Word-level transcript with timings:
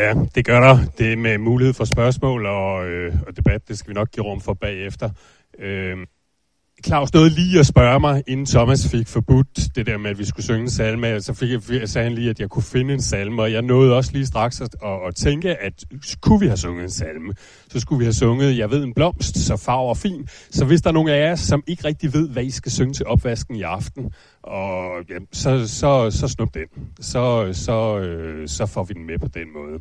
Ja, 0.00 0.14
det 0.34 0.44
gør 0.44 0.60
der. 0.60 0.78
Det 0.98 1.18
med 1.18 1.38
mulighed 1.38 1.74
for 1.74 1.84
spørgsmål 1.84 2.46
og, 2.46 2.88
øh, 2.88 3.14
og 3.26 3.36
debat, 3.36 3.68
det 3.68 3.78
skal 3.78 3.88
vi 3.88 3.94
nok 3.94 4.10
give 4.10 4.26
rum 4.26 4.40
for 4.40 4.54
bagefter. 4.54 5.10
Øh, 5.58 5.96
Claus 6.86 7.14
nåede 7.14 7.30
lige 7.30 7.60
at 7.60 7.66
spørge 7.66 8.00
mig, 8.00 8.22
inden 8.26 8.46
Thomas 8.46 8.88
fik 8.88 9.08
forbudt 9.08 9.76
det 9.76 9.86
der 9.86 9.98
med, 9.98 10.10
at 10.10 10.18
vi 10.18 10.24
skulle 10.24 10.44
synge 10.44 10.60
en 10.60 10.70
salme. 10.70 11.20
Så 11.20 11.34
fik 11.34 11.50
jeg, 11.50 11.88
sagde 11.88 12.08
han 12.08 12.14
lige, 12.14 12.30
at 12.30 12.40
jeg 12.40 12.50
kunne 12.50 12.62
finde 12.62 12.94
en 12.94 13.02
salme, 13.02 13.42
og 13.42 13.52
jeg 13.52 13.62
nåede 13.62 13.96
også 13.96 14.12
lige 14.12 14.26
straks 14.26 14.60
at, 14.60 14.76
at, 14.84 14.98
at 15.08 15.14
tænke, 15.14 15.56
at 15.56 15.84
kunne 16.20 16.40
vi 16.40 16.46
have 16.46 16.56
sunget 16.56 16.82
en 16.82 16.90
salme, 16.90 17.34
så 17.68 17.80
skulle 17.80 17.98
vi 17.98 18.04
have 18.04 18.12
sunget, 18.12 18.58
jeg 18.58 18.70
ved 18.70 18.84
en 18.84 18.94
blomst, 18.94 19.38
så 19.38 19.56
farver 19.56 19.88
og 19.88 19.96
fin. 19.96 20.28
Så 20.50 20.64
hvis 20.64 20.82
der 20.82 20.88
er 20.88 20.94
nogen 20.94 21.08
af 21.08 21.20
jer, 21.28 21.34
som 21.34 21.62
ikke 21.66 21.84
rigtig 21.84 22.14
ved, 22.14 22.28
hvad 22.28 22.44
I 22.44 22.50
skal 22.50 22.72
synge 22.72 22.94
til 22.94 23.06
opvasken 23.06 23.56
i 23.56 23.62
aften, 23.62 24.12
og, 24.42 24.90
ja, 25.08 25.18
så, 25.32 25.68
så, 25.68 26.10
så 26.10 26.28
snup 26.28 26.54
den. 26.54 26.66
Så, 27.00 27.50
så, 27.52 27.98
øh, 27.98 28.48
så 28.48 28.66
får 28.66 28.84
vi 28.84 28.94
den 28.94 29.06
med 29.06 29.18
på 29.18 29.28
den 29.28 29.52
måde. 29.52 29.80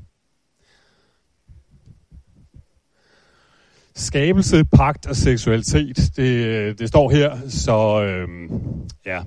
Skabelse, 3.99 4.65
pagt 4.65 5.07
og 5.07 5.15
seksualitet, 5.15 6.11
det, 6.15 6.45
øh, 6.45 6.77
det 6.77 6.87
står 6.87 7.09
her, 7.09 7.37
så 7.47 8.03
øhm, 8.03 8.49
ja. 9.05 9.21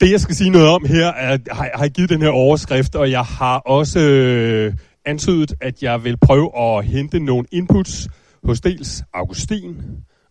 Det 0.00 0.10
jeg 0.10 0.20
skal 0.20 0.34
sige 0.34 0.50
noget 0.50 0.68
om 0.68 0.84
her, 0.86 1.06
er, 1.06 1.38
har, 1.50 1.70
har 1.74 1.82
jeg 1.82 1.90
givet 1.90 2.10
den 2.10 2.22
her 2.22 2.28
overskrift, 2.28 2.94
og 2.94 3.10
jeg 3.10 3.24
har 3.24 3.58
også 3.58 4.00
øh, 4.00 4.74
antydet, 5.04 5.54
at 5.60 5.82
jeg 5.82 6.04
vil 6.04 6.16
prøve 6.16 6.58
at 6.58 6.84
hente 6.84 7.20
nogle 7.20 7.46
inputs 7.52 8.08
hos 8.44 8.60
dels 8.60 9.02
Augustin, 9.14 9.82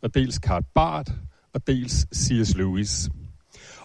og 0.02 0.13
dels 0.13 0.39
Karl 0.39 0.63
Barth, 0.75 1.11
og 1.53 1.67
dels 1.67 2.08
C.S. 2.16 2.55
Lewis. 2.55 3.09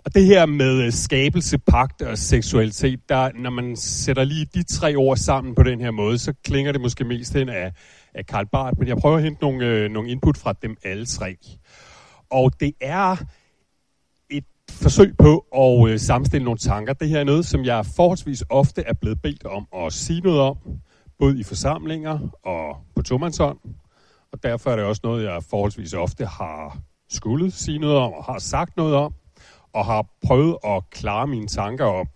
Og 0.04 0.14
det 0.14 0.24
her 0.24 0.46
med 0.46 0.82
øh, 0.82 0.92
skabelse, 0.92 1.58
pagt 1.58 2.02
og 2.02 2.18
seksualitet, 2.18 3.08
der, 3.08 3.30
når 3.34 3.50
man 3.50 3.76
sætter 3.76 4.24
lige 4.24 4.46
de 4.54 4.62
tre 4.62 4.96
ord 4.96 5.16
sammen 5.16 5.54
på 5.54 5.62
den 5.62 5.80
her 5.80 5.90
måde, 5.90 6.18
så 6.18 6.34
klinger 6.44 6.72
det 6.72 6.80
måske 6.80 7.04
mest 7.04 7.34
hen 7.34 7.48
af, 7.48 7.72
af 8.14 8.26
Karl 8.26 8.46
Barth, 8.52 8.78
men 8.78 8.88
jeg 8.88 8.96
prøver 8.96 9.16
at 9.16 9.22
hente 9.22 9.42
nogle, 9.42 9.66
øh, 9.66 9.90
nogle 9.90 10.10
input 10.10 10.36
fra 10.36 10.52
dem 10.52 10.76
alle 10.84 11.06
tre. 11.06 11.36
Og 12.30 12.60
det 12.60 12.72
er 12.80 13.16
et 14.30 14.44
forsøg 14.70 15.14
på 15.18 15.38
at 15.38 15.90
øh, 15.90 15.98
sammenstille 15.98 16.44
nogle 16.44 16.58
tanker. 16.58 16.92
Det 16.92 17.08
her 17.08 17.20
er 17.20 17.24
noget, 17.24 17.46
som 17.46 17.64
jeg 17.64 17.86
forholdsvis 17.96 18.44
ofte 18.50 18.82
er 18.86 18.94
blevet 18.94 19.22
bedt 19.22 19.44
om 19.44 19.66
at 19.76 19.92
sige 19.92 20.20
noget 20.20 20.40
om, 20.40 20.56
både 21.18 21.40
i 21.40 21.42
forsamlinger 21.42 22.18
og 22.44 22.76
på 22.96 23.02
tomandshånd. 23.02 23.58
Og 24.32 24.42
derfor 24.42 24.70
er 24.70 24.76
det 24.76 24.84
også 24.84 25.00
noget, 25.04 25.24
jeg 25.24 25.42
forholdsvis 25.50 25.92
ofte 25.92 26.26
har 26.26 26.78
skulle 27.10 27.50
sige 27.50 27.78
noget 27.78 27.96
om 27.96 28.12
og 28.12 28.24
har 28.24 28.38
sagt 28.38 28.76
noget 28.76 28.94
om 28.94 29.14
og 29.74 29.84
har 29.86 30.06
prøvet 30.26 30.56
at 30.64 30.82
klare 30.90 31.26
mine 31.26 31.46
tanker 31.46 31.84
om. 31.84 32.06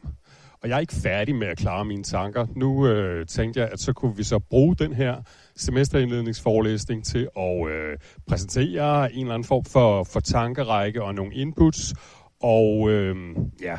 Og 0.63 0.69
jeg 0.69 0.77
er 0.77 0.81
ikke 0.81 0.95
færdig 0.95 1.35
med 1.35 1.47
at 1.47 1.59
klare 1.59 1.85
mine 1.85 2.03
tanker. 2.03 2.47
Nu 2.57 2.87
øh, 2.87 3.27
tænkte 3.27 3.61
jeg, 3.61 3.69
at 3.73 3.81
så 3.81 3.93
kunne 3.93 4.17
vi 4.17 4.23
så 4.23 4.39
bruge 4.39 4.77
den 4.77 4.93
her 4.93 5.23
semesterindledningsforelæsning 5.57 7.05
til 7.05 7.29
at 7.37 7.69
øh, 7.69 7.99
præsentere 8.29 9.13
en 9.13 9.21
eller 9.21 9.35
anden 9.35 9.47
form 9.47 9.65
for, 9.65 10.05
for 10.05 10.21
tankerække 10.21 11.03
og 11.03 11.15
nogle 11.15 11.35
inputs. 11.35 11.95
Og 12.41 12.91
øh, 12.91 13.17
ja, 13.63 13.77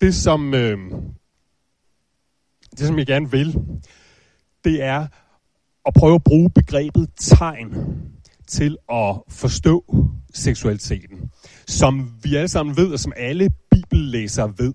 det 0.00 0.14
som, 0.14 0.54
øh, 0.54 0.78
det 2.70 2.86
som 2.86 2.98
jeg 2.98 3.06
gerne 3.06 3.30
vil, 3.30 3.54
det 4.64 4.82
er 4.82 5.06
at 5.86 5.94
prøve 5.94 6.14
at 6.14 6.24
bruge 6.24 6.50
begrebet 6.50 7.08
tegn 7.16 7.74
til 8.46 8.76
at 8.92 9.16
forstå 9.28 9.84
seksualiteten. 10.34 11.30
Som 11.68 12.10
vi 12.22 12.34
alle 12.34 12.48
sammen 12.48 12.76
ved, 12.76 12.92
og 12.92 12.98
som 12.98 13.12
alle 13.16 13.50
bibellæsere 13.70 14.52
ved, 14.58 14.74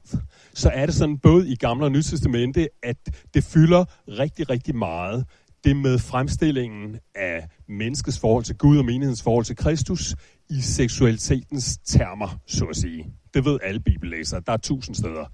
så 0.53 0.70
er 0.70 0.86
det 0.86 0.95
sådan 0.95 1.17
både 1.17 1.50
i 1.50 1.56
Gamle 1.56 1.86
og 1.86 1.92
Nye 1.92 2.03
Testamente, 2.03 2.70
at 2.84 2.97
det 3.34 3.44
fylder 3.44 3.86
rigtig, 4.08 4.50
rigtig 4.50 4.75
meget 4.75 5.25
det 5.64 5.75
med 5.75 6.00
fremstillingen 6.00 7.00
af 7.16 7.47
menneskets 7.69 8.19
forhold 8.19 8.44
til 8.44 8.57
Gud 8.57 8.78
og 8.78 8.85
menighedens 8.85 9.24
forhold 9.24 9.46
til 9.46 9.56
Kristus 9.56 10.16
i 10.50 10.62
seksualitetens 10.62 11.78
termer, 11.78 12.40
så 12.47 12.66
at 12.66 12.75
sige. 12.75 13.06
Det 13.34 13.46
ved 13.46 13.59
alle 13.63 13.79
bibellæsere. 13.79 14.41
Der 14.46 14.53
er 14.53 14.58
tusind 14.58 14.96
steder. 14.96 15.25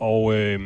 Og 0.00 0.34
øh, 0.34 0.60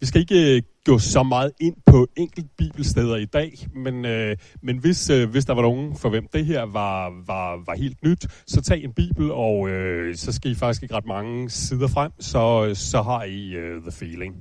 vi 0.00 0.06
skal 0.06 0.20
ikke 0.20 0.56
øh, 0.56 0.62
gå 0.84 0.98
så 0.98 1.22
meget 1.22 1.52
ind 1.60 1.76
på 1.86 2.06
enkelt 2.16 2.46
bibelsteder 2.58 3.16
i 3.16 3.24
dag, 3.24 3.52
men, 3.74 4.04
øh, 4.04 4.36
men 4.62 4.78
hvis, 4.78 5.10
øh, 5.10 5.30
hvis 5.30 5.44
der 5.44 5.54
var 5.54 5.62
nogen 5.62 5.96
for 5.96 6.08
hvem 6.08 6.26
det 6.32 6.46
her 6.46 6.62
var, 6.62 7.10
var, 7.26 7.62
var 7.66 7.76
helt 7.76 8.02
nyt, 8.02 8.26
så 8.46 8.62
tag 8.62 8.84
en 8.84 8.92
bibel, 8.92 9.30
og 9.30 9.68
øh, 9.68 10.16
så 10.16 10.32
skal 10.32 10.50
I 10.50 10.54
faktisk 10.54 10.82
ikke 10.82 10.94
ret 10.94 11.06
mange 11.06 11.50
sider 11.50 11.88
frem, 11.88 12.12
så, 12.20 12.70
så 12.74 13.02
har 13.02 13.24
I 13.24 13.54
øh, 13.54 13.82
the 13.82 13.92
feeling. 13.92 14.34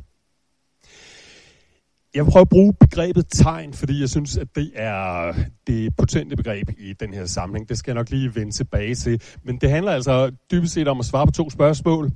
Jeg 2.16 2.26
vil 2.26 2.32
prøve 2.32 2.42
at 2.42 2.50
bruge 2.50 2.74
begrebet 2.80 3.26
tegn, 3.32 3.74
fordi 3.74 4.02
jeg 4.02 4.10
synes, 4.10 4.38
at 4.38 4.48
det 4.56 4.72
er 4.76 5.34
det 5.68 5.96
potente 5.98 6.36
begreb 6.36 6.70
i 6.78 6.94
den 6.94 7.14
her 7.14 7.26
samling. 7.26 7.70
Det 7.70 7.78
skal 7.78 7.92
jeg 7.92 7.96
nok 7.96 8.10
lige 8.10 8.36
vende 8.36 8.52
tilbage 8.52 8.96
til. 8.96 9.22
Men 9.44 9.58
det 9.58 9.70
handler 9.70 9.92
altså 9.92 10.32
dybest 10.52 10.74
set 10.74 10.88
om 10.88 11.00
at 11.00 11.06
svare 11.06 11.26
på 11.28 11.32
to 11.32 11.50
spørgsmål. 11.50 12.12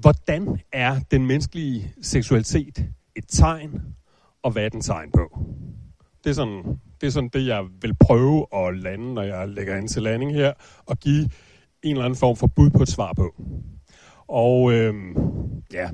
Hvordan 0.00 0.60
er 0.72 1.00
den 1.10 1.26
menneskelige 1.26 1.94
seksualitet 2.02 2.78
et 3.16 3.24
tegn, 3.28 3.82
og 4.42 4.50
hvad 4.50 4.64
er 4.64 4.68
den 4.68 4.80
tegn 4.80 5.10
på? 5.10 5.46
Det 6.24 6.30
er, 6.30 6.34
sådan, 6.34 6.62
det 7.00 7.06
er 7.06 7.10
sådan 7.10 7.30
det, 7.32 7.46
jeg 7.46 7.64
vil 7.80 7.94
prøve 7.94 8.46
at 8.54 8.78
lande, 8.78 9.14
når 9.14 9.22
jeg 9.22 9.48
lægger 9.48 9.76
ind 9.76 9.88
til 9.88 10.02
landing 10.02 10.32
her, 10.32 10.52
og 10.86 10.98
give 10.98 11.30
en 11.82 11.90
eller 11.90 12.04
anden 12.04 12.18
form 12.18 12.36
for 12.36 12.46
bud 12.46 12.70
på 12.70 12.82
et 12.82 12.88
svar 12.88 13.12
på. 13.12 13.34
Og 14.28 14.72
øhm, 14.72 15.14
ja, 15.72 15.90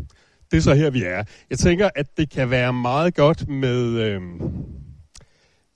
det 0.50 0.56
er 0.56 0.60
så 0.60 0.74
her, 0.74 0.90
vi 0.90 1.02
er. 1.02 1.24
Jeg 1.50 1.58
tænker, 1.58 1.90
at 1.94 2.16
det 2.16 2.30
kan 2.30 2.50
være 2.50 2.72
meget 2.72 3.14
godt 3.14 3.48
med 3.48 3.84
øhm, 3.84 4.40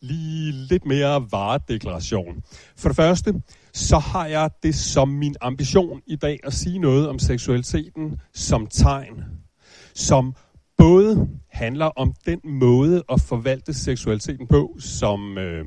lige 0.00 0.52
lidt 0.52 0.86
mere 0.86 1.26
varedeklaration. 1.30 2.42
For 2.76 2.88
det 2.88 2.96
første, 2.96 3.42
så 3.78 3.98
har 3.98 4.26
jeg 4.26 4.50
det 4.62 4.74
som 4.74 5.08
min 5.08 5.36
ambition 5.40 6.02
i 6.06 6.16
dag 6.16 6.40
at 6.44 6.52
sige 6.52 6.78
noget 6.78 7.08
om 7.08 7.18
seksualiteten 7.18 8.20
som 8.34 8.66
tegn, 8.66 9.24
som 9.94 10.34
både 10.76 11.28
handler 11.50 11.86
om 11.86 12.14
den 12.26 12.40
måde 12.44 13.02
at 13.12 13.20
forvalte 13.20 13.74
seksualiteten 13.74 14.46
på, 14.46 14.76
som, 14.78 15.38
øh, 15.38 15.64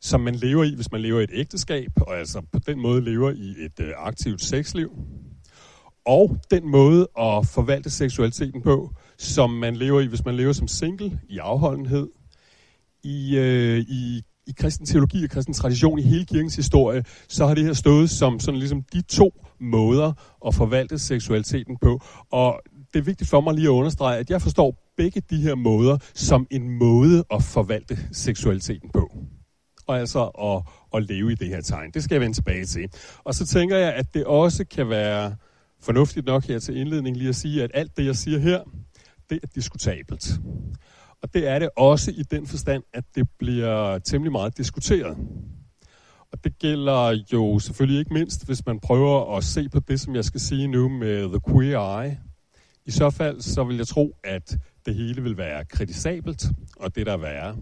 som 0.00 0.20
man 0.20 0.34
lever 0.34 0.64
i, 0.64 0.74
hvis 0.74 0.92
man 0.92 1.00
lever 1.00 1.20
i 1.20 1.24
et 1.24 1.30
ægteskab, 1.32 1.90
og 2.00 2.18
altså 2.18 2.40
på 2.52 2.58
den 2.66 2.80
måde 2.80 3.04
lever 3.04 3.30
i 3.30 3.64
et 3.64 3.80
øh, 3.80 3.92
aktivt 3.96 4.42
sexliv, 4.42 4.90
og 6.06 6.38
den 6.50 6.68
måde 6.68 7.08
at 7.18 7.46
forvalte 7.46 7.90
seksualiteten 7.90 8.62
på, 8.62 8.94
som 9.18 9.50
man 9.50 9.76
lever 9.76 10.00
i, 10.00 10.06
hvis 10.06 10.24
man 10.24 10.34
lever 10.34 10.52
som 10.52 10.68
single, 10.68 11.20
i 11.28 11.38
afholdenhed, 11.38 12.08
i, 13.02 13.36
øh, 13.38 13.78
i 13.78 14.22
i 14.50 14.52
kristen 14.52 14.86
teologi 14.86 15.24
og 15.24 15.30
kristen 15.30 15.54
tradition 15.54 15.98
i 15.98 16.02
hele 16.02 16.24
kirkens 16.24 16.56
historie, 16.56 17.04
så 17.28 17.46
har 17.46 17.54
det 17.54 17.64
her 17.64 17.72
stået 17.72 18.10
som 18.10 18.40
sådan 18.40 18.58
ligesom 18.58 18.82
de 18.92 19.02
to 19.02 19.30
måder 19.60 20.12
at 20.46 20.54
forvalte 20.54 20.98
seksualiteten 20.98 21.76
på. 21.82 22.00
Og 22.32 22.60
det 22.92 22.98
er 22.98 23.02
vigtigt 23.02 23.30
for 23.30 23.40
mig 23.40 23.54
lige 23.54 23.66
at 23.66 23.70
understrege, 23.70 24.18
at 24.18 24.30
jeg 24.30 24.42
forstår 24.42 24.92
begge 24.96 25.22
de 25.30 25.36
her 25.36 25.54
måder 25.54 25.98
som 26.14 26.46
en 26.50 26.78
måde 26.78 27.24
at 27.30 27.42
forvalte 27.42 27.98
seksualiteten 28.12 28.90
på. 28.90 29.12
Og 29.86 29.98
altså 29.98 30.24
at, 30.24 30.62
at 30.94 31.08
leve 31.08 31.32
i 31.32 31.34
det 31.34 31.48
her 31.48 31.60
tegn. 31.60 31.90
Det 31.94 32.04
skal 32.04 32.14
jeg 32.14 32.20
vende 32.20 32.36
tilbage 32.36 32.64
til. 32.64 32.88
Og 33.24 33.34
så 33.34 33.46
tænker 33.46 33.76
jeg, 33.76 33.94
at 33.94 34.14
det 34.14 34.24
også 34.24 34.64
kan 34.64 34.88
være 34.88 35.36
fornuftigt 35.82 36.26
nok 36.26 36.44
her 36.44 36.58
til 36.58 36.76
indledning 36.76 37.16
lige 37.16 37.28
at 37.28 37.36
sige, 37.36 37.62
at 37.62 37.70
alt 37.74 37.96
det, 37.96 38.06
jeg 38.06 38.16
siger 38.16 38.38
her, 38.38 38.60
det 39.30 39.38
er 39.42 39.46
diskutabelt. 39.54 40.40
Og 41.22 41.34
det 41.34 41.48
er 41.48 41.58
det 41.58 41.68
også 41.76 42.10
i 42.10 42.22
den 42.22 42.46
forstand, 42.46 42.82
at 42.92 43.04
det 43.14 43.28
bliver 43.38 43.98
temmelig 43.98 44.32
meget 44.32 44.56
diskuteret. 44.56 45.16
Og 46.32 46.44
det 46.44 46.58
gælder 46.58 47.24
jo 47.32 47.58
selvfølgelig 47.58 47.98
ikke 47.98 48.14
mindst, 48.14 48.46
hvis 48.46 48.66
man 48.66 48.80
prøver 48.80 49.36
at 49.36 49.44
se 49.44 49.68
på 49.68 49.80
det, 49.80 50.00
som 50.00 50.14
jeg 50.14 50.24
skal 50.24 50.40
sige 50.40 50.68
nu 50.68 50.88
med 50.88 51.28
The 51.28 51.40
Queer 51.48 52.00
Eye. 52.00 52.18
I 52.86 52.90
så 52.90 53.10
fald, 53.10 53.40
så 53.40 53.64
vil 53.64 53.76
jeg 53.76 53.86
tro, 53.86 54.16
at 54.24 54.56
det 54.86 54.94
hele 54.94 55.22
vil 55.22 55.36
være 55.36 55.64
kritisabelt, 55.64 56.44
og 56.76 56.94
det 56.94 57.06
der 57.06 57.12
er 57.12 57.16
værre. 57.16 57.56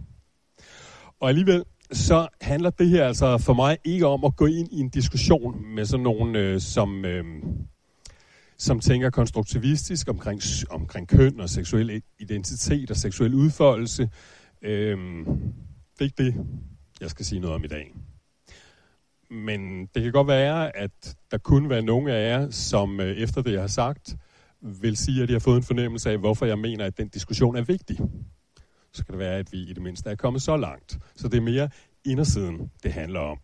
Og 1.21 1.29
alligevel, 1.29 1.65
så 1.93 2.29
handler 2.41 2.71
det 2.71 2.89
her 2.89 3.07
altså 3.07 3.39
for 3.39 3.55
mig 3.55 3.79
ikke 3.85 4.07
om 4.07 4.25
at 4.25 4.37
gå 4.37 4.47
ind 4.47 4.69
i 4.73 4.81
en 4.81 4.89
diskussion 4.89 5.75
med 5.75 5.85
sådan 5.85 6.05
nogen, 6.05 6.37
øh, 6.37 6.61
som... 6.61 7.05
Øh, 7.05 7.25
som 8.59 8.81
tænker 8.81 9.11
konstruktivistisk 9.11 10.09
omkring, 10.09 10.43
omkring 10.71 11.09
køn 11.09 11.41
og 11.41 11.49
seksuel 11.49 12.03
identitet 12.19 12.91
og 12.91 12.97
seksuel 12.97 13.35
udfoldelse. 13.35 14.11
Øhm, 14.63 15.25
det 15.95 16.01
er 16.01 16.05
ikke 16.05 16.25
det, 16.25 16.35
jeg 17.01 17.11
skal 17.11 17.27
sige 17.27 17.41
noget 17.41 17.57
om 17.57 17.65
i 17.65 17.69
dag. 17.69 17.95
Men 19.31 19.87
det 19.87 20.03
kan 20.03 20.13
godt 20.13 20.27
være, 20.27 20.77
at 20.77 21.17
der 21.31 21.39
kunne 21.39 21.71
være 21.71 21.83
nogle 21.83 22.13
af 22.13 22.31
jer, 22.31 22.51
som 22.51 23.01
øh, 23.01 23.17
efter 23.17 23.43
det, 23.43 23.53
jeg 23.53 23.61
har 23.61 23.69
sagt, 23.69 24.17
vil 24.61 24.97
sige, 24.97 25.23
at 25.23 25.29
de 25.29 25.33
har 25.33 25.41
fået 25.41 25.57
en 25.57 25.63
fornemmelse 25.63 26.11
af, 26.11 26.19
hvorfor 26.19 26.47
jeg 26.47 26.59
mener, 26.59 26.85
at 26.85 26.99
den 26.99 27.09
diskussion 27.09 27.57
er 27.57 27.63
vigtig. 27.63 27.99
Så 28.93 29.05
kan 29.05 29.13
det 29.13 29.19
være, 29.19 29.39
at 29.39 29.53
vi 29.53 29.59
i 29.59 29.73
det 29.73 29.83
mindste 29.83 30.11
er 30.11 30.15
kommet 30.15 30.43
så 30.43 30.57
langt. 30.57 30.99
Så 31.17 31.29
det 31.29 31.37
er 31.37 31.43
mere 31.43 31.69
indersiden, 32.05 32.71
det 32.83 32.93
handler 32.93 33.21
om 33.21 33.39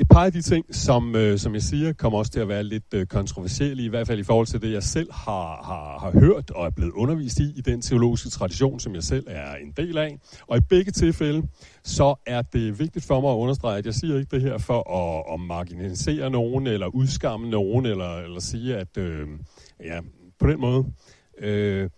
et 0.00 0.08
par 0.08 0.24
af 0.24 0.32
de 0.32 0.42
ting, 0.42 0.74
som, 0.74 1.16
øh, 1.16 1.38
som 1.38 1.54
jeg 1.54 1.62
siger, 1.62 1.92
kommer 1.92 2.18
også 2.18 2.32
til 2.32 2.40
at 2.40 2.48
være 2.48 2.64
lidt 2.64 2.94
øh, 2.94 3.06
kontroversielle, 3.06 3.82
i 3.82 3.88
hvert 3.88 4.06
fald 4.06 4.18
i 4.18 4.22
forhold 4.22 4.46
til 4.46 4.62
det, 4.62 4.72
jeg 4.72 4.82
selv 4.82 5.12
har, 5.12 5.62
har, 5.64 5.98
har 5.98 6.20
hørt 6.20 6.50
og 6.50 6.66
er 6.66 6.70
blevet 6.70 6.92
undervist 6.92 7.38
i, 7.38 7.52
i 7.56 7.60
den 7.60 7.82
teologiske 7.82 8.28
tradition, 8.28 8.80
som 8.80 8.94
jeg 8.94 9.02
selv 9.02 9.26
er 9.28 9.54
en 9.54 9.72
del 9.76 9.98
af. 9.98 10.18
Og 10.46 10.58
i 10.58 10.60
begge 10.60 10.92
tilfælde, 10.92 11.48
så 11.84 12.14
er 12.26 12.42
det 12.42 12.78
vigtigt 12.78 13.04
for 13.04 13.20
mig 13.20 13.30
at 13.30 13.36
understrege, 13.36 13.78
at 13.78 13.86
jeg 13.86 13.94
siger 13.94 14.18
ikke 14.18 14.36
det 14.36 14.42
her 14.42 14.58
for 14.58 14.90
at, 14.90 15.34
at 15.34 15.40
marginalisere 15.40 16.30
nogen, 16.30 16.66
eller 16.66 16.86
udskamme 16.86 17.50
nogen, 17.50 17.86
eller, 17.86 18.16
eller 18.16 18.40
sige, 18.40 18.76
at 18.76 18.96
øh, 18.98 19.28
ja, 19.84 20.00
på 20.38 20.46
den 20.46 20.60
måde. 20.60 20.84
Øh, 21.38 21.90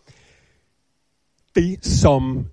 det, 1.54 1.86
som 1.86 2.46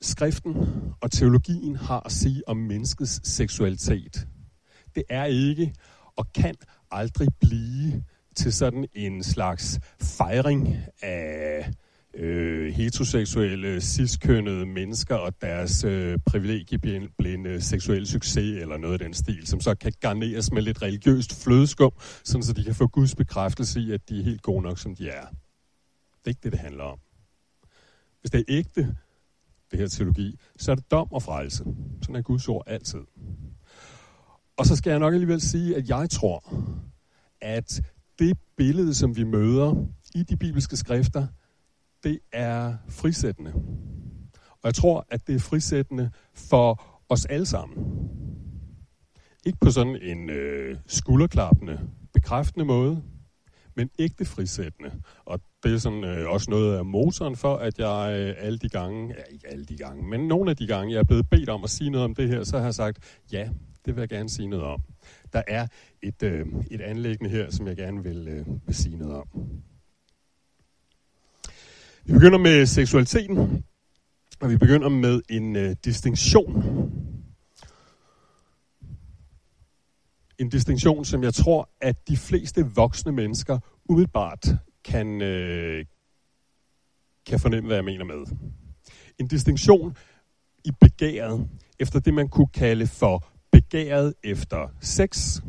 skriften 0.00 0.56
og 1.00 1.10
teologien 1.10 1.76
har 1.76 2.02
at 2.06 2.12
sige 2.12 2.42
om 2.48 2.56
menneskets 2.56 3.20
seksualitet, 3.28 4.26
det 4.96 5.04
er 5.08 5.24
ikke 5.24 5.74
og 6.16 6.32
kan 6.32 6.54
aldrig 6.90 7.28
blive 7.40 8.04
til 8.36 8.52
sådan 8.52 8.86
en 8.94 9.22
slags 9.22 9.80
fejring 10.00 10.76
af 11.02 11.72
øh, 12.14 12.72
heteroseksuelle, 12.74 13.80
ciskønnede 13.80 14.66
mennesker 14.66 15.14
og 15.14 15.40
deres 15.40 15.84
øh, 15.84 16.18
privilegieblinde 16.26 17.60
seksuelle 17.60 18.06
succes 18.06 18.62
eller 18.62 18.76
noget 18.76 18.92
af 18.92 18.98
den 18.98 19.14
stil, 19.14 19.46
som 19.46 19.60
så 19.60 19.74
kan 19.74 19.92
garneres 20.00 20.52
med 20.52 20.62
lidt 20.62 20.82
religiøst 20.82 21.44
flødeskum, 21.44 21.92
sådan 22.24 22.42
så 22.42 22.52
de 22.52 22.64
kan 22.64 22.74
få 22.74 22.86
Guds 22.86 23.14
bekræftelse 23.14 23.80
i, 23.80 23.92
at 23.92 24.08
de 24.08 24.20
er 24.20 24.24
helt 24.24 24.42
gode 24.42 24.62
nok, 24.62 24.78
som 24.78 24.94
de 24.94 25.08
er. 25.08 25.26
Det 25.26 26.24
er 26.24 26.28
ikke 26.28 26.40
det, 26.42 26.52
det 26.52 26.60
handler 26.60 26.84
om. 26.84 26.98
Hvis 28.20 28.30
det 28.30 28.38
er 28.40 28.44
ægte, 28.48 28.96
det 29.70 29.78
her 29.78 29.88
teologi, 29.88 30.38
så 30.56 30.70
er 30.70 30.74
det 30.74 30.90
dom 30.90 31.12
og 31.12 31.22
frelse. 31.22 31.64
Sådan 32.02 32.16
er 32.16 32.22
Guds 32.22 32.48
ord 32.48 32.62
altid. 32.66 33.00
Og 34.56 34.66
så 34.66 34.76
skal 34.76 34.90
jeg 34.90 34.98
nok 34.98 35.14
alligevel 35.14 35.40
sige, 35.40 35.76
at 35.76 35.88
jeg 35.88 36.10
tror, 36.10 36.54
at 37.40 37.80
det 38.18 38.38
billede, 38.56 38.94
som 38.94 39.16
vi 39.16 39.24
møder 39.24 39.86
i 40.14 40.22
de 40.22 40.36
bibelske 40.36 40.76
skrifter, 40.76 41.26
det 42.04 42.18
er 42.32 42.74
frisættende. 42.88 43.52
Og 44.50 44.64
jeg 44.64 44.74
tror, 44.74 45.06
at 45.10 45.26
det 45.26 45.34
er 45.34 45.38
frisættende 45.38 46.10
for 46.34 46.82
os 47.08 47.24
alle 47.24 47.46
sammen. 47.46 48.08
Ikke 49.46 49.58
på 49.60 49.70
sådan 49.70 49.98
en 50.02 50.30
øh, 50.30 50.76
skulderklappende, 50.86 51.80
bekræftende 52.14 52.64
måde, 52.64 53.02
men 53.76 53.90
ægte 53.98 54.24
frisættende. 54.24 54.90
Og 55.24 55.40
det 55.62 55.74
er 55.74 55.78
sådan 55.78 56.04
øh, 56.04 56.30
også 56.30 56.50
noget 56.50 56.76
af 56.76 56.84
motoren 56.84 57.36
for, 57.36 57.56
at 57.56 57.78
jeg 57.78 58.20
øh, 58.20 58.34
alle 58.38 58.58
de 58.58 58.68
gange, 58.68 59.14
ja 59.18 59.22
ikke 59.32 59.48
alle 59.48 59.64
de 59.64 59.76
gange, 59.76 60.02
men 60.02 60.28
nogle 60.28 60.50
af 60.50 60.56
de 60.56 60.66
gange, 60.66 60.92
jeg 60.92 61.00
er 61.00 61.04
blevet 61.04 61.30
bedt 61.30 61.48
om 61.48 61.64
at 61.64 61.70
sige 61.70 61.90
noget 61.90 62.04
om 62.04 62.14
det 62.14 62.28
her, 62.28 62.44
så 62.44 62.58
har 62.58 62.64
jeg 62.64 62.74
sagt, 62.74 63.22
ja, 63.32 63.48
det 63.86 63.96
vil 63.96 64.02
jeg 64.02 64.08
gerne 64.08 64.28
sige 64.28 64.48
noget 64.48 64.64
om. 64.64 64.82
Der 65.32 65.42
er 65.46 65.66
et, 66.02 66.22
øh, 66.22 66.46
et 66.70 66.80
anlæggende 66.80 67.30
her, 67.30 67.50
som 67.50 67.66
jeg 67.66 67.76
gerne 67.76 68.02
vil, 68.02 68.28
øh, 68.28 68.46
vil 68.66 68.74
sige 68.74 68.96
noget 68.96 69.14
om. 69.14 69.26
Vi 72.04 72.12
begynder 72.12 72.38
med 72.38 72.66
seksualiteten, 72.66 73.64
og 74.40 74.50
vi 74.50 74.56
begynder 74.56 74.88
med 74.88 75.22
en 75.28 75.56
øh, 75.56 75.76
distinktion. 75.84 76.64
En 80.38 80.48
distinktion, 80.48 81.04
som 81.04 81.22
jeg 81.22 81.34
tror, 81.34 81.70
at 81.80 82.08
de 82.08 82.16
fleste 82.16 82.66
voksne 82.74 83.12
mennesker 83.12 83.58
umiddelbart 83.88 84.46
kan, 84.84 85.22
øh, 85.22 85.84
kan 87.26 87.40
fornemme, 87.40 87.66
hvad 87.66 87.76
jeg 87.76 87.84
mener 87.84 88.04
med. 88.04 88.36
En 89.18 89.26
distinktion 89.26 89.96
i 90.64 90.70
begæret 90.80 91.48
efter 91.78 92.00
det, 92.00 92.14
man 92.14 92.28
kunne 92.28 92.48
kalde 92.48 92.86
for 92.86 93.35
begæret 93.56 94.14
efter 94.24 94.68
sex 94.80 95.40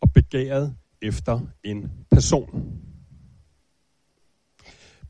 og 0.00 0.12
begæret 0.12 0.74
efter 1.02 1.40
en 1.64 1.90
person. 2.10 2.48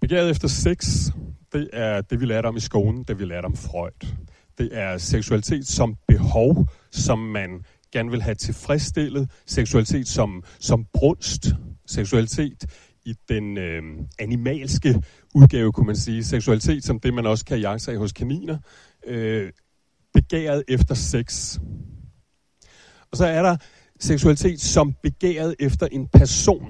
Begæret 0.01 0.31
efter 0.31 0.49
sex, 0.49 1.07
det 1.53 1.71
er 1.73 2.01
det, 2.01 2.21
vi 2.21 2.27
lærte 2.27 2.47
om 2.47 2.57
i 2.57 2.61
skolen, 2.61 3.05
det 3.05 3.19
vi 3.19 3.25
lærte 3.25 3.47
om 3.47 3.57
Freud. 3.57 4.15
Det 4.59 4.69
er 4.73 4.99
seksualitet 4.99 5.67
som 5.67 5.97
behov, 6.09 6.69
som 6.91 7.19
man 7.19 7.65
gerne 7.93 8.11
vil 8.11 8.23
have 8.23 8.35
tilfredsstillet. 8.35 9.31
Seksualitet 9.47 10.09
som, 10.09 10.43
som 10.61 10.87
brunst. 10.93 11.47
Seksualitet 11.87 12.65
i 13.05 13.15
den 13.29 13.59
øh, 13.59 13.83
animalske 14.19 15.03
udgave, 15.35 15.73
kunne 15.73 15.87
man 15.87 15.97
sige. 15.97 16.25
Seksualitet 16.25 16.85
som 16.85 17.01
det, 17.01 17.15
man 17.15 17.27
også 17.27 17.45
kan 17.45 17.61
jagte 17.61 17.99
hos 17.99 18.13
kaniner. 18.13 18.59
Øh, 19.07 19.53
begæret 20.15 20.65
efter 20.69 20.95
sex. 20.95 21.59
Og 23.13 23.19
så 23.19 23.27
er 23.27 23.43
der 23.43 23.57
seksualitet 24.01 24.61
som 24.61 24.95
begæret 25.03 25.55
efter 25.61 25.87
en 25.87 26.09
person. 26.09 26.63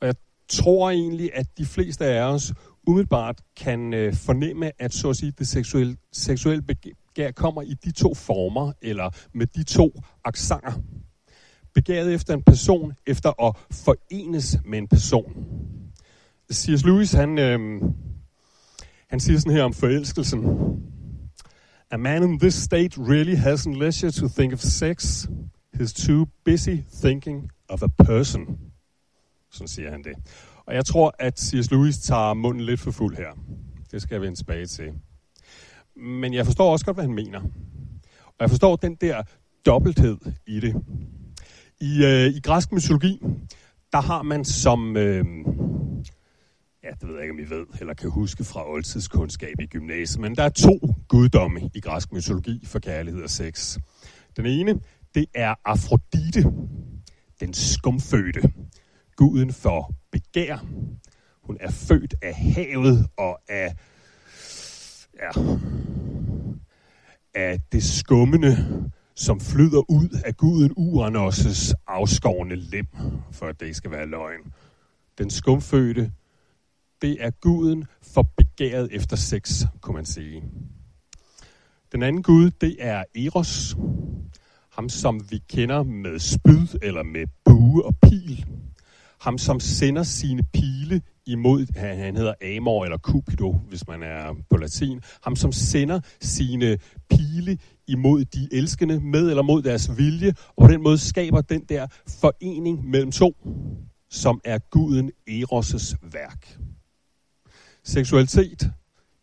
Og 0.00 0.06
jeg 0.06 0.14
tror 0.48 0.90
egentlig, 0.90 1.30
at 1.34 1.46
de 1.58 1.66
fleste 1.66 2.04
af 2.04 2.22
os 2.22 2.52
umiddelbart 2.86 3.40
kan 3.56 3.94
øh, 3.94 4.14
fornemme, 4.14 4.82
at 4.82 4.94
så 4.94 5.10
at 5.10 5.16
sige, 5.16 5.32
det 5.38 5.48
seksuelle, 5.48 5.96
seksuelle 6.12 6.62
begær 6.62 7.30
kommer 7.30 7.62
i 7.62 7.74
de 7.84 7.90
to 7.92 8.14
former, 8.14 8.72
eller 8.82 9.10
med 9.34 9.46
de 9.46 9.62
to 9.62 10.00
aksanger. 10.24 10.72
Begæret 11.74 12.14
efter 12.14 12.34
en 12.34 12.42
person, 12.42 12.92
efter 13.06 13.42
at 13.44 13.56
forenes 13.70 14.58
med 14.64 14.78
en 14.78 14.88
person. 14.88 15.32
C.S. 16.52 16.84
Lewis, 16.84 17.12
han, 17.12 17.38
øh, 17.38 17.82
han 19.10 19.20
siger 19.20 19.38
sådan 19.38 19.52
her 19.52 19.62
om 19.62 19.74
forelskelsen. 19.74 20.44
A 21.90 21.96
man 21.96 22.22
in 22.22 22.38
this 22.38 22.54
state 22.54 22.98
really 22.98 23.36
hasn't 23.36 23.78
leisure 23.78 24.10
to 24.10 24.28
think 24.28 24.52
of 24.52 24.60
sex. 24.60 25.28
He's 25.76 25.92
too 26.06 26.26
busy 26.44 26.76
thinking 27.02 27.50
of 27.68 27.82
a 27.82 28.04
person. 28.04 28.58
Sådan 29.50 29.68
siger 29.68 29.90
han 29.90 30.04
det. 30.04 30.12
Og 30.66 30.74
jeg 30.74 30.84
tror, 30.84 31.14
at 31.18 31.40
C.S. 31.40 31.70
Lewis 31.70 31.98
tager 31.98 32.34
munden 32.34 32.64
lidt 32.64 32.80
for 32.80 32.90
fuld 32.90 33.16
her. 33.16 33.38
Det 33.90 34.02
skal 34.02 34.14
jeg 34.14 34.22
vende 34.22 34.38
tilbage 34.38 34.66
til. 34.66 34.92
Men 35.96 36.34
jeg 36.34 36.44
forstår 36.44 36.72
også 36.72 36.84
godt, 36.84 36.96
hvad 36.96 37.04
han 37.04 37.14
mener. 37.14 37.40
Og 38.26 38.40
jeg 38.40 38.50
forstår 38.50 38.76
den 38.76 38.94
der 38.94 39.22
dobbelthed 39.66 40.18
i 40.46 40.60
det. 40.60 40.74
I, 41.80 42.04
øh, 42.04 42.26
i 42.26 42.40
græsk 42.40 42.72
mytologi, 42.72 43.22
der 43.92 44.00
har 44.00 44.22
man 44.22 44.44
som... 44.44 44.96
Øh, 44.96 45.24
ja, 46.84 46.90
det 47.00 47.08
ved 47.08 47.14
jeg 47.14 47.22
ikke, 47.22 47.32
om 47.32 47.38
I 47.38 47.50
ved, 47.50 47.66
eller 47.80 47.94
kan 47.94 48.10
huske 48.10 48.44
fra 48.44 48.70
oldtidskundskab 48.70 49.60
i 49.60 49.66
gymnasiet, 49.66 50.20
men 50.20 50.36
der 50.36 50.42
er 50.42 50.48
to 50.48 50.80
guddomme 51.08 51.70
i 51.74 51.80
græsk 51.80 52.12
mytologi 52.12 52.66
for 52.66 52.78
kærlighed 52.78 53.22
og 53.22 53.30
sex. 53.30 53.78
Den 54.36 54.46
ene, 54.46 54.80
det 55.14 55.26
er 55.34 55.54
Afrodite, 55.64 56.42
den 57.40 57.54
skumfødte, 57.54 58.52
guden 59.16 59.52
for 59.52 59.94
begær. 60.12 60.66
Hun 61.42 61.56
er 61.60 61.70
født 61.70 62.14
af 62.22 62.34
havet 62.34 63.06
og 63.16 63.38
af, 63.48 63.74
ja, 65.20 65.30
af 67.34 67.60
det 67.72 67.84
skummende, 67.84 68.56
som 69.14 69.40
flyder 69.40 69.90
ud 69.90 70.20
af 70.24 70.36
guden 70.36 70.70
Uranos' 70.78 71.72
afskårende 71.86 72.56
lem, 72.56 72.86
for 73.32 73.46
at 73.46 73.60
det 73.60 73.76
skal 73.76 73.90
være 73.90 74.06
løgn. 74.06 74.52
Den 75.18 75.30
skumfødte, 75.30 76.12
det 77.04 77.16
er 77.20 77.30
guden 77.30 77.84
for 78.02 78.22
begæret 78.36 78.88
efter 78.92 79.16
sex, 79.16 79.62
kunne 79.80 79.94
man 79.94 80.04
sige. 80.04 80.42
Den 81.92 82.02
anden 82.02 82.22
gud, 82.22 82.50
det 82.50 82.76
er 82.78 83.04
Eros. 83.14 83.76
Ham, 84.72 84.88
som 84.88 85.20
vi 85.30 85.38
kender 85.48 85.82
med 85.82 86.18
spyd 86.18 86.78
eller 86.82 87.02
med 87.02 87.26
bue 87.44 87.84
og 87.84 87.94
pil. 88.02 88.46
Ham, 89.20 89.38
som 89.38 89.60
sender 89.60 90.02
sine 90.02 90.42
pile 90.52 91.02
imod, 91.26 91.66
han 91.76 92.16
hedder 92.16 92.34
Amor 92.56 92.84
eller 92.84 92.98
Cupido, 92.98 93.52
hvis 93.52 93.88
man 93.88 94.02
er 94.02 94.34
på 94.50 94.56
latin. 94.56 95.00
Ham, 95.22 95.36
som 95.36 95.52
sender 95.52 96.00
sine 96.20 96.78
pile 97.10 97.58
imod 97.88 98.24
de 98.24 98.48
elskende, 98.52 99.00
med 99.00 99.30
eller 99.30 99.42
mod 99.42 99.62
deres 99.62 99.98
vilje, 99.98 100.34
og 100.56 100.66
på 100.66 100.72
den 100.72 100.82
måde 100.82 100.98
skaber 100.98 101.40
den 101.40 101.64
der 101.68 101.86
forening 102.20 102.88
mellem 102.90 103.12
to, 103.12 103.32
som 104.10 104.40
er 104.44 104.58
guden 104.58 105.10
Eros' 105.30 105.96
værk. 106.12 106.58
Seksualitet 107.84 108.70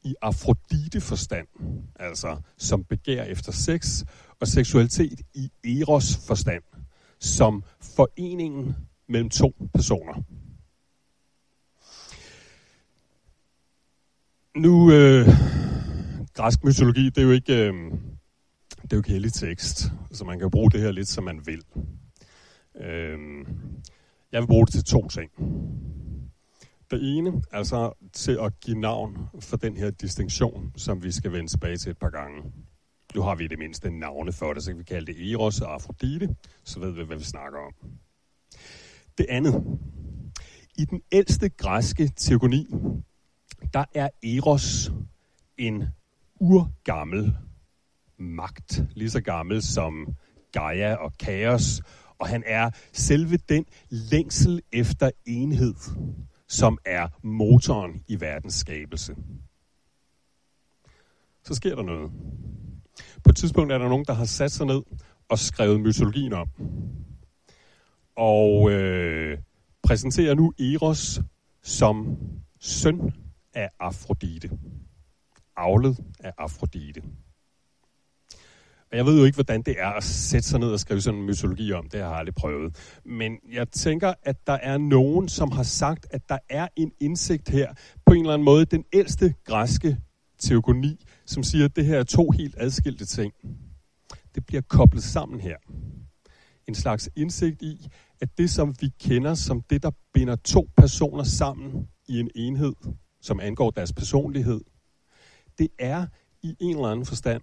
i 0.03 0.15
Afrodite-forstand, 0.21 1.47
altså 1.95 2.41
som 2.57 2.83
begær 2.83 3.23
efter 3.23 3.51
sex, 3.51 4.03
og 4.39 4.47
seksualitet 4.47 5.21
i 5.33 5.51
Eros-forstand, 5.63 6.63
som 7.19 7.63
foreningen 7.81 8.75
mellem 9.07 9.29
to 9.29 9.69
personer. 9.73 10.23
Nu, 14.55 14.91
øh, 14.91 15.27
græsk 16.33 16.63
mytologi, 16.63 17.05
det 17.05 17.17
er 17.17 17.21
jo 17.21 17.31
ikke, 17.31 17.67
øh, 17.67 17.73
det 18.81 18.93
er 18.93 18.97
jo 18.97 18.97
ikke 18.97 19.11
hellig 19.11 19.33
tekst, 19.33 19.91
så 20.11 20.25
man 20.25 20.39
kan 20.39 20.51
bruge 20.51 20.71
det 20.71 20.81
her 20.81 20.91
lidt, 20.91 21.07
som 21.07 21.23
man 21.23 21.41
vil. 21.45 21.63
Øh, 22.81 23.17
jeg 24.31 24.41
vil 24.41 24.47
bruge 24.47 24.65
det 24.65 24.73
til 24.73 24.83
to 24.83 25.07
ting. 25.07 25.31
Det 26.91 27.17
ene, 27.17 27.43
altså 27.51 27.93
til 28.13 28.37
at 28.41 28.59
give 28.59 28.79
navn 28.79 29.17
for 29.39 29.57
den 29.57 29.77
her 29.77 29.91
distinktion, 29.91 30.73
som 30.77 31.03
vi 31.03 31.11
skal 31.11 31.31
vende 31.31 31.49
tilbage 31.49 31.77
til 31.77 31.89
et 31.89 31.97
par 31.97 32.09
gange. 32.09 32.51
Nu 33.15 33.21
har 33.21 33.35
vi 33.35 33.47
det 33.47 33.59
mindste 33.59 33.89
navne 33.89 34.31
for 34.31 34.53
det, 34.53 34.63
så 34.63 34.71
kan 34.71 34.79
vi 34.79 34.83
kalde 34.83 35.13
det 35.13 35.31
Eros 35.31 35.61
og 35.61 35.73
Afrodite, 35.73 36.35
så 36.63 36.79
ved 36.79 36.91
vi, 36.91 37.03
hvad 37.03 37.17
vi 37.17 37.23
snakker 37.23 37.59
om. 37.59 37.73
Det 39.17 39.25
andet. 39.29 39.79
I 40.77 40.85
den 40.85 41.01
ældste 41.11 41.49
græske 41.49 42.11
teogoni, 42.15 42.67
der 43.73 43.85
er 43.95 44.09
Eros 44.23 44.91
en 45.57 45.83
urgammel 46.39 47.35
magt, 48.17 48.83
lige 48.95 49.09
så 49.09 49.21
gammel 49.21 49.61
som 49.61 50.15
Gaia 50.51 50.95
og 50.95 51.13
Kaos, 51.19 51.81
og 52.19 52.27
han 52.27 52.43
er 52.45 52.69
selve 52.93 53.37
den 53.37 53.65
længsel 53.89 54.61
efter 54.71 55.11
enhed, 55.25 55.75
som 56.51 56.77
er 56.85 57.07
motoren 57.23 58.03
i 58.07 58.19
verdens 58.19 58.53
skabelse. 58.53 59.15
Så 61.43 61.53
sker 61.55 61.75
der 61.75 61.83
noget. 61.83 62.11
På 63.23 63.29
et 63.29 63.35
tidspunkt 63.35 63.71
er 63.71 63.77
der 63.77 63.89
nogen, 63.89 64.05
der 64.05 64.13
har 64.13 64.25
sat 64.25 64.51
sig 64.51 64.65
ned 64.65 64.81
og 65.29 65.39
skrevet 65.39 65.79
mytologien 65.81 66.33
om. 66.33 66.47
Og 68.15 68.71
øh, 68.71 69.37
præsenterer 69.83 70.35
nu 70.35 70.53
Eros 70.59 71.19
som 71.61 72.17
søn 72.59 73.13
af 73.53 73.69
Afrodite. 73.79 74.49
Avlet 75.57 75.99
af 76.19 76.33
Afrodite. 76.37 77.03
Og 78.91 78.97
jeg 78.97 79.05
ved 79.05 79.19
jo 79.19 79.25
ikke, 79.25 79.35
hvordan 79.35 79.61
det 79.61 79.75
er 79.79 79.89
at 79.89 80.03
sætte 80.03 80.47
sig 80.47 80.59
ned 80.59 80.71
og 80.71 80.79
skrive 80.79 81.01
sådan 81.01 81.19
en 81.19 81.25
mytologi 81.25 81.71
om. 81.71 81.89
Det 81.89 81.99
har 81.99 82.09
jeg 82.09 82.17
aldrig 82.17 82.35
prøvet. 82.35 82.99
Men 83.05 83.37
jeg 83.51 83.69
tænker, 83.69 84.13
at 84.23 84.47
der 84.47 84.53
er 84.53 84.77
nogen, 84.77 85.29
som 85.29 85.51
har 85.51 85.63
sagt, 85.63 86.07
at 86.11 86.21
der 86.29 86.37
er 86.49 86.67
en 86.75 86.91
indsigt 86.99 87.49
her. 87.49 87.73
På 88.05 88.13
en 88.13 88.19
eller 88.19 88.33
anden 88.33 88.45
måde, 88.45 88.65
den 88.65 88.83
ældste 88.93 89.33
græske 89.45 89.97
teogoni, 90.39 91.05
som 91.25 91.43
siger, 91.43 91.65
at 91.65 91.75
det 91.75 91.85
her 91.85 91.99
er 91.99 92.03
to 92.03 92.31
helt 92.31 92.55
adskilte 92.57 93.05
ting. 93.05 93.33
Det 94.35 94.45
bliver 94.45 94.61
koblet 94.61 95.03
sammen 95.03 95.39
her. 95.39 95.57
En 96.67 96.75
slags 96.75 97.09
indsigt 97.15 97.61
i, 97.61 97.87
at 98.21 98.37
det, 98.37 98.49
som 98.49 98.75
vi 98.81 98.89
kender 98.99 99.33
som 99.33 99.61
det, 99.69 99.83
der 99.83 99.91
binder 100.13 100.35
to 100.35 100.69
personer 100.77 101.23
sammen 101.23 101.87
i 102.07 102.19
en 102.19 102.29
enhed, 102.35 102.73
som 103.21 103.39
angår 103.39 103.71
deres 103.71 103.93
personlighed, 103.93 104.61
det 105.57 105.67
er 105.79 106.05
i 106.43 106.55
en 106.59 106.75
eller 106.75 106.87
anden 106.87 107.05
forstand 107.05 107.41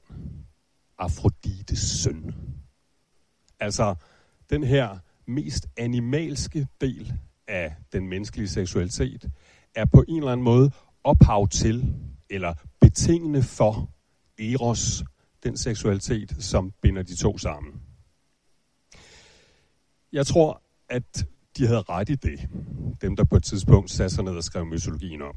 Afrodites 0.99 1.79
søn. 1.79 2.35
Altså 3.61 3.95
den 4.51 4.65
her 4.65 4.99
mest 5.27 5.67
animalske 5.77 6.67
del 6.81 7.13
af 7.49 7.77
den 7.93 8.09
menneskelige 8.09 8.49
seksualitet 8.49 9.31
er 9.75 9.85
på 9.85 10.05
en 10.09 10.19
eller 10.19 10.33
anden 10.33 10.45
måde 10.45 10.71
ophav 11.05 11.49
til 11.49 11.95
eller 12.31 12.55
betingende 12.81 13.43
for 13.43 13.91
eros, 14.39 15.05
den 15.43 15.57
seksualitet, 15.57 16.37
som 16.45 16.73
binder 16.83 17.03
de 17.03 17.17
to 17.17 17.39
sammen. 17.39 17.83
Jeg 20.13 20.27
tror, 20.27 20.63
at 20.89 21.27
de 21.57 21.67
havde 21.67 21.83
ret 21.83 22.09
i 22.09 22.15
det, 22.15 22.49
dem 23.01 23.17
der 23.17 23.25
på 23.25 23.37
et 23.37 23.45
tidspunkt 23.45 23.91
satte 23.91 24.15
sig 24.15 24.25
ned 24.25 24.37
og 24.37 24.45
skrev 24.45 24.67
mytologien 24.67 25.23
om. 25.23 25.35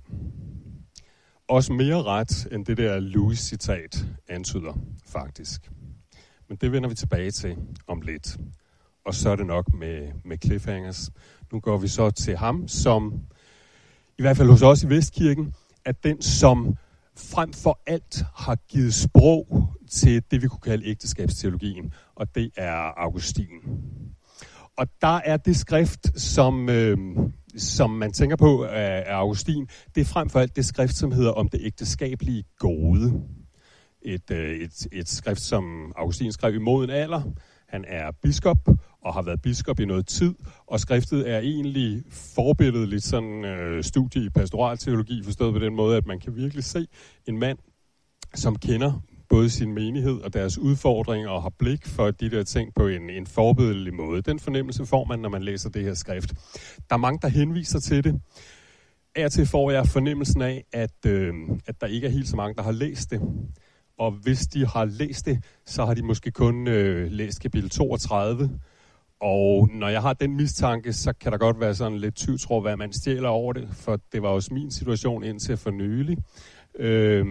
Også 1.52 1.74
mere 1.74 2.04
ret, 2.04 2.48
end 2.52 2.66
det 2.66 2.78
der 2.78 3.00
Louis-citat 3.00 4.06
antyder, 4.28 4.74
faktisk. 5.08 5.72
Men 6.50 6.58
det 6.58 6.72
vender 6.72 6.90
vi 6.90 6.96
tilbage 6.96 7.32
til 7.32 7.58
om 7.88 8.02
lidt. 8.02 8.38
Og 9.06 9.14
så 9.14 9.30
er 9.30 9.36
det 9.36 9.46
nok 9.46 9.74
med, 9.74 10.12
med 10.26 10.38
cliffhangers. 10.46 11.12
Nu 11.52 11.60
går 11.60 11.78
vi 11.78 11.88
så 11.88 12.12
til 12.12 12.38
ham, 12.38 12.68
som 12.68 13.14
i 14.20 14.22
hvert 14.22 14.38
fald 14.38 14.50
hos 14.50 14.62
os 14.62 14.84
i 14.84 14.90
Vestkirken, 14.90 15.54
er 15.86 15.92
den, 15.92 16.22
som 16.22 16.76
frem 17.18 17.54
for 17.54 17.80
alt 17.88 18.24
har 18.36 18.56
givet 18.56 18.94
sprog 18.94 19.74
til 19.90 20.24
det, 20.32 20.42
vi 20.42 20.48
kunne 20.48 20.60
kalde 20.60 20.86
ægteskabsteologien, 20.86 21.94
og 22.16 22.36
det 22.36 22.52
er 22.58 23.00
Augustin. 23.00 23.62
Og 24.78 24.88
der 25.02 25.22
er 25.26 25.38
det 25.38 25.56
skrift, 25.56 26.20
som, 26.20 26.70
øh, 26.70 26.98
som 27.58 27.90
man 27.90 28.14
tænker 28.14 28.36
på 28.36 28.66
øh, 28.66 28.72
af 28.72 29.14
Augustin, 29.14 29.68
det 29.96 30.02
er 30.02 30.06
frem 30.06 30.30
for 30.30 30.40
alt 30.40 30.56
det 30.56 30.66
skrift, 30.66 30.96
som 30.96 31.12
hedder 31.12 31.32
om 31.32 31.50
det 31.50 31.60
ægteskabelige 31.64 32.44
gode. 32.60 33.24
Et, 34.02 34.32
øh, 34.32 34.56
et, 34.56 34.88
et 34.92 35.10
skrift, 35.10 35.42
som 35.42 35.94
Augustin 35.98 36.32
skrev 36.32 36.56
i 36.56 36.60
moden 36.60 36.90
alder. 36.90 37.22
Han 37.68 37.86
er 37.88 38.12
biskop 38.24 38.70
og 39.02 39.14
har 39.14 39.22
været 39.22 39.42
biskop 39.42 39.80
i 39.80 39.86
noget 39.86 40.08
tid, 40.08 40.36
og 40.68 40.80
skriftet 40.80 41.30
er 41.30 41.40
egentlig 41.40 42.04
lidt 42.88 43.04
sådan 43.04 43.46
øh, 43.46 43.84
studie 43.84 44.26
i 44.26 44.30
pastoralteologi, 44.30 45.24
forstået 45.24 45.54
på 45.54 45.60
den 45.60 45.76
måde, 45.76 45.98
at 45.98 46.06
man 46.06 46.20
kan 46.20 46.36
virkelig 46.36 46.64
se 46.64 46.88
en 47.28 47.40
mand, 47.40 47.58
som 48.36 48.56
kender 48.56 49.02
både 49.32 49.50
sin 49.50 49.74
menighed 49.74 50.22
og 50.22 50.34
deres 50.34 50.58
udfordringer 50.58 51.30
og 51.30 51.42
har 51.42 51.52
blik 51.60 51.88
for 51.88 52.12
de 52.12 52.30
der 52.30 52.44
ting 52.44 52.74
på 52.76 52.88
en, 52.88 53.10
en 53.10 53.28
forbedelig 53.28 53.94
måde. 53.94 54.22
Den 54.22 54.40
fornemmelse 54.40 54.86
får 54.86 55.06
man, 55.06 55.20
når 55.20 55.30
man 55.30 55.44
læser 55.44 55.70
det 55.70 55.84
her 55.84 55.94
skrift. 55.94 56.34
Der 56.90 56.96
er 56.96 56.98
mange, 56.98 57.20
der 57.22 57.28
henviser 57.28 57.80
til 57.80 58.04
det. 58.04 58.22
Af 59.16 59.32
til 59.32 59.46
får 59.46 59.72
jeg 59.72 59.88
fornemmelsen 59.88 60.42
af, 60.42 60.64
at, 60.74 61.06
øh, 61.06 61.34
at 61.68 61.82
der 61.82 61.88
ikke 61.88 62.08
er 62.08 62.12
helt 62.12 62.28
så 62.28 62.36
mange, 62.36 62.56
der 62.56 62.64
har 62.64 62.72
læst 62.72 63.12
det. 63.12 63.22
Og 63.98 64.12
hvis 64.12 64.40
de 64.40 64.68
har 64.68 64.86
læst 64.86 65.26
det, 65.26 65.44
så 65.66 65.86
har 65.86 65.94
de 65.94 66.04
måske 66.04 66.32
kun 66.32 66.68
øh, 66.68 67.12
læst 67.12 67.42
kapitel 67.42 67.70
32. 67.70 68.50
Og 69.22 69.70
når 69.74 69.88
jeg 69.88 70.02
har 70.02 70.14
den 70.14 70.36
mistanke, 70.36 70.94
så 70.94 71.14
kan 71.14 71.32
der 71.32 71.38
godt 71.38 71.60
være 71.60 71.76
sådan 71.76 71.98
lidt 71.98 72.16
tvivl, 72.16 72.62
hvad 72.62 72.78
man 72.78 72.94
stjæler 72.94 73.30
over 73.30 73.54
det, 73.54 73.68
for 73.72 74.00
det 74.12 74.22
var 74.22 74.30
også 74.30 74.54
min 74.54 74.72
situation 74.72 75.24
indtil 75.24 75.58
for 75.58 75.72
nylig. 75.72 76.18
Øh, 76.80 77.26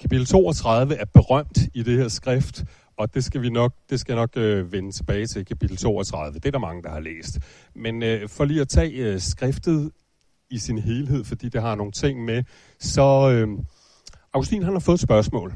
kapitel 0.00 0.26
32 0.26 0.94
er 0.94 1.04
berømt 1.04 1.58
i 1.74 1.82
det 1.82 1.98
her 1.98 2.08
skrift, 2.08 2.64
og 2.96 3.14
det 3.14 3.24
skal 3.24 3.42
vi 3.42 3.50
nok, 3.50 3.72
det 3.90 4.00
skal 4.00 4.14
nok 4.14 4.36
øh, 4.36 4.72
vende 4.72 4.92
tilbage 4.92 5.26
til 5.26 5.44
kapitel 5.44 5.76
32. 5.76 6.38
Det 6.38 6.46
er 6.46 6.50
der 6.50 6.58
mange, 6.58 6.82
der 6.82 6.90
har 6.90 7.00
læst. 7.00 7.38
Men 7.74 8.02
øh, 8.02 8.28
for 8.28 8.44
lige 8.44 8.60
at 8.60 8.68
tage 8.68 8.92
øh, 8.92 9.20
skriftet 9.20 9.90
i 10.50 10.58
sin 10.58 10.78
helhed, 10.78 11.24
fordi 11.24 11.48
det 11.48 11.62
har 11.62 11.74
nogle 11.74 11.92
ting 11.92 12.24
med, 12.24 12.44
så 12.78 13.30
øh, 13.30 13.48
Augustin 14.32 14.62
han 14.62 14.72
har 14.72 14.80
fået 14.80 14.96
et 14.96 15.00
spørgsmål. 15.00 15.54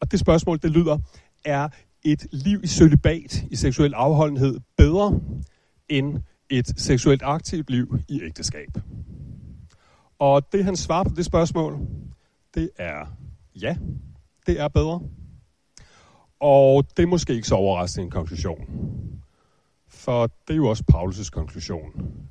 Og 0.00 0.10
det 0.10 0.20
spørgsmål, 0.20 0.58
det 0.62 0.70
lyder, 0.70 0.98
er 1.44 1.68
et 2.04 2.26
liv 2.32 2.60
i 2.62 2.66
sølibat, 2.66 3.44
i 3.50 3.56
seksuel 3.56 3.94
afholdenhed, 3.94 4.60
bedre 4.76 5.20
end 5.88 6.18
et 6.50 6.72
seksuelt 6.76 7.22
aktivt 7.24 7.70
liv 7.70 7.98
i 8.08 8.22
ægteskab? 8.22 8.68
Og 10.18 10.52
det 10.52 10.64
han 10.64 10.76
svarer 10.76 11.04
på 11.04 11.14
det 11.16 11.24
spørgsmål, 11.24 11.78
det 12.54 12.70
er 12.78 13.06
ja, 13.54 13.76
det 14.46 14.60
er 14.60 14.68
bedre. 14.68 15.00
Og 16.40 16.84
det 16.96 17.02
er 17.02 17.06
måske 17.06 17.34
ikke 17.34 17.48
så 17.48 17.54
overraskende 17.54 18.04
en 18.04 18.10
konklusion. 18.10 18.66
For 19.88 20.26
det 20.26 20.54
er 20.54 20.56
jo 20.56 20.68
også 20.68 20.84
Paulus' 20.92 21.30
konklusion 21.30 21.90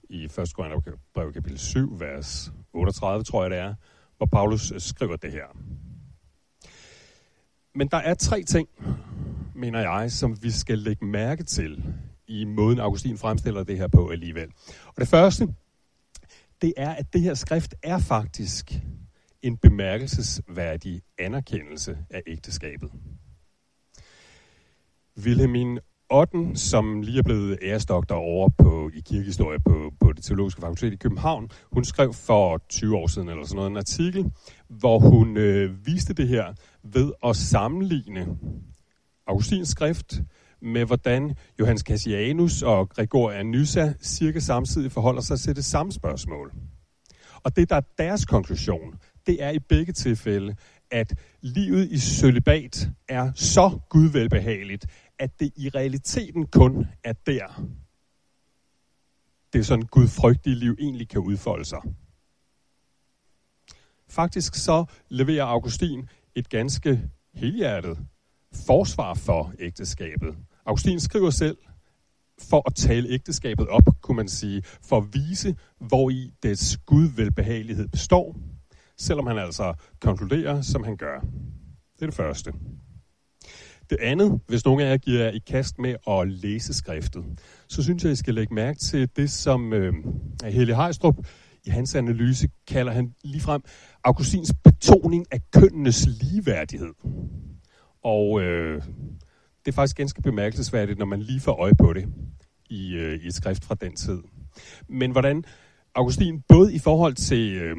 i 0.09 0.23
1. 0.23 0.53
Korintherbrev 0.55 1.33
kapitel 1.33 1.59
7, 1.59 1.99
vers 1.99 2.53
38, 2.73 3.23
tror 3.23 3.43
jeg 3.43 3.51
det 3.51 3.59
er, 3.59 3.75
hvor 4.17 4.25
Paulus 4.25 4.71
øh, 4.71 4.79
skriver 4.79 5.15
det 5.15 5.31
her. 5.31 5.45
Men 7.75 7.87
der 7.87 7.97
er 7.97 8.13
tre 8.13 8.43
ting, 8.43 8.67
mener 9.55 9.79
jeg, 9.79 10.11
som 10.11 10.43
vi 10.43 10.51
skal 10.51 10.77
lægge 10.77 11.05
mærke 11.05 11.43
til 11.43 11.83
i 12.27 12.45
måden, 12.45 12.79
Augustin 12.79 13.17
fremstiller 13.17 13.63
det 13.63 13.77
her 13.77 13.87
på 13.87 14.09
alligevel. 14.09 14.47
Og 14.87 14.95
det 14.97 15.07
første, 15.07 15.47
det 16.61 16.73
er, 16.77 16.89
at 16.89 17.13
det 17.13 17.21
her 17.21 17.33
skrift 17.33 17.75
er 17.83 17.99
faktisk 17.99 18.73
en 19.43 19.57
bemærkelsesværdig 19.57 21.01
anerkendelse 21.19 21.98
af 22.10 22.21
ægteskabet. 22.27 22.91
Wilhelmine 25.17 25.79
Otten, 26.10 26.55
som 26.55 27.01
lige 27.01 27.19
er 27.19 27.24
blevet 27.24 27.60
æresdoktor 27.62 28.15
over 28.15 28.50
på, 28.57 28.89
i 28.93 29.00
kirkehistorie 29.00 29.60
på, 29.60 29.93
på 30.00 30.13
det 30.13 30.24
teologiske 30.24 30.62
fakultet 30.62 30.93
i 30.93 30.95
København, 30.95 31.50
hun 31.71 31.83
skrev 31.83 32.13
for 32.13 32.57
20 32.69 32.98
år 32.98 33.07
siden 33.07 33.29
eller 33.29 33.45
sådan 33.45 33.55
noget 33.55 33.71
en 33.71 33.77
artikel, 33.77 34.31
hvor 34.69 35.00
hun 35.00 35.38
øh, 35.38 35.86
viste 35.86 36.13
det 36.13 36.27
her 36.27 36.53
ved 36.83 37.12
at 37.24 37.36
sammenligne 37.36 38.27
Augustins 39.27 39.69
skrift 39.69 40.21
med 40.62 40.86
hvordan 40.86 41.36
Johannes 41.60 41.81
Cassianus 41.81 42.62
og 42.62 42.89
Gregoria 42.89 43.43
Nyssa 43.43 43.93
cirka 44.01 44.39
samtidig 44.39 44.91
forholder 44.91 45.21
sig 45.21 45.39
til 45.39 45.55
det 45.55 45.65
samme 45.65 45.91
spørgsmål. 45.91 46.51
Og 47.43 47.55
det, 47.55 47.69
der 47.69 47.75
er 47.75 47.81
deres 47.98 48.25
konklusion, 48.25 48.95
det 49.27 49.43
er 49.43 49.49
i 49.49 49.59
begge 49.59 49.93
tilfælde, 49.93 50.55
at 50.91 51.13
livet 51.41 51.91
i 51.91 51.99
sølibat 51.99 52.89
er 53.07 53.31
så 53.35 53.79
gudvelbehageligt, 53.89 54.85
at 55.19 55.39
det 55.39 55.51
i 55.55 55.69
realiteten 55.69 56.47
kun 56.47 56.87
er 57.03 57.13
der, 57.13 57.65
det 59.53 59.65
sådan 59.65 59.85
gudfrygtige 59.85 60.55
liv 60.55 60.75
egentlig 60.79 61.09
kan 61.09 61.21
udfolde 61.21 61.65
sig. 61.65 61.79
Faktisk 64.09 64.55
så 64.55 64.85
leverer 65.09 65.45
Augustin 65.45 66.09
et 66.35 66.49
ganske 66.49 67.09
helhjertet 67.33 67.97
forsvar 68.65 69.13
for 69.13 69.53
ægteskabet. 69.59 70.35
Augustin 70.65 70.99
skriver 70.99 71.29
selv, 71.29 71.57
for 72.39 72.63
at 72.67 72.75
tale 72.75 73.09
ægteskabet 73.09 73.67
op, 73.67 73.83
kunne 74.01 74.15
man 74.15 74.27
sige, 74.27 74.63
for 74.81 74.97
at 74.97 75.13
vise, 75.13 75.55
hvor 75.79 76.09
i 76.09 76.31
dets 76.43 76.77
gudvelbehagelighed 76.77 77.87
består, 77.87 78.35
selvom 79.01 79.27
han 79.27 79.38
altså 79.38 79.74
konkluderer, 80.01 80.62
som 80.62 80.84
han 80.84 80.98
gør. 80.98 81.20
Det 81.96 82.01
er 82.01 82.05
det 82.05 82.15
første. 82.15 82.53
Det 83.89 83.98
andet, 84.01 84.39
hvis 84.48 84.65
nogen 84.65 84.81
af 84.81 84.89
jer 84.89 84.98
giver 84.98 85.24
jer 85.24 85.31
i 85.31 85.39
kast 85.48 85.79
med 85.79 85.96
at 86.08 86.27
læse 86.27 86.74
skriftet, 86.74 87.24
så 87.67 87.84
synes 87.84 88.03
jeg, 88.03 88.12
I 88.12 88.15
skal 88.15 88.34
lægge 88.34 88.53
mærke 88.53 88.79
til 88.79 89.10
det, 89.15 89.29
som 89.29 89.74
øh, 89.74 89.93
Helle 90.43 90.75
Hejstrup 90.75 91.15
i 91.65 91.70
hans 91.70 91.96
analyse 91.96 92.50
kalder 92.67 92.91
han 92.91 93.13
ligefrem 93.24 93.62
Augustins 94.03 94.53
betoning 94.63 95.25
af 95.31 95.39
kønnenes 95.53 96.08
ligeværdighed. 96.22 96.93
Og 98.03 98.41
øh, 98.41 98.81
det 99.65 99.72
er 99.72 99.75
faktisk 99.75 99.98
ganske 99.98 100.22
bemærkelsesværdigt, 100.22 101.00
når 101.00 101.05
man 101.05 101.22
lige 101.22 101.39
får 101.39 101.62
øje 101.62 101.75
på 101.79 101.93
det 101.93 102.05
i, 102.70 102.93
øh, 102.93 103.20
i 103.24 103.27
et 103.27 103.34
skrift 103.34 103.65
fra 103.65 103.75
den 103.75 103.96
tid. 103.96 104.20
Men 104.88 105.12
hvordan 105.12 105.43
Augustin, 105.95 106.41
både 106.48 106.74
i 106.74 106.79
forhold 106.79 107.13
til 107.13 107.53
øh, 107.55 107.75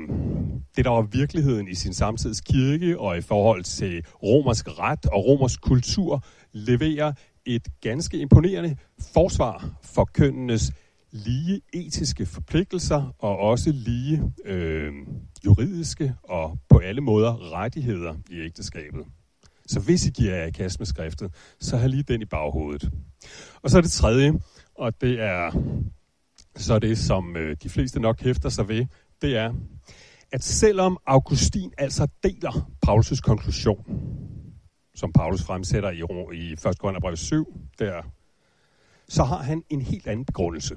det, 0.77 0.85
der 0.85 0.91
var 0.91 1.03
virkeligheden 1.03 1.69
i 1.69 1.75
sin 1.75 1.95
samtids 1.95 2.41
kirke, 2.41 3.01
og 3.01 3.19
i 3.19 3.21
forhold 3.21 3.65
til 3.65 4.05
romersk 4.23 4.69
ret 4.79 5.07
og 5.07 5.25
romersk 5.27 5.61
kultur, 5.61 6.25
leverer 6.53 7.13
et 7.47 7.69
ganske 7.81 8.19
imponerende 8.19 8.77
forsvar 9.15 9.71
for 9.83 10.05
kønnenes 10.05 10.73
lige 11.11 11.61
etiske 11.73 12.27
forpligtelser 12.27 13.15
og 13.19 13.39
også 13.39 13.73
lige 13.73 14.23
øh, 14.45 14.93
juridiske 15.45 16.15
og 16.23 16.59
på 16.69 16.79
alle 16.79 17.01
måder 17.01 17.53
rettigheder 17.53 18.15
i 18.31 18.41
ægteskabet. 18.41 19.05
Så 19.67 19.81
hvis 19.81 20.07
I 20.07 20.11
giver 20.11 20.35
jer 20.35 20.47
i 20.47 20.51
kast 20.51 20.81
med 20.81 20.87
skriftet, 20.87 21.35
så 21.61 21.77
har 21.77 21.89
lige 21.89 22.03
den 22.03 22.23
i 22.23 22.25
baghovedet. 22.25 22.91
Og 23.63 23.71
så 23.71 23.79
er 23.79 23.83
det 23.83 23.91
tredje, 23.91 24.33
og 24.75 25.01
det 25.01 25.21
er 25.21 25.53
så 26.57 26.79
det, 26.79 26.99
som 26.99 27.37
øh, 27.37 27.57
de 27.63 27.69
fleste 27.69 28.01
nok 28.01 28.21
hæfter 28.21 28.49
sig 28.49 28.69
ved, 28.69 28.87
det 29.23 29.37
er, 29.37 29.53
at 30.33 30.45
selvom 30.45 30.99
Augustin 31.07 31.73
altså 31.79 32.07
deler 32.23 32.71
Paulus' 32.87 33.21
konklusion, 33.21 33.85
som 34.95 35.13
Paulus 35.13 35.43
fremsætter 35.43 35.91
i, 35.91 36.03
i 36.35 36.53
1. 36.53 36.79
Korintherbrev 36.79 37.17
7, 37.17 37.61
der, 37.79 38.03
så 39.09 39.25
har 39.25 39.43
han 39.43 39.63
en 39.71 39.83
helt 39.83 40.07
anden 40.07 40.25
begrundelse. 40.25 40.77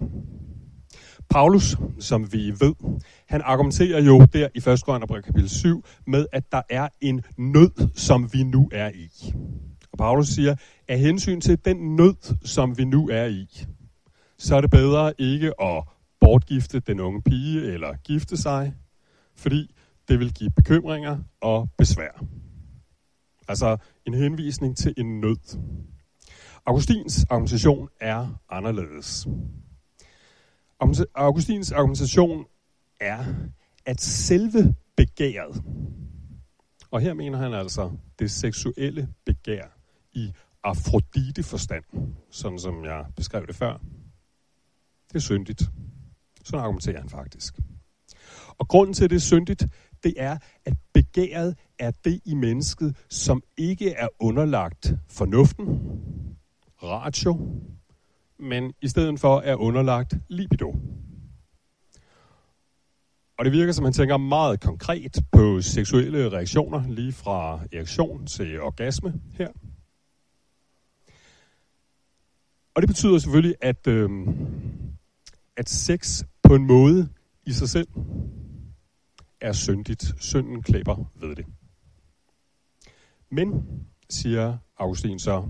Paulus, 1.29 1.77
som 2.00 2.34
vi 2.34 2.53
ved, 2.60 3.00
han 3.27 3.41
argumenterer 3.41 4.01
jo 4.01 4.27
der 4.34 4.48
i 4.55 4.58
1. 4.58 4.84
Korintherbrev 4.86 5.22
kapitel 5.22 5.50
7 5.50 5.84
med, 6.08 6.25
at 6.32 6.51
der 6.51 6.62
er 6.70 6.88
en 7.01 7.22
nød, 7.38 7.89
som 7.96 8.34
vi 8.34 8.44
nu 8.44 8.70
er 8.72 8.89
i. 8.89 9.34
Og 9.91 9.98
Paulus 9.98 10.27
siger, 10.27 10.55
at 10.88 11.00
hensyn 11.00 11.41
til 11.41 11.65
den 11.65 11.96
nød, 11.96 12.36
som 12.46 12.77
vi 12.77 12.86
nu 12.86 13.10
er 13.10 13.25
i, 13.25 13.65
så 14.46 14.56
er 14.56 14.62
det 14.62 14.72
bedre 14.72 15.14
ikke 15.22 15.62
at 15.62 15.84
bortgifte 16.20 16.80
den 16.80 17.00
unge 17.00 17.22
pige 17.22 17.62
eller 17.74 17.96
gifte 18.04 18.38
sig, 18.38 18.74
fordi 19.36 19.75
det 20.08 20.20
vil 20.20 20.34
give 20.34 20.50
bekymringer 20.50 21.20
og 21.42 21.70
besvær. 21.78 22.24
Altså 23.48 23.78
en 24.06 24.14
henvisning 24.14 24.78
til 24.78 24.94
en 24.98 25.22
nød. 25.22 25.60
Augustins 26.66 27.25
argumentation 27.30 27.90
er 28.00 28.42
anderledes. 28.50 29.28
Augustins 31.16 31.72
argumentation 31.72 32.46
er, 33.00 33.25
at 33.86 34.02
selve 34.02 34.75
begæret, 34.98 35.64
og 36.92 37.02
her 37.02 37.14
mener 37.14 37.38
han 37.38 37.54
altså 37.54 37.92
det 38.20 38.32
seksuelle 38.32 39.08
begær 39.25 39.78
i 40.14 40.34
Afrodite 40.64 41.44
forstand, 41.44 41.84
sådan 42.32 42.60
som 42.60 42.86
jeg 42.86 43.06
beskrev 43.16 43.48
det 43.48 43.56
før, 43.56 43.78
det 45.07 45.15
er 45.15 45.19
syndigt. 45.19 45.62
Sådan 46.43 46.63
argumenterer 46.63 47.00
han 47.00 47.09
faktisk. 47.09 47.59
Og 48.57 48.67
grunden 48.67 48.93
til, 48.93 49.03
at 49.03 49.09
det 49.09 49.15
er 49.15 49.19
syndigt, 49.19 49.67
det 50.03 50.13
er, 50.17 50.38
at 50.65 50.74
begæret 50.93 51.57
er 51.79 51.91
det 51.91 52.21
i 52.25 52.33
mennesket, 52.33 52.97
som 53.09 53.43
ikke 53.57 53.91
er 53.91 54.07
underlagt 54.19 54.93
fornuften, 55.09 55.65
ratio, 56.83 57.62
men 58.39 58.74
i 58.81 58.88
stedet 58.88 59.19
for 59.19 59.39
er 59.39 59.55
underlagt 59.55 60.13
libido. 60.27 60.75
Og 63.38 63.45
det 63.45 63.53
virker 63.53 63.74
som, 63.74 63.83
han 63.83 63.93
tænker 63.93 64.17
meget 64.17 64.59
konkret 64.59 65.17
på 65.31 65.61
seksuelle 65.61 66.31
reaktioner, 66.31 66.87
lige 66.87 67.11
fra 67.13 67.59
erektion 67.72 68.25
til 68.25 68.61
orgasme 68.61 69.13
her. 69.33 69.48
Og 72.75 72.81
det 72.81 72.87
betyder 72.87 73.18
selvfølgelig, 73.18 73.55
at, 73.61 73.87
øh, 73.87 74.09
at 75.57 75.70
sex 75.70 76.24
på 76.44 76.55
en 76.55 76.68
måde 76.68 77.09
i 77.46 77.51
sig 77.51 77.70
selv 77.70 77.87
er 79.41 79.51
syndigt. 79.51 80.13
Synden 80.20 80.61
klæber 80.61 81.11
ved 81.20 81.35
det. 81.35 81.46
Men, 83.31 83.63
siger 84.09 84.57
Augustin 84.77 85.20
så, 85.20 85.48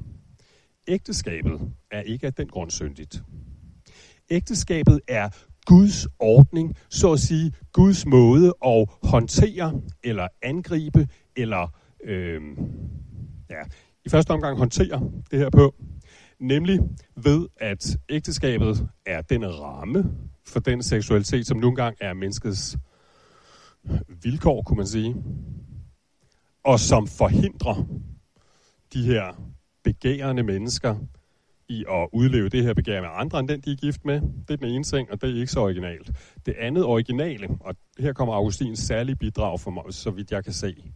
ægteskabet 0.87 1.73
er 1.91 2.01
ikke 2.01 2.27
af 2.27 2.33
den 2.33 2.47
grund 2.47 2.71
syndigt. 2.71 3.23
Ægteskabet 4.29 5.01
er 5.07 5.29
Guds 5.65 6.07
ordning, 6.19 6.75
så 6.89 7.11
at 7.11 7.19
sige 7.19 7.53
Guds 7.73 8.05
måde 8.05 8.53
at 8.65 8.89
håndtere 9.03 9.81
eller 10.03 10.27
angribe 10.41 11.07
eller 11.35 11.67
øh, 12.03 12.41
ja, 13.49 13.61
i 14.05 14.09
første 14.09 14.31
omgang 14.31 14.57
håndtere 14.57 15.11
det 15.31 15.39
her 15.39 15.49
på, 15.49 15.75
nemlig 16.39 16.79
ved 17.15 17.47
at 17.57 17.97
ægteskabet 18.09 18.89
er 19.05 19.21
den 19.21 19.59
ramme 19.59 20.03
for 20.47 20.59
den 20.59 20.83
seksualitet, 20.83 21.47
som 21.47 21.57
nu 21.57 21.69
engang 21.69 21.97
er 22.01 22.13
menneskets 22.13 22.77
vilkår, 24.23 24.61
kunne 24.61 24.77
man 24.77 24.87
sige, 24.87 25.15
og 26.63 26.79
som 26.79 27.07
forhindrer 27.07 27.85
de 28.93 29.03
her 29.03 29.53
begærende 29.83 30.43
mennesker 30.43 30.95
i 31.69 31.85
at 31.89 32.09
udleve 32.13 32.49
det 32.49 32.63
her 32.63 32.73
begær 32.73 33.01
med 33.01 33.09
andre 33.13 33.39
end 33.39 33.47
den, 33.47 33.61
de 33.61 33.71
er 33.71 33.75
gift 33.75 34.05
med. 34.05 34.21
Det 34.21 34.53
er 34.53 34.57
den 34.57 34.67
ene 34.67 34.83
ting, 34.83 35.11
og 35.11 35.21
det 35.21 35.29
er 35.29 35.39
ikke 35.39 35.51
så 35.51 35.59
originalt. 35.59 36.11
Det 36.45 36.55
andet 36.59 36.83
originale, 36.83 37.47
og 37.59 37.75
her 37.99 38.13
kommer 38.13 38.33
Augustins 38.33 38.79
særlige 38.79 39.15
bidrag 39.15 39.59
for 39.59 39.71
mig, 39.71 39.83
så 39.89 40.11
vidt 40.11 40.31
jeg 40.31 40.43
kan 40.43 40.53
se, 40.53 40.91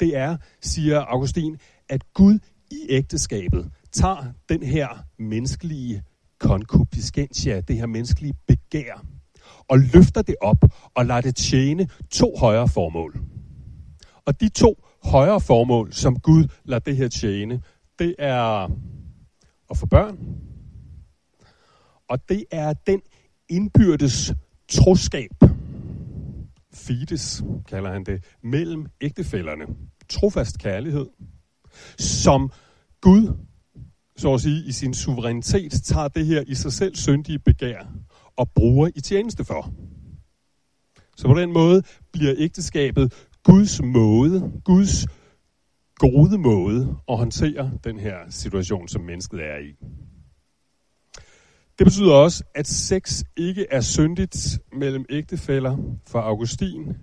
det 0.00 0.16
er, 0.16 0.36
siger 0.60 1.00
Augustin, 1.00 1.58
at 1.88 2.12
Gud 2.14 2.38
i 2.70 2.86
ægteskabet 2.88 3.70
tager 3.94 4.32
den 4.48 4.62
her 4.62 4.88
menneskelige 5.18 6.02
konkupiscentia, 6.38 7.60
det 7.60 7.76
her 7.76 7.86
menneskelige 7.86 8.34
begær, 8.46 9.06
og 9.68 9.78
løfter 9.78 10.22
det 10.22 10.36
op 10.40 10.64
og 10.94 11.06
lader 11.06 11.20
det 11.20 11.36
tjene 11.36 11.88
to 12.10 12.36
højere 12.38 12.68
formål. 12.68 13.20
Og 14.26 14.40
de 14.40 14.48
to 14.48 14.84
højere 15.04 15.40
formål, 15.40 15.92
som 15.92 16.16
Gud 16.16 16.44
lader 16.64 16.80
det 16.80 16.96
her 16.96 17.08
tjene, 17.08 17.62
det 17.98 18.14
er 18.18 18.70
at 19.70 19.76
få 19.76 19.86
børn, 19.86 20.18
og 22.08 22.28
det 22.28 22.44
er 22.50 22.72
den 22.72 23.00
indbyrdes 23.48 24.34
troskab, 24.68 25.30
fides 26.74 27.42
kalder 27.68 27.92
han 27.92 28.04
det, 28.04 28.24
mellem 28.42 28.86
ægtefælderne. 29.00 29.66
Trofast 30.08 30.58
kærlighed, 30.58 31.06
som 31.98 32.50
Gud, 33.00 33.36
så 34.16 34.34
at 34.34 34.40
sige, 34.40 34.64
i 34.64 34.72
sin 34.72 34.94
suverænitet 34.94 35.72
tager 35.72 36.08
det 36.08 36.26
her 36.26 36.42
i 36.46 36.54
sig 36.54 36.72
selv 36.72 36.96
syndige 36.96 37.38
begær 37.38 37.86
og 38.36 38.50
bruger 38.54 38.90
i 38.96 39.00
tjeneste 39.00 39.44
for. 39.44 39.72
Så 41.16 41.28
på 41.28 41.34
den 41.34 41.52
måde 41.52 41.82
bliver 42.12 42.34
ægteskabet 42.38 43.28
Guds 43.44 43.82
måde, 43.82 44.52
Guds 44.64 45.06
gode 45.96 46.38
måde 46.38 46.96
at 47.08 47.18
håndtere 47.18 47.70
den 47.84 47.98
her 47.98 48.16
situation, 48.30 48.88
som 48.88 49.02
mennesket 49.02 49.40
er 49.40 49.58
i. 49.58 49.74
Det 51.78 51.84
betyder 51.84 52.12
også, 52.12 52.44
at 52.54 52.66
sex 52.66 53.22
ikke 53.36 53.66
er 53.70 53.80
syndigt 53.80 54.58
mellem 54.72 55.04
ægtefæller 55.10 55.76
for 56.06 56.18
Augustin, 56.18 56.96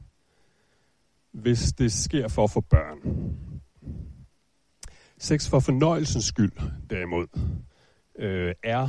hvis 1.34 1.74
det 1.74 1.92
sker 1.92 2.28
for 2.28 2.44
at 2.44 2.52
få 2.52 2.62
børn. 2.62 2.98
Sex 5.22 5.50
for 5.50 5.60
fornøjelsens 5.60 6.26
skyld, 6.26 6.52
derimod, 6.90 7.28
øh, 8.20 8.54
er, 8.64 8.88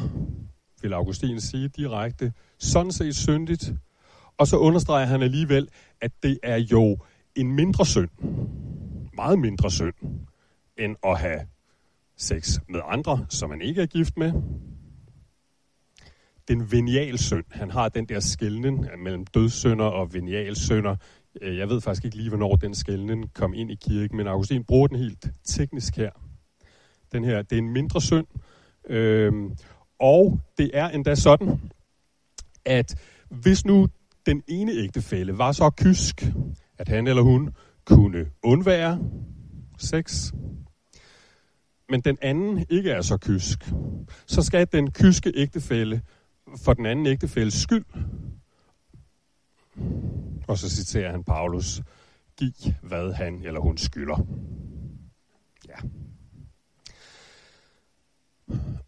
vil 0.82 0.92
Augustin 0.92 1.40
sige 1.40 1.68
direkte, 1.68 2.32
sådan 2.58 2.92
set 2.92 3.16
syndigt. 3.16 3.72
Og 4.38 4.46
så 4.46 4.56
understreger 4.56 5.06
han 5.06 5.22
alligevel, 5.22 5.68
at 6.00 6.10
det 6.22 6.38
er 6.42 6.56
jo 6.56 6.98
en 7.36 7.52
mindre 7.52 7.86
synd 7.86 8.10
meget 9.14 9.38
mindre 9.38 9.70
synd, 9.70 9.94
end 10.78 10.96
at 11.04 11.18
have 11.18 11.40
sex 12.16 12.58
med 12.68 12.80
andre, 12.84 13.26
som 13.28 13.50
man 13.50 13.60
ikke 13.60 13.82
er 13.82 13.86
gift 13.86 14.16
med. 14.16 14.32
Den 16.48 16.72
venial 16.72 17.18
synd, 17.18 17.44
han 17.50 17.70
har 17.70 17.88
den 17.88 18.08
der 18.08 18.20
skældning 18.20 18.86
mellem 18.98 19.26
dødssynder 19.26 19.84
og 19.84 20.14
venial 20.14 20.56
synder. 20.56 20.96
Øh, 21.40 21.58
jeg 21.58 21.68
ved 21.68 21.80
faktisk 21.80 22.04
ikke 22.04 22.16
lige, 22.16 22.28
hvornår 22.28 22.56
den 22.56 22.74
skældning 22.74 23.34
kom 23.34 23.54
ind 23.54 23.70
i 23.70 23.74
kirken, 23.74 24.16
men 24.16 24.26
Augustin 24.26 24.64
bruger 24.64 24.86
den 24.86 24.98
helt 24.98 25.26
teknisk 25.44 25.96
her. 25.96 26.10
Den 27.12 27.24
her, 27.24 27.42
det 27.42 27.58
er 27.58 27.62
en 27.62 27.72
mindre 27.72 28.00
synd, 28.00 28.26
øhm, 28.88 29.52
og 30.00 30.40
det 30.58 30.70
er 30.74 30.88
endda 30.88 31.14
sådan, 31.14 31.60
at 32.64 32.94
hvis 33.30 33.64
nu 33.64 33.88
den 34.26 34.42
ene 34.48 34.72
ægtefælle 34.72 35.38
var 35.38 35.52
så 35.52 35.70
kysk, 35.70 36.26
at 36.78 36.88
han 36.88 37.06
eller 37.06 37.22
hun 37.22 37.50
kunne 37.84 38.26
undvære 38.42 38.98
sex, 39.78 40.32
men 41.88 42.00
den 42.00 42.18
anden 42.22 42.66
ikke 42.70 42.90
er 42.90 43.02
så 43.02 43.16
kysk, 43.16 43.72
så 44.26 44.42
skal 44.42 44.66
den 44.72 44.90
kyske 44.90 45.32
ægtefælle 45.34 46.02
for 46.64 46.72
den 46.74 46.86
anden 46.86 47.06
ægtefælles 47.06 47.54
skyld, 47.54 47.84
og 50.48 50.58
så 50.58 50.70
citerer 50.70 51.10
han 51.10 51.24
Paulus, 51.24 51.82
giv 52.38 52.72
hvad 52.82 53.12
han 53.12 53.42
eller 53.44 53.60
hun 53.60 53.78
skylder. 53.78 54.26
Ja. 55.68 55.88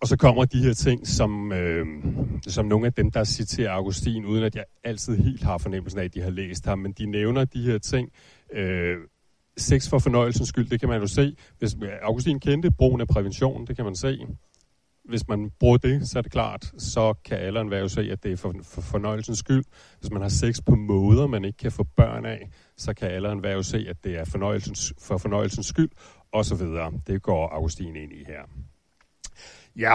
Og 0.00 0.08
så 0.08 0.16
kommer 0.16 0.44
de 0.44 0.62
her 0.62 0.72
ting, 0.72 1.06
som, 1.06 1.52
øh, 1.52 1.86
som 2.46 2.66
nogle 2.66 2.86
af 2.86 2.92
dem, 2.92 3.10
der 3.10 3.24
citerer 3.24 3.70
Augustin, 3.70 4.24
uden 4.24 4.44
at 4.44 4.56
jeg 4.56 4.64
altid 4.84 5.16
helt 5.16 5.42
har 5.42 5.58
fornemmelsen 5.58 6.00
af, 6.00 6.04
at 6.04 6.14
de 6.14 6.20
har 6.20 6.30
læst 6.30 6.66
ham, 6.66 6.78
men 6.78 6.92
de 6.92 7.06
nævner 7.06 7.44
de 7.44 7.62
her 7.62 7.78
ting. 7.78 8.10
Øh, 8.52 8.96
sex 9.56 9.88
for 9.88 9.98
fornøjelsens 9.98 10.48
skyld, 10.48 10.68
det 10.68 10.80
kan 10.80 10.88
man 10.88 11.00
jo 11.00 11.06
se. 11.06 11.36
Hvis 11.58 11.76
Augustin 12.02 12.40
kendte 12.40 12.70
brugen 12.70 13.00
af 13.00 13.08
prævention, 13.08 13.66
det 13.66 13.76
kan 13.76 13.84
man 13.84 13.94
se. 13.94 14.26
Hvis 15.04 15.28
man 15.28 15.50
bruger 15.60 15.76
det, 15.76 16.08
så 16.08 16.18
er 16.18 16.22
det 16.22 16.32
klart, 16.32 16.72
så 16.78 17.14
kan 17.24 17.38
alderen 17.38 17.70
være 17.70 17.80
jo 17.80 17.88
se, 17.88 18.00
at 18.00 18.22
det 18.22 18.32
er 18.32 18.36
for, 18.36 18.54
for 18.62 18.80
fornøjelsens 18.80 19.38
skyld. 19.38 19.64
Hvis 20.00 20.10
man 20.10 20.22
har 20.22 20.28
sex 20.28 20.60
på 20.66 20.74
måder, 20.74 21.26
man 21.26 21.44
ikke 21.44 21.56
kan 21.56 21.72
få 21.72 21.84
børn 21.96 22.26
af, 22.26 22.50
så 22.76 22.94
kan 22.94 23.10
alderen 23.10 23.42
være 23.42 23.52
jo 23.52 23.62
se, 23.62 23.86
at 23.88 23.96
det 24.04 24.18
er 24.18 24.24
fornøjelsens, 24.24 24.94
for 24.98 25.18
fornøjelsens 25.18 25.66
skyld, 25.66 25.90
og 26.32 26.44
så 26.44 26.54
videre. 26.54 26.92
Det 27.06 27.22
går 27.22 27.48
Augustin 27.48 27.96
ind 27.96 28.12
i 28.12 28.24
her. 28.26 28.42
Ja, 29.76 29.94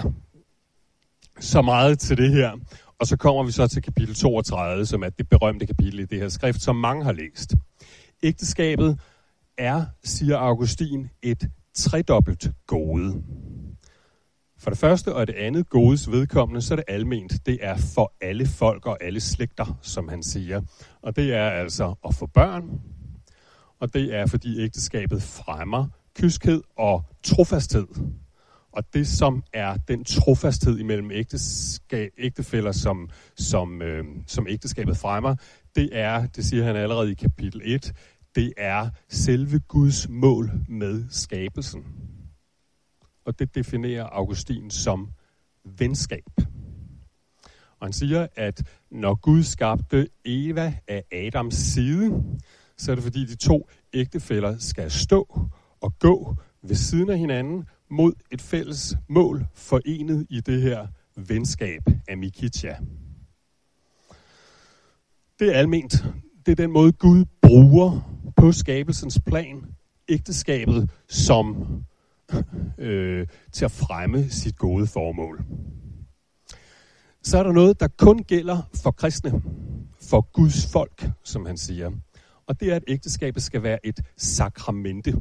så 1.40 1.62
meget 1.62 2.00
til 2.00 2.18
det 2.18 2.32
her. 2.32 2.52
Og 3.00 3.08
så 3.08 3.18
kommer 3.18 3.44
vi 3.44 3.52
så 3.52 3.68
til 3.68 3.82
kapitel 3.82 4.16
32, 4.16 4.86
som 4.86 5.04
er 5.04 5.10
det 5.10 5.30
berømte 5.30 5.66
kapitel 5.66 6.00
i 6.00 6.06
det 6.06 6.20
her 6.20 6.30
skrift, 6.30 6.62
som 6.62 6.76
mange 6.76 7.04
har 7.04 7.12
læst. 7.12 7.56
Ægteskabet 8.24 9.00
er, 9.58 9.86
siger 10.04 10.38
Augustin, 10.38 11.10
et 11.22 11.50
tredobbelt 11.76 12.52
gode. 12.68 13.24
For 14.60 14.70
det 14.70 14.80
første 14.80 15.16
og 15.16 15.28
det 15.28 15.36
andet 15.36 15.70
godes 15.70 16.12
vedkommende, 16.12 16.62
så 16.62 16.74
er 16.74 16.76
det 16.76 16.86
alment. 16.88 17.46
Det 17.46 17.58
er 17.62 17.78
for 17.78 18.14
alle 18.22 18.48
folk 18.48 18.86
og 18.86 19.04
alle 19.04 19.20
slægter, 19.20 19.78
som 19.82 20.08
han 20.08 20.24
siger. 20.24 20.62
Og 21.02 21.16
det 21.16 21.34
er 21.34 21.50
altså 21.50 21.96
at 22.08 22.16
få 22.16 22.26
børn, 22.26 22.82
og 23.80 23.94
det 23.94 24.16
er 24.16 24.26
fordi 24.26 24.62
ægteskabet 24.62 25.24
fremmer 25.24 25.88
kyskhed 26.16 26.62
og 26.78 27.04
trofasthed. 27.24 27.88
Og 28.72 28.84
det, 28.94 29.08
som 29.08 29.44
er 29.54 29.78
den 29.88 30.04
trofasthed 30.04 30.80
imellem 30.80 31.12
ægteskab, 31.12 32.12
ægtefæller, 32.18 32.72
som, 32.72 33.10
som, 33.36 33.82
øh, 33.82 34.06
som 34.28 34.48
ægteskabet 34.50 34.98
fremmer, 34.98 35.36
det 35.76 35.90
er, 35.92 36.26
det 36.28 36.46
siger 36.46 36.64
han 36.64 36.76
allerede 36.76 37.12
i 37.12 37.14
kapitel 37.14 37.62
1, 37.66 37.94
det 38.36 38.54
er 38.58 38.90
selve 39.10 39.60
Guds 39.60 40.10
mål 40.10 40.52
med 40.68 41.06
skabelsen. 41.10 42.09
Og 43.30 43.40
det 43.40 43.56
definerer 43.56 44.04
Augustin 44.04 44.70
som 44.70 45.10
venskab. 45.80 46.26
Og 47.80 47.88
han 47.88 47.94
siger, 47.94 48.28
at 48.36 48.64
når 48.92 49.16
Gud 49.16 49.44
skabte 49.44 50.08
Eva 50.26 50.74
af 50.88 51.04
Adams 51.12 51.56
side, 51.56 52.24
så 52.78 52.92
er 52.92 52.96
det 52.96 53.04
fordi 53.04 53.26
de 53.26 53.36
to 53.36 53.70
ægtefæller 53.94 54.58
skal 54.58 54.92
stå 54.92 55.50
og 55.82 56.00
gå 56.00 56.36
ved 56.62 56.76
siden 56.76 57.10
af 57.10 57.18
hinanden 57.18 57.66
mod 57.90 58.14
et 58.32 58.42
fælles 58.42 58.96
mål 59.10 59.46
forenet 59.54 60.28
i 60.30 60.42
det 60.42 60.62
her 60.62 60.88
venskab 61.16 61.82
af 62.08 62.18
Mikitia. 62.18 62.78
Det 65.40 65.56
er 65.56 65.60
alment. 65.60 66.06
Det 66.46 66.52
er 66.52 66.56
den 66.56 66.72
måde, 66.72 66.92
Gud 66.92 67.26
bruger 67.42 68.00
på 68.38 68.52
skabelsens 68.52 69.20
plan 69.26 69.66
ægteskabet 70.10 70.90
som 71.10 71.56
øh, 72.78 73.28
til 73.52 73.66
at 73.66 73.72
fremme 73.72 74.30
sit 74.30 74.58
gode 74.58 74.88
formål. 74.88 75.44
Så 77.24 77.38
er 77.38 77.44
der 77.44 77.52
noget, 77.52 77.80
der 77.80 77.88
kun 77.98 78.20
gælder 78.20 78.70
for 78.84 78.92
kristne, 78.92 79.42
for 80.10 80.32
Guds 80.34 80.72
folk, 80.72 81.10
som 81.24 81.46
han 81.46 81.58
siger. 81.58 81.92
Og 82.48 82.60
det 82.60 82.72
er, 82.72 82.76
at 82.76 82.84
ægteskabet 82.88 83.44
skal 83.44 83.64
være 83.64 83.86
et 83.86 84.00
sakramente. 84.18 85.14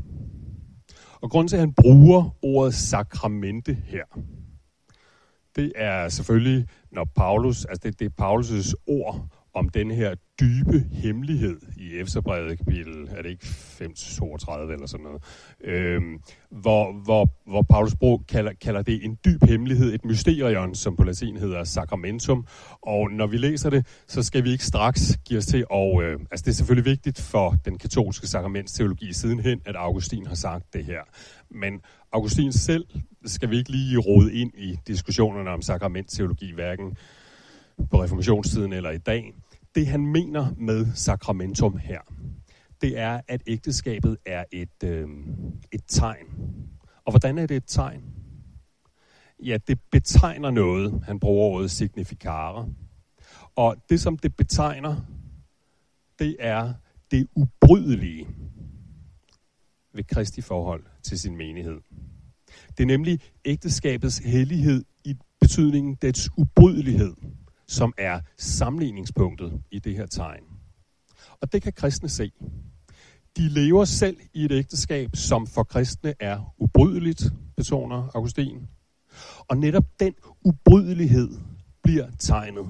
Og 1.20 1.30
grunden 1.30 1.48
til, 1.48 1.56
at 1.56 1.60
han 1.60 1.72
bruger 1.72 2.36
ordet 2.42 2.74
sakramente 2.74 3.74
her, 3.74 4.04
det 5.56 5.72
er 5.76 6.08
selvfølgelig, 6.08 6.68
når 6.92 7.04
Paulus, 7.04 7.64
altså 7.64 7.80
det, 7.82 7.98
det 7.98 8.06
er 8.06 8.24
Paulus' 8.24 8.72
ord 8.86 9.28
om 9.54 9.68
den 9.68 9.90
her 9.90 10.14
dybe 10.40 10.84
hemmelighed 10.92 11.60
i 11.76 11.96
Efterbrevet 11.96 12.58
kapitel, 12.58 13.08
er 13.10 13.22
det 13.22 13.30
ikke 13.30 13.46
532 13.46 14.72
eller 14.72 14.86
sådan 14.86 15.04
noget, 15.04 15.22
øhm, 15.64 16.18
hvor, 16.50 16.92
hvor, 17.04 17.28
hvor 17.46 17.62
Paulus 17.62 17.96
Bro 17.96 18.22
kalder, 18.28 18.52
kalder 18.52 18.82
det 18.82 19.04
en 19.04 19.18
dyb 19.24 19.44
hemmelighed, 19.44 19.94
et 19.94 20.04
mysterion, 20.04 20.74
som 20.74 20.96
på 20.96 21.04
latin 21.04 21.36
hedder 21.36 21.64
sacramentum. 21.64 22.46
Og 22.82 23.10
når 23.10 23.26
vi 23.26 23.36
læser 23.36 23.70
det, 23.70 23.86
så 24.06 24.22
skal 24.22 24.44
vi 24.44 24.50
ikke 24.50 24.64
straks 24.64 25.18
give 25.24 25.38
os 25.38 25.46
til, 25.46 25.64
og 25.70 26.02
øh, 26.02 26.20
altså 26.30 26.44
det 26.44 26.50
er 26.50 26.54
selvfølgelig 26.54 26.90
vigtigt 26.90 27.20
for 27.20 27.56
den 27.64 27.78
katolske 27.78 28.26
sakramentsteologi 28.26 29.12
sidenhen, 29.12 29.60
at 29.64 29.76
Augustin 29.76 30.26
har 30.26 30.34
sagt 30.34 30.74
det 30.74 30.84
her. 30.84 31.00
Men 31.50 31.80
Augustin 32.12 32.52
selv 32.52 32.84
skal 33.24 33.50
vi 33.50 33.56
ikke 33.56 33.70
lige 33.70 33.98
rode 33.98 34.34
ind 34.34 34.52
i 34.58 34.78
diskussionerne 34.86 35.50
om 35.50 35.62
sakramentteologi, 35.62 36.52
hverken 36.52 36.96
på 37.90 38.02
reformationstiden 38.02 38.72
eller 38.72 38.90
i 38.90 38.98
dag 38.98 39.34
det 39.74 39.86
han 39.86 40.06
mener 40.06 40.54
med 40.56 40.86
sakramentum 40.94 41.76
her, 41.76 42.00
det 42.80 42.98
er, 42.98 43.20
at 43.28 43.42
ægteskabet 43.46 44.16
er 44.26 44.44
et, 44.52 44.84
øh, 44.84 45.08
et 45.72 45.82
tegn. 45.88 46.26
Og 47.04 47.12
hvordan 47.12 47.38
er 47.38 47.46
det 47.46 47.56
et 47.56 47.64
tegn? 47.66 48.02
Ja, 49.44 49.58
det 49.68 49.80
betegner 49.90 50.50
noget. 50.50 51.02
Han 51.04 51.20
bruger 51.20 51.46
ordet 51.46 51.70
significare. 51.70 52.68
Og 53.56 53.76
det, 53.90 54.00
som 54.00 54.16
det 54.16 54.36
betegner, 54.36 54.96
det 56.18 56.36
er 56.38 56.72
det 57.10 57.26
ubrydelige 57.34 58.26
ved 59.94 60.04
Kristi 60.04 60.40
forhold 60.40 60.84
til 61.02 61.18
sin 61.18 61.36
menighed. 61.36 61.80
Det 62.68 62.82
er 62.82 62.86
nemlig 62.86 63.20
ægteskabets 63.44 64.18
hellighed 64.18 64.84
i 65.04 65.16
betydningen 65.40 65.94
dets 65.94 66.30
ubrydelighed 66.36 67.14
som 67.68 67.92
er 67.98 68.20
sammenligningspunktet 68.38 69.62
i 69.70 69.78
det 69.78 69.96
her 69.96 70.06
tegn. 70.06 70.42
Og 71.40 71.52
det 71.52 71.62
kan 71.62 71.72
kristne 71.72 72.08
se. 72.08 72.32
De 73.36 73.48
lever 73.48 73.84
selv 73.84 74.16
i 74.34 74.44
et 74.44 74.52
ægteskab, 74.52 75.10
som 75.14 75.46
for 75.46 75.62
kristne 75.62 76.14
er 76.20 76.54
ubrydeligt, 76.58 77.24
betoner 77.56 78.10
Augustin. 78.14 78.68
Og 79.48 79.56
netop 79.56 79.84
den 80.00 80.14
ubrydelighed 80.44 81.28
bliver 81.82 82.06
tegnet. 82.18 82.66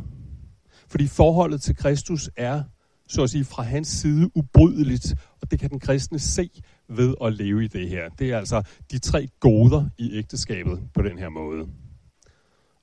Fordi 0.89 1.07
forholdet 1.07 1.63
til 1.63 1.77
Kristus 1.77 2.31
er, 2.37 2.63
så 3.09 3.23
at 3.23 3.31
sige, 3.31 3.45
fra 3.45 3.63
hans 3.63 3.89
side 3.89 4.31
ubrydeligt, 4.35 5.15
og 5.41 5.51
det 5.51 5.59
kan 5.59 5.71
den 5.71 5.81
kristne 5.81 6.19
se 6.19 6.51
ved 6.89 7.15
at 7.25 7.33
leve 7.33 7.65
i 7.65 7.69
det 7.69 7.89
her. 7.89 8.09
Det 8.09 8.33
er 8.33 8.39
altså 8.39 8.63
de 8.91 8.99
tre 8.99 9.29
goder 9.41 9.89
i 9.99 10.13
ægteskabet 10.13 10.81
på 10.95 11.03
den 11.03 11.19
her 11.19 11.29
måde. 11.29 11.69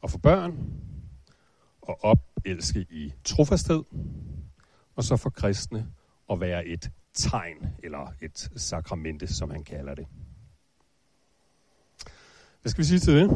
Og 0.02 0.12
for 0.12 0.18
børn, 0.18 0.54
at 1.90 1.96
opelske 2.02 2.86
i 2.90 3.14
trofasthed, 3.24 3.84
og 4.96 5.04
så 5.04 5.18
for 5.18 5.30
kristne 5.30 5.88
at 6.32 6.40
være 6.40 6.66
et 6.66 6.92
tegn, 7.14 7.68
eller 7.84 8.14
et 8.22 8.50
sakramente, 8.56 9.28
som 9.28 9.50
han 9.50 9.64
kalder 9.64 9.96
det. 9.96 10.08
Hvad 12.62 12.70
skal 12.70 12.82
vi 12.82 12.88
sige 12.88 13.00
til 13.00 13.16
det? 13.16 13.30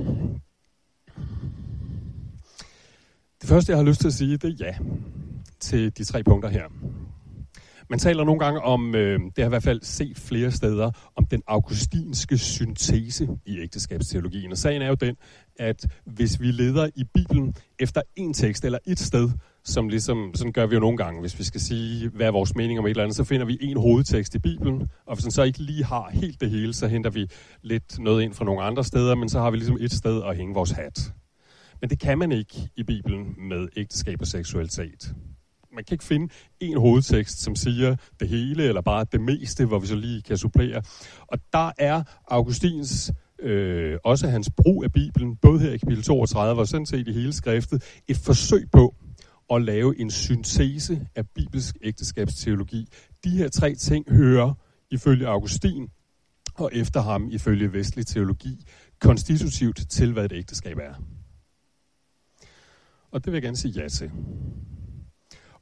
Det 3.42 3.50
første, 3.50 3.72
jeg 3.72 3.78
har 3.78 3.86
lyst 3.86 4.02
til 4.02 4.08
at 4.08 4.14
sige, 4.14 4.38
det 4.38 4.62
er 4.62 4.66
ja 4.66 4.78
til 5.60 5.98
de 5.98 6.04
tre 6.04 6.24
punkter 6.24 6.50
her. 6.50 6.68
Man 7.90 8.00
taler 8.00 8.24
nogle 8.24 8.40
gange 8.40 8.62
om, 8.62 8.96
øh, 8.96 9.20
det 9.20 9.38
har 9.38 9.46
i 9.46 9.50
hvert 9.50 9.64
fald 9.64 9.82
set 9.84 10.18
flere 10.18 10.52
steder, 10.52 10.92
om 11.16 11.26
den 11.26 11.42
augustinske 11.48 12.38
syntese 12.38 13.28
i 13.46 13.60
ægteskabsteologien. 13.60 14.52
Og 14.52 14.58
sagen 14.58 14.82
er 14.82 14.88
jo 14.88 14.94
den, 14.94 15.16
at 15.60 15.86
hvis 16.06 16.42
vi 16.42 16.52
leder 16.52 16.90
i 16.96 17.04
Bibelen 17.14 17.54
efter 17.80 18.02
en 18.16 18.34
tekst 18.34 18.66
eller 18.66 18.80
et 18.88 19.00
sted, 19.00 19.30
som 19.64 19.90
ligesom, 19.90 20.32
sådan 20.36 20.54
gør 20.54 20.66
vi 20.66 20.74
jo 20.74 20.80
nogle 20.80 20.98
gange, 20.98 21.22
hvis 21.22 21.40
vi 21.40 21.44
skal 21.44 21.62
sige, 21.62 22.10
hvad 22.10 22.28
er 22.28 22.32
vores 22.32 22.56
mening 22.56 22.80
om 22.80 22.86
et 22.86 22.90
eller 22.90 23.04
andet, 23.04 23.16
så 23.16 23.24
finder 23.24 23.46
vi 23.46 23.58
en 23.62 23.78
hovedtekst 23.78 24.36
i 24.36 24.40
Bibelen, 24.40 24.90
og 25.06 25.16
hvis 25.16 25.24
den 25.24 25.32
så 25.32 25.44
ikke 25.44 25.60
lige 25.60 25.86
har 25.86 26.10
helt 26.14 26.42
det 26.42 26.50
hele, 26.50 26.74
så 26.74 26.88
henter 26.88 27.10
vi 27.10 27.28
lidt 27.62 28.00
noget 28.00 28.24
ind 28.24 28.34
fra 28.34 28.46
nogle 28.46 28.62
andre 28.62 28.84
steder, 28.84 29.16
men 29.16 29.30
så 29.30 29.40
har 29.40 29.52
vi 29.52 29.58
ligesom 29.58 29.78
et 29.82 29.92
sted 29.92 30.24
at 30.24 30.38
hænge 30.38 30.54
vores 30.54 30.72
hat. 30.72 31.14
Men 31.82 31.90
det 31.90 32.00
kan 32.00 32.18
man 32.18 32.32
ikke 32.32 32.70
i 32.76 32.84
Bibelen 32.84 33.36
med 33.50 33.68
ægteskab 33.78 34.22
og 34.22 34.28
seksualitet 34.28 35.14
man 35.74 35.84
kan 35.84 35.96
ikke 35.96 36.04
finde 36.04 36.34
en 36.60 36.78
hovedtekst, 36.78 37.42
som 37.42 37.56
siger 37.56 37.96
det 38.20 38.30
hele, 38.30 38.64
eller 38.64 38.82
bare 38.82 39.06
det 39.12 39.22
meste, 39.22 39.66
hvor 39.66 39.80
vi 39.80 39.88
så 39.88 39.96
lige 39.96 40.22
kan 40.22 40.38
supplere. 40.38 40.82
Og 41.28 41.40
der 41.54 41.72
er 41.78 42.04
Augustins, 42.28 43.12
øh, 43.42 43.98
også 44.04 44.28
hans 44.28 44.50
brug 44.58 44.84
af 44.84 44.92
Bibelen, 44.92 45.36
både 45.36 45.60
her 45.60 45.72
i 45.72 45.78
kapitel 45.78 46.04
32 46.04 46.62
og 46.62 46.68
sådan 46.68 46.86
set 46.86 47.08
i 47.08 47.12
hele 47.12 47.34
skriftet, 47.34 48.02
et 48.08 48.18
forsøg 48.18 48.72
på 48.72 48.96
at 49.50 49.62
lave 49.62 50.00
en 50.00 50.12
syntese 50.12 51.08
af 51.16 51.30
bibelsk 51.36 51.78
ægteskabsteologi. 51.82 52.88
De 53.24 53.30
her 53.30 53.50
tre 53.50 53.76
ting 53.76 54.06
hører 54.10 54.54
ifølge 54.92 55.28
Augustin 55.28 55.90
og 56.56 56.70
efter 56.74 57.02
ham 57.02 57.30
ifølge 57.32 57.74
vestlig 57.74 58.08
teologi 58.08 58.66
konstitutivt 59.00 59.90
til, 59.90 60.14
hvad 60.14 60.26
et 60.26 60.32
ægteskab 60.32 60.78
er. 60.78 60.94
Og 63.12 63.26
det 63.26 63.32
vil 63.32 63.34
jeg 63.34 63.42
gerne 63.42 63.58
sige 63.58 63.82
ja 63.82 63.88
til. 63.88 64.12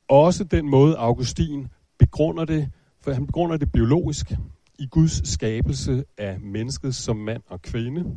Også 0.10 0.44
den 0.44 0.70
måde, 0.70 0.96
Augustin 0.98 1.68
begrunder 2.00 2.46
det, 2.46 2.72
for 3.02 3.12
han 3.12 3.26
begrunder 3.26 3.58
det 3.58 3.72
biologisk 3.72 4.32
i 4.80 4.88
Guds 4.88 5.34
skabelse 5.34 6.04
af 6.18 6.40
mennesket 6.40 6.96
som 6.96 7.18
mand 7.18 7.42
og 7.48 7.62
kvinde. 7.62 8.16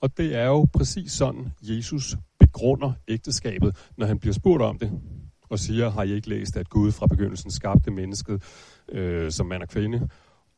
Og 0.00 0.16
det 0.16 0.34
er 0.34 0.46
jo 0.46 0.66
præcis 0.72 1.12
sådan, 1.12 1.52
Jesus 1.62 2.16
begrunder 2.38 2.92
ægteskabet, 3.08 3.76
når 3.96 4.06
han 4.06 4.18
bliver 4.18 4.32
spurgt 4.34 4.62
om 4.62 4.78
det, 4.78 5.00
og 5.50 5.58
siger, 5.58 5.90
har 5.90 6.02
I 6.02 6.12
ikke 6.12 6.28
læst, 6.28 6.56
at 6.56 6.68
Gud 6.68 6.92
fra 6.92 7.06
begyndelsen 7.06 7.50
skabte 7.50 7.90
mennesket 7.90 8.42
øh, 8.88 9.32
som 9.32 9.46
mand 9.46 9.62
og 9.62 9.68
kvinde? 9.68 10.08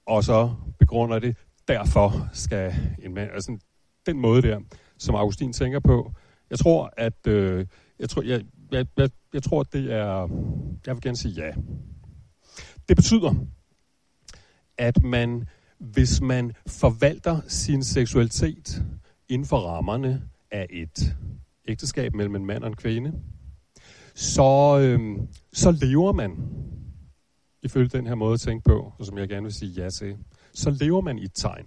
Og 0.07 0.25
så 0.25 0.51
begrunder 0.79 1.19
det, 1.19 1.37
derfor 1.69 2.29
skal 2.33 2.75
en 3.03 3.15
mand, 3.15 3.31
altså 3.31 3.59
den 4.07 4.21
måde 4.21 4.43
der, 4.43 4.61
som 4.99 5.15
Augustin 5.15 5.53
tænker 5.53 5.81
på. 5.81 6.13
Jeg 6.51 6.59
tror, 6.59 6.93
at 6.97 7.27
øh, 7.27 7.67
jeg 7.99 8.09
tror, 8.09 8.23
jeg, 8.23 8.43
jeg, 8.73 8.87
jeg, 8.97 9.11
jeg 9.35 9.43
tror, 9.43 9.63
det 9.63 9.93
er, 9.93 10.29
jeg 10.87 10.95
vil 10.95 11.03
gerne 11.03 11.17
sige 11.17 11.35
ja. 11.35 11.53
Det 12.89 12.97
betyder, 12.97 13.35
at 14.79 15.03
man, 15.03 15.49
hvis 15.79 16.21
man 16.21 16.53
forvalter 16.67 17.41
sin 17.49 17.83
seksualitet 17.83 18.83
inden 19.29 19.49
for 19.49 19.59
rammerne 19.59 20.23
af 20.51 20.67
et 20.71 21.17
ægteskab 21.69 22.15
mellem 22.15 22.37
en 22.37 22.47
mand 22.47 22.63
og 22.63 22.69
en 22.69 22.77
kvinde, 22.77 23.13
så, 24.15 24.79
øh, 24.81 25.19
så 25.53 25.71
lever 25.71 26.13
man, 26.13 26.37
ifølge 27.63 27.89
den 27.89 28.07
her 28.07 28.15
måde 28.15 28.35
at 28.35 28.41
tænke 28.41 28.65
på, 28.65 28.93
og 28.99 29.07
som 29.07 29.19
jeg 29.19 29.29
gerne 29.29 29.43
vil 29.43 29.55
sige 29.55 29.83
ja 29.83 29.91
til, 29.91 30.17
så 30.55 30.71
lever 30.71 31.01
man 31.01 31.19
i 31.19 31.25
et 31.25 31.35
tegn. 31.35 31.67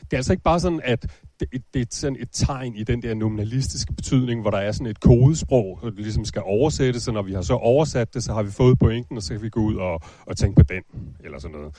Det 0.00 0.12
er 0.12 0.16
altså 0.16 0.32
ikke 0.32 0.42
bare 0.42 0.60
sådan, 0.60 0.80
at 0.84 1.06
det, 1.40 1.48
det 1.74 1.82
er 1.82 1.86
sådan 1.90 2.16
et 2.20 2.28
tegn 2.32 2.74
i 2.74 2.84
den 2.84 3.02
der 3.02 3.14
nominalistiske 3.14 3.92
betydning, 3.92 4.40
hvor 4.40 4.50
der 4.50 4.58
er 4.58 4.72
sådan 4.72 4.86
et 4.86 5.00
kodesprog, 5.00 5.78
der 5.82 5.90
ligesom 5.90 6.24
skal 6.24 6.42
oversættes, 6.44 7.08
og 7.08 7.14
når 7.14 7.22
vi 7.22 7.32
har 7.32 7.42
så 7.42 7.54
oversat 7.54 8.14
det, 8.14 8.24
så 8.24 8.32
har 8.32 8.42
vi 8.42 8.50
fået 8.50 8.78
pointen, 8.78 9.16
og 9.16 9.22
så 9.22 9.34
kan 9.34 9.42
vi 9.42 9.48
gå 9.48 9.60
ud 9.60 9.74
og, 9.74 10.00
og 10.26 10.36
tænke 10.36 10.56
på 10.56 10.62
den, 10.62 10.82
eller 11.24 11.38
sådan 11.38 11.56
noget. 11.56 11.74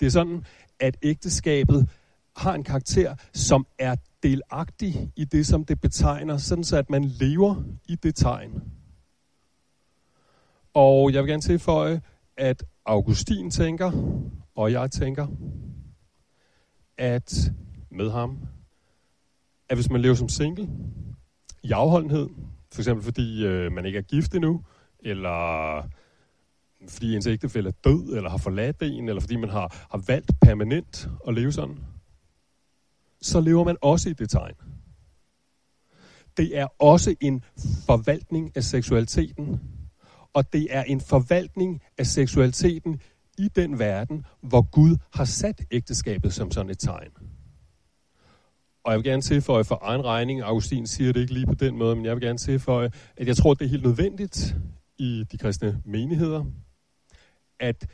Det 0.00 0.06
er 0.06 0.10
sådan, 0.10 0.44
at 0.80 0.96
ægteskabet 1.02 1.88
har 2.36 2.54
en 2.54 2.64
karakter, 2.64 3.14
som 3.32 3.66
er 3.78 3.96
delagtig 4.22 5.10
i 5.16 5.24
det, 5.24 5.46
som 5.46 5.64
det 5.64 5.80
betegner, 5.80 6.36
sådan 6.36 6.64
så 6.64 6.76
at 6.76 6.90
man 6.90 7.04
lever 7.04 7.64
i 7.88 7.94
det 7.94 8.14
tegn. 8.14 8.62
Og 10.74 11.12
jeg 11.12 11.22
vil 11.22 11.30
gerne 11.30 11.42
tilføje, 11.42 12.00
at 12.36 12.64
Augustin 12.86 13.50
tænker, 13.50 13.92
og 14.56 14.72
jeg 14.72 14.90
tænker, 14.90 15.26
at 16.98 17.52
med 17.90 18.10
ham, 18.10 18.38
at 19.68 19.76
hvis 19.76 19.90
man 19.90 20.00
lever 20.00 20.14
som 20.14 20.28
single, 20.28 20.68
i 21.62 21.70
afholdenhed, 21.70 22.28
for 22.72 22.80
eksempel 22.80 23.04
fordi 23.04 23.46
øh, 23.46 23.72
man 23.72 23.84
ikke 23.84 23.98
er 23.98 24.02
gift 24.02 24.34
endnu, 24.34 24.64
eller 25.00 25.82
fordi 26.88 27.16
ens 27.16 27.26
ægtefælle 27.26 27.68
er 27.68 27.74
død, 27.84 28.16
eller 28.16 28.30
har 28.30 28.36
forladt 28.36 28.82
en, 28.82 29.08
eller 29.08 29.20
fordi 29.20 29.36
man 29.36 29.50
har, 29.50 29.86
har 29.90 30.02
valgt 30.06 30.30
permanent 30.40 31.08
at 31.28 31.34
leve 31.34 31.52
sådan, 31.52 31.78
så 33.22 33.40
lever 33.40 33.64
man 33.64 33.76
også 33.82 34.08
i 34.08 34.12
det 34.12 34.30
tegn. 34.30 34.54
Det 36.36 36.58
er 36.58 36.66
også 36.78 37.14
en 37.20 37.44
forvaltning 37.86 38.52
af 38.56 38.64
seksualiteten, 38.64 39.60
og 40.32 40.52
det 40.52 40.66
er 40.70 40.82
en 40.82 41.00
forvaltning 41.00 41.82
af 41.98 42.06
seksualiteten 42.06 43.00
i 43.38 43.48
den 43.56 43.78
verden, 43.78 44.26
hvor 44.40 44.70
Gud 44.70 44.96
har 45.14 45.24
sat 45.24 45.62
ægteskabet 45.70 46.34
som 46.34 46.50
sådan 46.50 46.70
et 46.70 46.78
tegn. 46.78 47.10
Og 48.84 48.92
jeg 48.92 48.98
vil 48.98 49.04
gerne 49.04 49.22
tilføje 49.22 49.64
for 49.64 49.78
egen 49.82 50.04
regning, 50.04 50.42
Augustin 50.42 50.86
siger 50.86 51.12
det 51.12 51.20
ikke 51.20 51.34
lige 51.34 51.46
på 51.46 51.54
den 51.54 51.76
måde, 51.76 51.96
men 51.96 52.04
jeg 52.04 52.14
vil 52.14 52.22
gerne 52.22 52.38
tilføje, 52.38 52.90
at 53.16 53.26
jeg 53.26 53.36
tror, 53.36 53.54
det 53.54 53.64
er 53.64 53.68
helt 53.68 53.82
nødvendigt 53.82 54.56
i 54.98 55.24
de 55.32 55.38
kristne 55.38 55.82
menigheder, 55.84 56.44
at, 57.60 57.86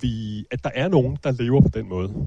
vi, 0.00 0.46
at 0.50 0.64
der 0.64 0.70
er 0.74 0.88
nogen, 0.88 1.18
der 1.22 1.30
lever 1.30 1.60
på 1.60 1.68
den 1.68 1.88
måde. 1.88 2.26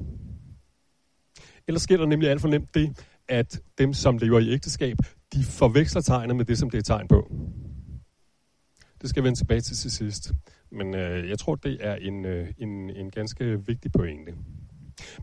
Ellers 1.67 1.81
sker 1.81 1.97
der 1.97 2.05
nemlig 2.05 2.29
alt 2.29 2.41
for 2.41 2.47
nemt 2.47 2.75
det, 2.75 3.05
at 3.27 3.61
dem, 3.77 3.93
som 3.93 4.17
lever 4.17 4.39
i 4.39 4.49
ægteskab, 4.49 4.97
de 5.33 5.43
forveksler 5.43 6.01
tegnet 6.01 6.35
med 6.35 6.45
det, 6.45 6.57
som 6.57 6.69
det 6.69 6.77
er 6.77 6.81
tegn 6.81 7.07
på. 7.07 7.31
Det 9.01 9.09
skal 9.09 9.21
jeg 9.21 9.25
vende 9.25 9.39
tilbage 9.39 9.61
til 9.61 9.75
til 9.75 9.91
sidst. 9.91 10.31
Men 10.71 10.95
øh, 10.95 11.29
jeg 11.29 11.39
tror, 11.39 11.55
det 11.55 11.77
er 11.79 11.95
en, 11.95 12.25
øh, 12.25 12.47
en, 12.57 12.89
en 12.89 13.11
ganske 13.11 13.65
vigtig 13.65 13.91
pointe. 13.91 14.33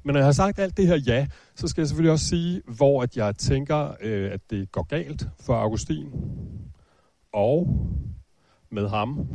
Men 0.05 0.13
når 0.13 0.19
jeg 0.19 0.25
har 0.25 0.33
sagt 0.33 0.59
alt 0.59 0.77
det 0.77 0.87
her 0.87 0.97
ja, 1.07 1.27
så 1.55 1.69
skal 1.69 1.83
jeg 1.83 1.89
selvfølgelig 1.89 2.13
også 2.13 2.29
sige, 2.29 2.63
hvor 2.77 3.03
at 3.03 3.17
jeg 3.17 3.37
tænker, 3.37 3.95
øh, 4.01 4.33
at 4.33 4.41
det 4.51 4.73
går 4.73 4.83
galt 4.83 5.29
for 5.41 5.55
Augustin. 5.55 6.13
Og 7.33 7.69
med 8.71 8.89
ham 8.89 9.29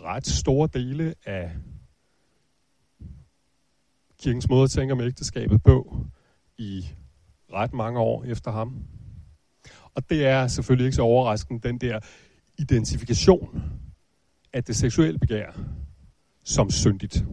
ret 0.00 0.26
store 0.26 0.68
dele 0.74 1.14
af 1.26 1.50
kirkens 4.22 4.48
måde 4.48 4.64
at 4.64 4.70
tænke 4.70 4.92
om 4.92 5.00
ægteskabet 5.00 5.62
på 5.62 5.96
i 6.58 6.86
ret 7.52 7.72
mange 7.72 8.00
år 8.00 8.24
efter 8.24 8.50
ham. 8.50 8.84
Og 9.94 10.10
det 10.10 10.26
er 10.26 10.46
selvfølgelig 10.46 10.84
ikke 10.84 10.96
så 10.96 11.02
overraskende, 11.02 11.68
den 11.68 11.78
der 11.78 12.00
identifikation 12.58 13.62
af 14.52 14.64
det 14.64 14.76
seksuelle 14.76 15.18
begær 15.18 15.60
som 16.44 16.70
syndigt. 16.70 17.24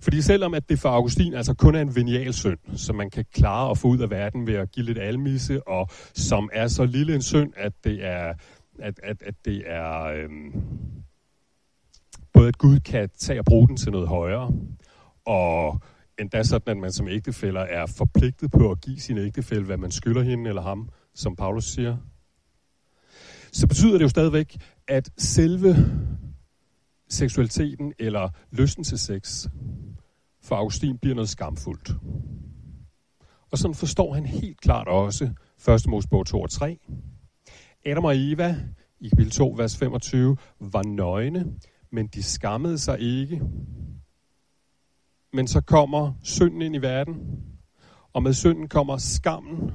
Fordi 0.00 0.22
selvom 0.22 0.54
at 0.54 0.68
det 0.68 0.78
for 0.78 0.88
Augustin 0.88 1.34
altså 1.34 1.54
kun 1.54 1.74
er 1.74 1.80
en 1.80 1.96
venial 1.96 2.32
synd, 2.32 2.58
som 2.76 2.96
man 2.96 3.10
kan 3.10 3.24
klare 3.32 3.70
at 3.70 3.78
få 3.78 3.88
ud 3.88 3.98
af 3.98 4.10
verden 4.10 4.46
ved 4.46 4.54
at 4.54 4.72
give 4.72 4.86
lidt 4.86 4.98
almisse, 4.98 5.68
og 5.68 5.88
som 6.14 6.50
er 6.52 6.68
så 6.68 6.84
lille 6.84 7.14
en 7.14 7.22
synd, 7.22 7.52
at 7.56 7.72
det 7.84 8.04
er, 8.04 8.34
at, 8.78 9.00
at, 9.02 9.22
at 9.22 9.34
det 9.44 9.62
er 9.66 10.04
øhm, 10.04 10.52
både 12.32 12.48
at 12.48 12.58
Gud 12.58 12.80
kan 12.80 13.08
tage 13.18 13.38
og 13.38 13.44
bruge 13.44 13.68
den 13.68 13.76
til 13.76 13.92
noget 13.92 14.08
højere, 14.08 14.52
og 15.26 15.80
endda 16.18 16.42
sådan, 16.42 16.76
at 16.76 16.80
man 16.80 16.92
som 16.92 17.08
ægtefæller 17.08 17.60
er 17.60 17.86
forpligtet 17.86 18.50
på 18.50 18.70
at 18.70 18.80
give 18.80 19.00
sin 19.00 19.18
ægtefælle, 19.18 19.64
hvad 19.64 19.76
man 19.76 19.90
skylder 19.90 20.22
hende 20.22 20.48
eller 20.48 20.62
ham, 20.62 20.88
som 21.14 21.36
Paulus 21.36 21.64
siger. 21.64 21.96
Så 23.52 23.66
betyder 23.66 23.92
det 23.92 24.02
jo 24.02 24.08
stadigvæk, 24.08 24.56
at 24.88 25.10
selve 25.18 25.74
seksualiteten 27.08 27.92
eller 27.98 28.28
lysten 28.50 28.84
til 28.84 28.98
sex 28.98 29.46
for 30.42 30.56
Augustin 30.56 30.98
bliver 30.98 31.14
noget 31.14 31.28
skamfuldt. 31.28 31.92
Og 33.50 33.58
sådan 33.58 33.74
forstår 33.74 34.14
han 34.14 34.26
helt 34.26 34.60
klart 34.60 34.88
også 34.88 35.24
1. 35.68 35.86
Mosebog 35.86 36.26
2 36.26 36.40
og 36.40 36.50
3. 36.50 36.78
Adam 37.86 38.04
og 38.04 38.16
Eva 38.16 38.56
i 39.00 39.08
kapitel 39.08 39.32
2, 39.32 39.54
vers 39.56 39.76
25, 39.76 40.36
var 40.60 40.82
nøgne, 40.82 41.44
men 41.92 42.06
de 42.06 42.22
skammede 42.22 42.78
sig 42.78 43.00
ikke. 43.00 43.42
Men 45.32 45.48
så 45.48 45.60
kommer 45.60 46.12
synden 46.22 46.62
ind 46.62 46.74
i 46.76 46.78
verden, 46.78 47.14
og 48.12 48.22
med 48.22 48.32
synden 48.32 48.68
kommer 48.68 48.96
skammen. 48.96 49.72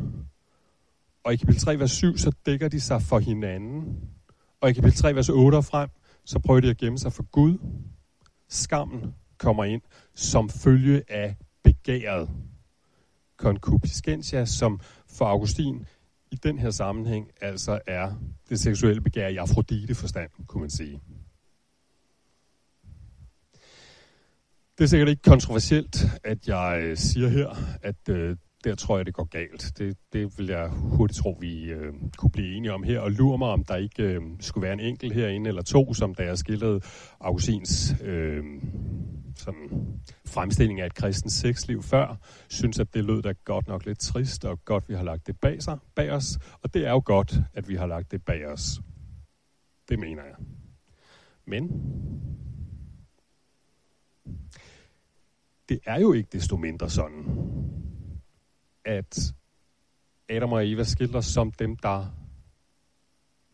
Og 1.24 1.34
i 1.34 1.36
kapitel 1.36 1.62
3, 1.62 1.80
vers 1.80 1.92
7, 1.92 2.18
så 2.18 2.32
dækker 2.46 2.68
de 2.68 2.80
sig 2.80 3.02
for 3.02 3.20
hinanden. 3.20 4.10
Og 4.62 4.70
i 4.70 4.74
kapitel 4.74 4.98
3, 4.98 5.16
vers 5.16 5.30
8 5.30 5.56
og 5.56 5.66
frem, 5.66 5.90
så 6.26 6.40
prøver 6.40 6.60
de 6.60 6.70
at 6.70 6.78
gemme 6.78 6.98
sig 6.98 7.14
for 7.14 7.24
Gud. 7.32 7.58
Skammen 8.48 9.16
kommer 9.38 9.64
ind 9.64 9.82
som 10.16 10.50
følge 10.50 11.04
af 11.08 11.36
begæret. 11.64 12.30
Concupiscentia, 13.38 14.46
som 14.46 14.80
for 15.08 15.26
Augustin 15.26 15.86
i 16.32 16.36
den 16.36 16.60
her 16.60 16.72
sammenhæng 16.72 17.32
altså 17.42 17.80
er 17.88 18.14
det 18.50 18.60
seksuelle 18.60 19.02
begær 19.02 19.28
i 19.28 19.36
Afrodite 19.36 19.96
forstand, 19.96 20.32
kunne 20.48 20.62
man 20.62 20.70
sige. 20.70 21.02
Det 24.78 24.84
er 24.84 24.88
sikkert 24.88 25.10
ikke 25.10 25.22
kontroversielt, 25.22 26.06
at 26.24 26.48
jeg 26.48 26.80
øh, 26.84 26.98
siger 26.98 27.28
her, 27.28 27.56
at 27.82 28.10
øh, 28.10 28.38
der 28.64 28.76
tror 28.76 28.98
jeg, 28.98 29.06
det 29.06 29.14
går 29.14 29.24
galt. 29.24 29.78
Det, 29.78 29.98
det 30.14 30.38
vil 30.38 30.48
jeg 30.48 30.70
hurtigt 30.70 31.20
tro, 31.20 31.38
vi 31.40 31.64
øh, 31.64 31.94
kunne 32.18 32.32
blive 32.32 32.56
enige 32.56 32.74
om 32.74 32.84
her. 32.84 33.00
Og 33.00 33.12
lurer 33.12 33.38
mig, 33.38 33.50
om 33.50 33.64
der 33.64 33.76
ikke 33.76 34.04
øh, 34.04 34.22
skulle 34.40 34.62
være 34.62 34.74
en 34.74 34.80
enkelt 34.80 35.14
herinde 35.14 35.48
eller 35.48 35.62
to, 35.62 35.94
som 35.94 36.16
da 36.16 36.24
jeg 36.24 36.38
skildrede 36.38 36.82
Augustins 37.20 37.96
øh, 38.04 38.44
sådan 39.36 40.00
fremstilling 40.28 40.82
af 40.82 40.86
et 40.86 40.94
kristens 40.94 41.34
sexliv 41.34 41.84
før, 41.84 42.16
synes, 42.50 42.80
at 42.80 42.94
det 42.94 43.06
lød 43.06 43.22
da 43.22 43.34
godt 43.46 43.68
nok 43.68 43.86
lidt 43.86 44.00
trist, 44.00 44.46
og 44.46 44.66
godt, 44.66 44.90
vi 44.90 44.94
har 44.94 45.04
lagt 45.04 45.28
det 45.28 45.40
bag, 45.40 45.64
sig, 45.64 45.78
bag 45.96 46.12
os. 46.12 46.40
Og 46.62 46.74
det 46.74 46.88
er 46.88 46.92
jo 46.92 47.02
godt, 47.06 47.36
at 47.54 47.70
vi 47.70 47.76
har 47.76 47.88
lagt 47.88 48.12
det 48.12 48.26
bag 48.26 48.48
os. 48.48 48.82
Det 49.90 50.00
mener 50.00 50.24
jeg. 50.24 50.36
Men 51.48 51.70
det 55.70 55.80
er 55.86 56.00
jo 56.00 56.14
ikke 56.14 56.30
desto 56.32 56.58
mindre 56.58 56.90
sådan, 56.90 57.26
at 58.86 59.34
Adam 60.30 60.52
og 60.52 60.68
Eva 60.68 60.84
skildres 60.84 61.26
som 61.26 61.52
dem, 61.52 61.76
der 61.76 62.06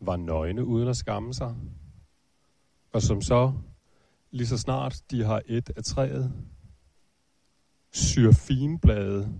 var 0.00 0.16
nøgne 0.16 0.64
uden 0.64 0.88
at 0.88 0.96
skamme 0.96 1.34
sig, 1.34 1.56
og 2.92 3.02
som 3.02 3.22
så, 3.22 3.52
lige 4.30 4.46
så 4.46 4.58
snart 4.58 5.02
de 5.10 5.24
har 5.24 5.42
et 5.46 5.70
af 5.76 5.84
træet, 5.84 6.32
syr 7.92 8.32
finblade 8.32 9.38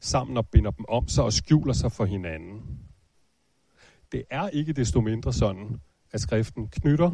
sammen 0.00 0.36
og 0.36 0.48
binder 0.48 0.70
dem 0.70 0.84
om 0.88 1.08
sig 1.08 1.24
og 1.24 1.32
skjuler 1.32 1.72
sig 1.72 1.92
for 1.92 2.04
hinanden. 2.04 2.78
Det 4.12 4.24
er 4.30 4.48
ikke 4.48 4.72
desto 4.72 5.00
mindre 5.00 5.32
sådan, 5.32 5.80
at 6.12 6.20
skriften 6.20 6.68
knytter 6.68 7.10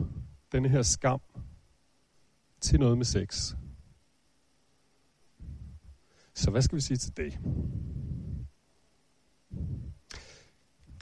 denne 0.53 0.69
her 0.69 0.83
skam 0.83 1.21
til 2.61 2.81
noget 2.81 2.99
med 2.99 3.05
sex. 3.05 3.55
Så 6.35 6.51
hvad 6.51 6.63
skal 6.63 6.77
vi 6.77 6.81
sige 6.81 6.97
til 6.97 7.17
det? 7.17 7.39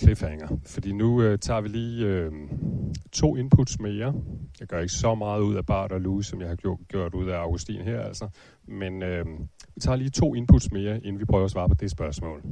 Cliffhanger. 0.01 0.49
Fordi 0.67 0.93
nu 0.93 1.23
øh, 1.23 1.39
tager 1.39 1.61
vi 1.61 1.69
lige 1.69 2.07
øh, 2.07 2.33
to 3.13 3.37
inputs 3.37 3.81
mere. 3.81 4.15
Jeg 4.61 4.69
gør 4.69 4.81
ikke 4.81 4.93
så 4.93 5.15
meget 5.15 5.41
ud 5.41 5.55
af 5.55 5.67
Bart 5.67 5.93
og 5.93 6.01
Louis, 6.01 6.27
som 6.27 6.41
jeg 6.41 6.49
har 6.49 6.57
gjort, 6.57 6.79
gjort 6.89 7.15
ud 7.15 7.29
af 7.29 7.37
Augustin 7.37 7.81
her. 7.81 8.01
Altså. 8.01 8.29
Men 8.69 9.03
øh, 9.03 9.27
vi 9.75 9.81
tager 9.81 9.97
lige 9.97 10.11
to 10.11 10.35
inputs 10.35 10.73
mere, 10.73 10.97
inden 10.97 11.19
vi 11.19 11.25
prøver 11.25 11.45
at 11.45 11.51
svare 11.51 11.69
på 11.69 11.75
det 11.75 11.91
spørgsmål. 11.91 12.43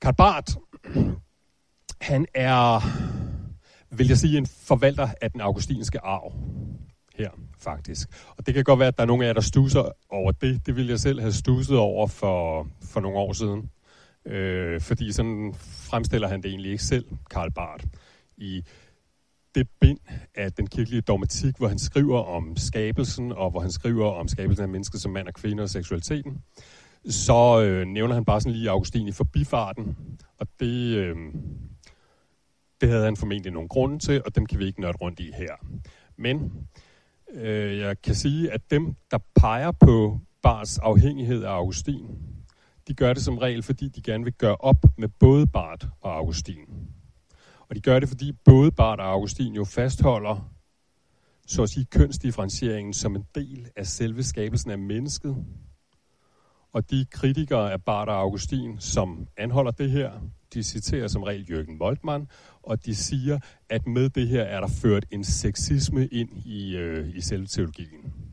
Karl 0.00 0.14
Barth, 0.14 0.56
han 2.00 2.26
er, 2.34 2.80
vil 3.90 4.08
jeg 4.08 4.18
sige, 4.18 4.38
en 4.38 4.46
forvalter 4.46 5.08
af 5.20 5.30
den 5.30 5.40
augustinske 5.40 6.00
arv 6.00 6.32
her, 7.14 7.30
faktisk. 7.58 8.08
Og 8.36 8.46
det 8.46 8.54
kan 8.54 8.64
godt 8.64 8.78
være, 8.78 8.88
at 8.88 8.96
der 8.96 9.02
er 9.02 9.06
nogle 9.06 9.24
af 9.24 9.28
jer, 9.28 9.32
der 9.32 9.40
stusser 9.40 9.88
over 10.10 10.32
det. 10.32 10.66
Det 10.66 10.76
ville 10.76 10.90
jeg 10.90 11.00
selv 11.00 11.20
have 11.20 11.32
stusset 11.32 11.78
over 11.78 12.06
for, 12.06 12.68
for 12.82 13.00
nogle 13.00 13.18
år 13.18 13.32
siden. 13.32 13.70
Øh, 14.26 14.80
fordi 14.80 15.12
sådan 15.12 15.54
fremstiller 15.90 16.28
han 16.28 16.42
det 16.42 16.48
egentlig 16.48 16.70
ikke 16.70 16.84
selv, 16.84 17.04
Karl 17.30 17.50
Barth, 17.52 17.84
i 18.36 18.62
det 19.54 19.68
bind 19.80 19.98
af 20.34 20.52
den 20.52 20.66
kirkelige 20.66 21.00
dogmatik, 21.00 21.56
hvor 21.58 21.68
han 21.68 21.78
skriver 21.78 22.22
om 22.22 22.56
skabelsen, 22.56 23.32
og 23.32 23.50
hvor 23.50 23.60
han 23.60 23.70
skriver 23.70 24.06
om 24.06 24.28
skabelsen 24.28 24.62
af 24.62 24.68
mennesket 24.68 25.00
som 25.00 25.12
mand 25.12 25.28
og 25.28 25.34
kvinde 25.34 25.62
og 25.62 25.70
seksualiteten, 25.70 26.42
så 27.04 27.62
øh, 27.62 27.86
nævner 27.86 28.14
han 28.14 28.24
bare 28.24 28.40
sådan 28.40 28.52
lige 28.52 28.70
Augustin 28.70 29.08
i 29.08 29.12
forbifarten, 29.12 29.96
og 30.38 30.46
det, 30.60 30.96
øh, 30.96 31.16
det 32.80 32.88
havde 32.88 33.04
han 33.04 33.16
formentlig 33.16 33.52
nogle 33.52 33.68
grunde 33.68 33.98
til, 33.98 34.22
og 34.26 34.34
dem 34.36 34.46
kan 34.46 34.58
vi 34.58 34.66
ikke 34.66 34.80
nørde 34.80 34.98
rundt 34.98 35.20
i 35.20 35.30
her. 35.36 35.54
Men 36.16 36.52
øh, 37.34 37.78
jeg 37.78 38.02
kan 38.02 38.14
sige, 38.14 38.52
at 38.52 38.70
dem, 38.70 38.94
der 39.10 39.18
peger 39.34 39.70
på 39.70 40.20
Bars 40.42 40.78
afhængighed 40.78 41.42
af 41.42 41.50
Augustin, 41.50 42.06
de 42.92 42.96
gør 42.96 43.12
det 43.12 43.22
som 43.22 43.38
regel, 43.38 43.62
fordi 43.62 43.88
de 43.88 44.02
gerne 44.02 44.24
vil 44.24 44.32
gøre 44.32 44.56
op 44.56 44.84
med 44.98 45.08
både 45.08 45.46
Bart 45.46 45.88
og 46.00 46.16
Augustin. 46.16 46.58
Og 47.68 47.76
de 47.76 47.80
gør 47.80 47.98
det, 47.98 48.08
fordi 48.08 48.32
både 48.44 48.70
Bart 48.72 49.00
og 49.00 49.06
Augustin 49.06 49.54
jo 49.54 49.64
fastholder, 49.64 50.52
så 51.46 51.62
at 51.62 51.68
sige, 51.68 51.84
kønsdifferentieringen 51.84 52.92
som 52.92 53.16
en 53.16 53.26
del 53.34 53.68
af 53.76 53.86
selve 53.86 54.22
skabelsen 54.22 54.70
af 54.70 54.78
mennesket. 54.78 55.36
Og 56.72 56.90
de 56.90 57.06
kritikere 57.10 57.72
af 57.72 57.82
Bart 57.82 58.08
og 58.08 58.16
Augustin, 58.16 58.80
som 58.80 59.26
anholder 59.36 59.70
det 59.70 59.90
her, 59.90 60.10
de 60.54 60.62
citerer 60.62 61.08
som 61.08 61.22
regel 61.22 61.50
Jørgen 61.50 61.78
Moltmann, 61.78 62.28
og 62.62 62.84
de 62.86 62.94
siger, 62.94 63.38
at 63.68 63.86
med 63.86 64.08
det 64.08 64.28
her 64.28 64.42
er 64.42 64.60
der 64.60 64.68
ført 64.68 65.06
en 65.10 65.24
sexisme 65.24 66.06
ind 66.06 66.46
i, 66.46 66.76
øh, 66.76 67.16
i 67.16 67.20
selve 67.20 67.46
teologien. 67.46 68.31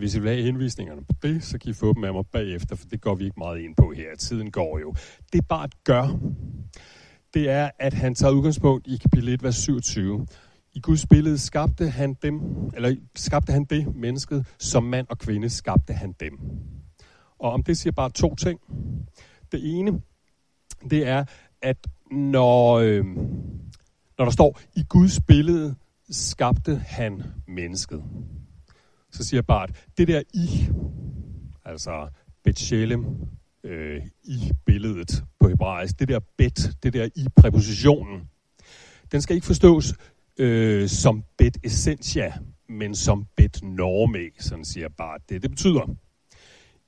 Hvis 0.00 0.14
I 0.14 0.20
vil 0.20 0.30
have 0.30 0.42
henvisningerne 0.42 1.00
på 1.00 1.12
det, 1.22 1.44
så 1.44 1.58
kan 1.58 1.70
I 1.70 1.72
få 1.72 1.92
dem 1.92 2.04
af 2.04 2.12
mig 2.12 2.24
bagefter, 2.32 2.76
for 2.76 2.86
det 2.86 3.00
går 3.00 3.14
vi 3.14 3.24
ikke 3.24 3.38
meget 3.38 3.60
ind 3.60 3.76
på 3.76 3.92
her. 3.96 4.16
Tiden 4.18 4.50
går 4.50 4.78
jo. 4.78 4.94
Det 5.32 5.48
bare 5.48 5.68
gør, 5.84 6.18
det 7.34 7.50
er, 7.50 7.70
at 7.78 7.94
han 7.94 8.14
tager 8.14 8.32
udgangspunkt 8.32 8.86
i 8.86 8.96
kapitel 8.96 9.28
1, 9.28 9.42
vers 9.42 9.56
27. 9.56 10.26
I 10.74 10.80
Guds 10.80 11.06
billede 11.06 11.38
skabte 11.38 11.88
han 11.88 12.14
dem, 12.22 12.40
eller 12.74 12.96
skabte 13.16 13.52
han 13.52 13.64
det 13.64 13.96
mennesket, 13.96 14.46
som 14.58 14.84
mand 14.84 15.06
og 15.10 15.18
kvinde 15.18 15.50
skabte 15.50 15.92
han 15.92 16.14
dem. 16.20 16.38
Og 17.38 17.52
om 17.52 17.62
det 17.62 17.78
siger 17.78 17.92
bare 17.92 18.10
to 18.10 18.34
ting. 18.34 18.60
Det 19.52 19.78
ene, 19.78 20.00
det 20.90 21.06
er, 21.08 21.24
at 21.62 21.86
når, 22.10 22.74
øh, 22.74 23.04
når 24.18 24.24
der 24.24 24.30
står, 24.30 24.60
i 24.76 24.82
Guds 24.88 25.20
billede 25.20 25.74
skabte 26.10 26.76
han 26.76 27.22
mennesket, 27.48 28.02
så 29.12 29.24
siger 29.24 29.42
Bart, 29.42 29.86
det 29.98 30.08
der 30.08 30.22
i, 30.34 30.68
altså 31.64 32.08
Betshelem, 32.44 33.04
øh, 33.64 34.02
i 34.24 34.50
billedet 34.66 35.24
på 35.40 35.48
hebraisk, 35.48 35.98
det 35.98 36.08
der 36.08 36.20
bet, 36.38 36.70
det 36.82 36.92
der 36.92 37.08
i 37.16 37.26
præpositionen, 37.36 38.20
den 39.12 39.20
skal 39.20 39.34
ikke 39.34 39.46
forstås 39.46 39.94
øh, 40.38 40.88
som 40.88 41.24
bet 41.38 41.58
essentia, 41.64 42.32
men 42.68 42.94
som 42.94 43.26
bet 43.36 43.62
norme, 43.62 44.30
sådan 44.38 44.64
siger 44.64 44.88
Bart. 44.88 45.20
Det, 45.28 45.42
det 45.42 45.50
betyder, 45.50 45.96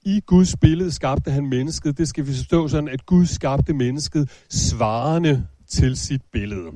i 0.05 0.21
Guds 0.27 0.57
billede 0.57 0.93
skabte 0.93 1.31
han 1.31 1.47
mennesket. 1.47 1.99
Det 1.99 2.09
skal 2.09 2.27
vi 2.27 2.35
forstå 2.35 2.69
sådan, 2.69 2.89
at 2.89 3.07
Gud 3.07 3.27
skabte 3.27 3.75
mennesket 3.75 4.31
svarende 4.51 5.47
til 5.69 5.97
sit 5.97 6.23
billede. 6.33 6.71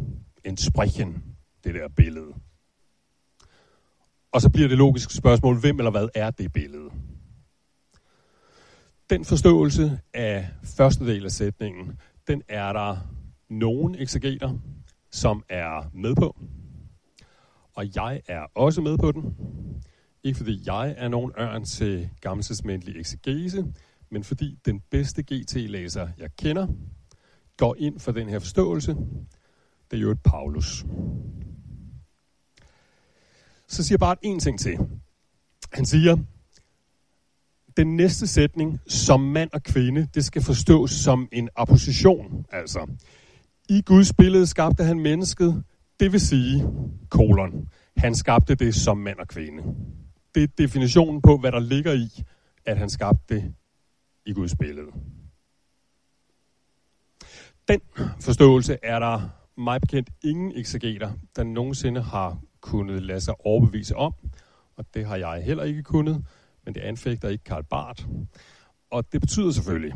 En 0.44 0.56
sprechen, 0.56 1.22
det 1.64 1.74
der 1.74 1.88
billede. 1.96 2.32
Og 4.36 4.42
så 4.42 4.50
bliver 4.50 4.68
det 4.68 4.78
logiske 4.78 5.14
spørgsmål, 5.14 5.60
hvem 5.60 5.78
eller 5.78 5.90
hvad 5.90 6.08
er 6.14 6.30
det 6.30 6.52
billede? 6.52 6.90
Den 9.10 9.24
forståelse 9.24 10.00
af 10.14 10.48
første 10.64 11.06
del 11.06 11.24
af 11.24 11.30
sætningen, 11.30 11.98
den 12.28 12.42
er 12.48 12.72
der 12.72 12.96
nogle 13.50 14.00
eksegeter, 14.00 14.58
som 15.10 15.42
er 15.48 15.90
med 15.94 16.14
på. 16.14 16.36
Og 17.74 17.96
jeg 17.96 18.20
er 18.28 18.46
også 18.54 18.80
med 18.80 18.98
på 18.98 19.12
den. 19.12 19.36
Ikke 20.24 20.36
fordi 20.36 20.62
jeg 20.66 20.94
er 20.98 21.08
nogen 21.08 21.32
ørn 21.38 21.64
til 21.64 22.08
gammelsesmændelig 22.20 23.00
eksegese, 23.00 23.64
men 24.10 24.24
fordi 24.24 24.58
den 24.64 24.80
bedste 24.90 25.22
GT-læser, 25.22 26.08
jeg 26.18 26.30
kender, 26.38 26.66
går 27.56 27.76
ind 27.78 28.00
for 28.00 28.12
den 28.12 28.28
her 28.28 28.38
forståelse. 28.38 28.96
Det 29.90 29.96
er 29.96 30.00
jo 30.00 30.10
et 30.10 30.22
Paulus. 30.24 30.84
Så 33.68 33.84
siger 33.84 33.98
bare 33.98 34.16
en 34.22 34.40
ting 34.40 34.60
til. 34.60 34.78
Han 35.72 35.86
siger, 35.86 36.16
den 37.76 37.96
næste 37.96 38.26
sætning, 38.26 38.80
som 38.86 39.20
mand 39.20 39.50
og 39.52 39.62
kvinde, 39.62 40.08
det 40.14 40.24
skal 40.24 40.42
forstås 40.42 40.90
som 40.90 41.28
en 41.32 41.48
apposition. 41.56 42.46
Altså, 42.52 42.86
i 43.68 43.82
Guds 43.82 44.12
billede 44.12 44.46
skabte 44.46 44.84
han 44.84 45.00
mennesket, 45.00 45.64
det 46.00 46.12
vil 46.12 46.20
sige, 46.20 46.64
kolon, 47.10 47.68
han 47.96 48.14
skabte 48.14 48.54
det 48.54 48.74
som 48.74 48.98
mand 48.98 49.18
og 49.18 49.28
kvinde. 49.28 49.62
Det 50.34 50.42
er 50.42 50.46
definitionen 50.58 51.22
på, 51.22 51.36
hvad 51.38 51.52
der 51.52 51.60
ligger 51.60 51.92
i, 51.92 52.22
at 52.66 52.78
han 52.78 52.90
skabte 52.90 53.34
det 53.34 53.54
i 54.26 54.32
Guds 54.32 54.56
billede. 54.56 54.86
Den 57.68 57.80
forståelse 58.20 58.78
er 58.82 58.98
der 58.98 59.28
mig 59.58 59.80
bekendt 59.80 60.10
ingen 60.24 60.52
eksegeter, 60.56 61.12
der 61.36 61.44
nogensinde 61.44 62.02
har 62.02 62.40
kunnet 62.66 63.02
lade 63.02 63.20
sig 63.20 63.34
overbevise 63.46 63.96
om, 63.96 64.14
og 64.76 64.84
det 64.94 65.06
har 65.06 65.16
jeg 65.16 65.42
heller 65.44 65.64
ikke 65.64 65.82
kunnet, 65.82 66.24
men 66.64 66.74
det 66.74 66.80
anfægter 66.80 67.28
ikke 67.28 67.44
Karl 67.44 67.64
Barth. 67.64 68.06
Og 68.90 69.12
det 69.12 69.20
betyder 69.20 69.50
selvfølgelig, 69.50 69.94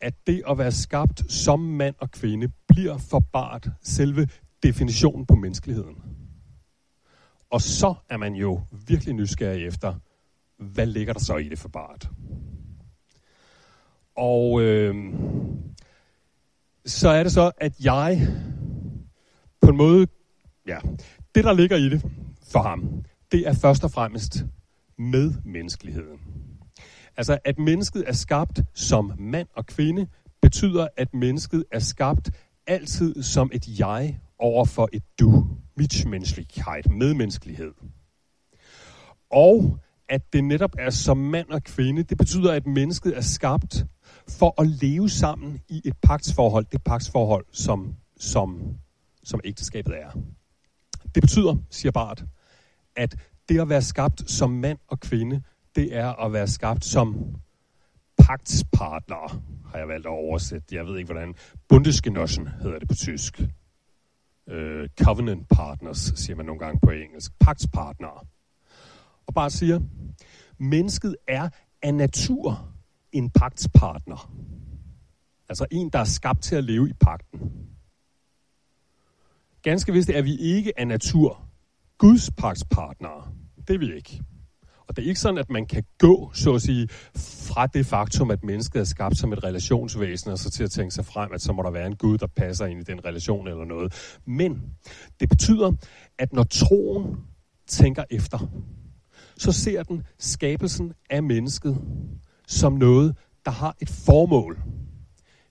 at 0.00 0.14
det 0.26 0.42
at 0.48 0.58
være 0.58 0.72
skabt 0.72 1.32
som 1.32 1.60
mand 1.60 1.94
og 1.98 2.10
kvinde 2.10 2.52
bliver 2.68 2.98
for 2.98 3.22
Barth 3.32 3.68
selve 3.82 4.28
definitionen 4.62 5.26
på 5.26 5.34
menneskeligheden. 5.34 6.02
Og 7.50 7.60
så 7.60 7.94
er 8.08 8.16
man 8.16 8.34
jo 8.34 8.60
virkelig 8.86 9.14
nysgerrig 9.14 9.66
efter, 9.66 9.94
hvad 10.58 10.86
ligger 10.86 11.12
der 11.12 11.20
så 11.20 11.36
i 11.36 11.48
det 11.48 11.58
for 11.58 11.68
Barth? 11.68 12.08
Og 14.16 14.62
øh, 14.62 15.14
så 16.84 17.08
er 17.08 17.22
det 17.22 17.32
så, 17.32 17.50
at 17.58 17.72
jeg 17.84 18.28
på 19.60 19.70
en 19.70 19.76
måde, 19.76 20.06
ja, 20.66 20.78
det 21.34 21.44
der 21.44 21.52
ligger 21.52 21.76
i 21.76 21.88
det 21.88 22.02
for 22.52 22.62
ham, 22.62 23.04
det 23.32 23.48
er 23.48 23.54
først 23.54 23.84
og 23.84 23.90
fremmest 23.90 24.44
med 24.98 25.32
menneskeligheden. 25.44 26.18
Altså, 27.16 27.38
at 27.44 27.58
mennesket 27.58 28.04
er 28.06 28.12
skabt 28.12 28.60
som 28.74 29.12
mand 29.18 29.48
og 29.56 29.66
kvinde, 29.66 30.06
betyder, 30.42 30.88
at 30.96 31.14
mennesket 31.14 31.64
er 31.72 31.78
skabt 31.78 32.30
altid 32.66 33.22
som 33.22 33.50
et 33.52 33.78
jeg 33.78 34.20
over 34.38 34.64
for 34.64 34.88
et 34.92 35.02
du. 35.20 35.46
Mitmenschlichkeit, 35.76 36.90
medmenneskelighed. 36.90 37.72
Og 39.30 39.78
at 40.08 40.32
det 40.32 40.44
netop 40.44 40.74
er 40.78 40.90
som 40.90 41.16
mand 41.16 41.48
og 41.50 41.62
kvinde, 41.62 42.02
det 42.02 42.18
betyder, 42.18 42.52
at 42.52 42.66
mennesket 42.66 43.16
er 43.16 43.20
skabt 43.20 43.86
for 44.28 44.60
at 44.60 44.66
leve 44.68 45.08
sammen 45.08 45.60
i 45.68 45.82
et 45.84 45.94
pagtsforhold, 46.02 46.66
det 46.72 46.82
pagtsforhold, 46.84 47.46
som, 47.52 47.94
som, 48.16 48.74
som 49.24 49.40
ægteskabet 49.44 49.94
er. 49.96 50.10
Det 51.14 51.22
betyder, 51.22 51.56
siger 51.70 51.92
Bart, 51.92 52.24
at 52.96 53.16
det 53.48 53.60
at 53.60 53.68
være 53.68 53.82
skabt 53.82 54.30
som 54.30 54.50
mand 54.50 54.78
og 54.88 55.00
kvinde, 55.00 55.42
det 55.76 55.96
er 55.96 56.12
at 56.12 56.32
være 56.32 56.46
skabt 56.46 56.84
som 56.84 57.34
pagtspartner, 58.18 59.42
har 59.70 59.78
jeg 59.78 59.88
valgt 59.88 60.06
at 60.06 60.10
oversætte. 60.10 60.74
Jeg 60.76 60.86
ved 60.86 60.98
ikke, 60.98 61.12
hvordan. 61.12 61.34
Bundesgenossen 61.68 62.48
hedder 62.48 62.78
det 62.78 62.88
på 62.88 62.94
tysk. 62.94 63.40
Uh, 64.46 64.86
covenant 65.00 65.48
partners, 65.48 66.12
siger 66.16 66.36
man 66.36 66.46
nogle 66.46 66.58
gange 66.58 66.80
på 66.82 66.90
engelsk. 66.90 67.32
Pagtspartnere. 67.40 68.26
Og 69.26 69.34
bare 69.34 69.50
siger, 69.50 69.80
mennesket 70.58 71.16
er 71.28 71.48
af 71.82 71.94
natur 71.94 72.68
en 73.12 73.30
pagtspartner. 73.30 74.32
Altså 75.48 75.66
en, 75.70 75.90
der 75.90 75.98
er 75.98 76.04
skabt 76.04 76.42
til 76.42 76.56
at 76.56 76.64
leve 76.64 76.88
i 76.88 76.92
pagten. 76.92 77.40
Ganske 79.64 79.92
vist 79.92 80.10
er 80.10 80.22
vi 80.22 80.36
ikke 80.36 80.80
af 80.80 80.86
natur 80.86 81.40
Guds 81.98 82.30
pagtspartnere. 82.30 83.28
Det 83.68 83.74
er 83.74 83.78
vi 83.78 83.96
ikke. 83.96 84.22
Og 84.88 84.96
det 84.96 85.04
er 85.04 85.08
ikke 85.08 85.20
sådan, 85.20 85.38
at 85.38 85.50
man 85.50 85.66
kan 85.66 85.84
gå, 85.98 86.30
så 86.34 86.54
at 86.54 86.62
sige, 86.62 86.88
fra 87.48 87.66
det 87.66 87.86
faktum, 87.86 88.30
at 88.30 88.44
mennesket 88.44 88.80
er 88.80 88.84
skabt 88.84 89.18
som 89.18 89.32
et 89.32 89.44
relationsvæsen, 89.44 90.30
og 90.30 90.38
så 90.38 90.50
til 90.50 90.64
at 90.64 90.70
tænke 90.70 90.94
sig 90.94 91.04
frem, 91.04 91.32
at 91.32 91.42
så 91.42 91.52
må 91.52 91.62
der 91.62 91.70
være 91.70 91.86
en 91.86 91.96
Gud, 91.96 92.18
der 92.18 92.26
passer 92.26 92.66
ind 92.66 92.80
i 92.80 92.84
den 92.84 93.04
relation 93.04 93.48
eller 93.48 93.64
noget. 93.64 94.18
Men 94.26 94.62
det 95.20 95.28
betyder, 95.28 95.72
at 96.18 96.32
når 96.32 96.44
troen 96.44 97.16
tænker 97.66 98.04
efter, 98.10 98.38
så 99.36 99.52
ser 99.52 99.82
den 99.82 100.02
skabelsen 100.18 100.92
af 101.10 101.22
mennesket 101.22 101.78
som 102.46 102.72
noget, 102.72 103.16
der 103.44 103.50
har 103.50 103.76
et 103.80 103.90
formål. 103.90 104.62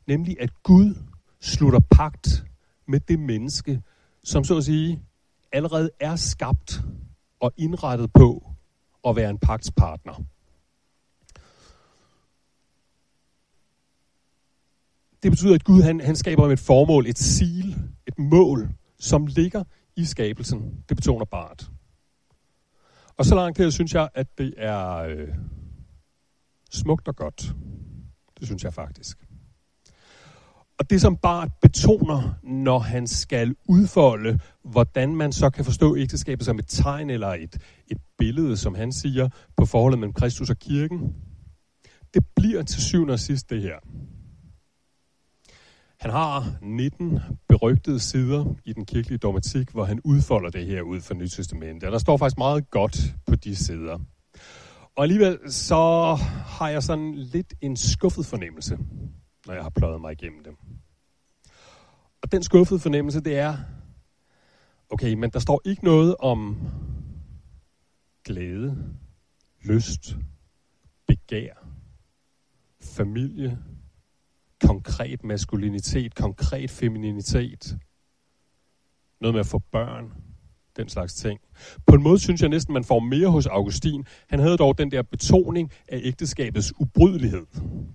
Nemlig 0.08 0.38
at 0.40 0.64
Gud 0.64 0.96
slutter 1.42 1.80
pagt 1.92 2.46
med 2.88 3.00
det 3.00 3.20
menneske, 3.20 3.82
som 4.24 4.44
så 4.44 4.58
at 4.58 4.64
sige 4.64 5.02
allerede 5.52 5.90
er 6.00 6.16
skabt 6.16 6.82
og 7.40 7.52
indrettet 7.58 8.14
på 8.14 8.52
at 9.08 9.16
være 9.16 9.30
en 9.30 9.38
pagtspartner. 9.38 10.24
Det 15.24 15.32
betyder, 15.32 15.56
at 15.56 15.64
Gud 15.64 15.82
han, 15.82 16.02
han 16.02 16.16
skaber 16.16 16.44
med 16.44 16.54
et 16.54 16.60
formål, 16.60 17.08
et 17.08 17.20
sil, 17.34 17.68
et 18.08 18.20
mål, 18.20 18.70
som 19.00 19.26
ligger 19.26 19.64
i 19.96 20.06
skabelsen. 20.06 20.84
Det 20.90 20.98
betoner 20.98 21.26
Bart. 21.26 21.70
Og 23.18 23.26
så 23.26 23.36
langt 23.36 23.58
her 23.58 23.70
synes 23.70 23.94
jeg, 23.94 24.10
at 24.16 24.38
det 24.38 24.54
er 24.58 24.96
øh, 24.96 25.28
smukt 26.72 27.08
og 27.08 27.16
godt. 27.16 27.54
Det 28.40 28.48
synes 28.48 28.64
jeg 28.64 28.74
faktisk. 28.74 29.18
Og 30.80 30.90
det 30.90 31.02
som 31.02 31.18
Bart 31.18 31.50
betoner, 31.62 32.34
når 32.44 32.80
han 32.80 33.08
skal 33.08 33.56
udfolde, 33.70 34.40
hvordan 34.64 35.16
man 35.16 35.32
så 35.32 35.50
kan 35.50 35.66
forstå 35.66 35.98
ægteskabet 35.98 36.46
som 36.46 36.60
et 36.60 36.68
tegn 36.68 37.10
eller 37.10 37.28
et, 37.28 37.58
et 37.88 37.98
billede, 38.18 38.58
som 38.58 38.76
han 38.76 38.92
siger, 38.92 39.30
på 39.58 39.66
forholdet 39.66 40.00
mellem 40.00 40.14
Kristus 40.14 40.50
og 40.50 40.58
kirken, 40.58 41.16
det 42.14 42.26
bliver 42.36 42.64
til 42.64 42.82
syvende 42.82 43.14
og 43.14 43.20
sidst 43.20 43.50
det 43.50 43.62
her. 43.62 43.76
Han 46.00 46.12
har 46.12 46.58
19 46.62 47.20
berygtede 47.50 48.00
sider 48.00 48.56
i 48.66 48.74
den 48.74 48.86
kirkelige 48.86 49.18
dogmatik, 49.18 49.70
hvor 49.70 49.84
han 49.86 50.02
udfolder 50.04 50.50
det 50.50 50.66
her 50.66 50.82
ud 50.82 51.02
fra 51.02 51.16
Nytestamentet. 51.16 51.84
Og 51.84 51.92
der 51.92 51.98
står 51.98 52.18
faktisk 52.18 52.38
meget 52.38 52.70
godt 52.70 53.16
på 53.28 53.36
de 53.36 53.56
sider. 53.56 54.00
Og 54.96 55.04
alligevel 55.04 55.38
så 55.48 56.16
har 56.46 56.70
jeg 56.70 56.84
sådan 56.84 57.14
lidt 57.16 57.54
en 57.62 57.78
skuffet 57.78 58.26
fornemmelse, 58.26 58.78
når 59.48 59.54
jeg 59.54 59.64
har 59.64 59.70
pløjet 59.70 60.02
mig 60.02 60.12
igennem 60.12 60.44
dem. 60.44 60.58
Og 62.22 62.32
den 62.32 62.44
skuffede 62.44 62.80
fornemmelse, 62.80 63.22
det 63.22 63.38
er, 63.38 63.58
okay, 64.90 65.14
men 65.14 65.30
der 65.30 65.40
står 65.40 65.62
ikke 65.66 65.84
noget 65.84 66.16
om 66.20 66.58
glæde, 68.24 68.94
lyst, 69.64 70.18
begær, 71.08 71.54
familie, 72.82 73.60
konkret 74.62 75.24
maskulinitet, 75.24 76.16
konkret 76.16 76.72
femininitet, 76.72 77.78
noget 79.22 79.34
med 79.34 79.40
at 79.40 79.48
få 79.48 79.60
børn, 79.60 80.23
den 80.78 80.90
slags 80.90 81.14
ting. 81.14 81.40
På 81.88 81.96
en 81.96 82.04
måde 82.04 82.20
synes 82.20 82.42
jeg 82.42 82.50
næsten, 82.50 82.74
man 82.74 82.84
får 82.84 83.00
mere 83.00 83.28
hos 83.28 83.46
Augustin. 83.46 84.06
Han 84.30 84.40
havde 84.40 84.58
dog 84.58 84.78
den 84.78 84.92
der 84.92 85.02
betoning 85.02 85.72
af 85.88 86.00
ægteskabets 86.04 86.74
ubrydelighed. 86.80 87.46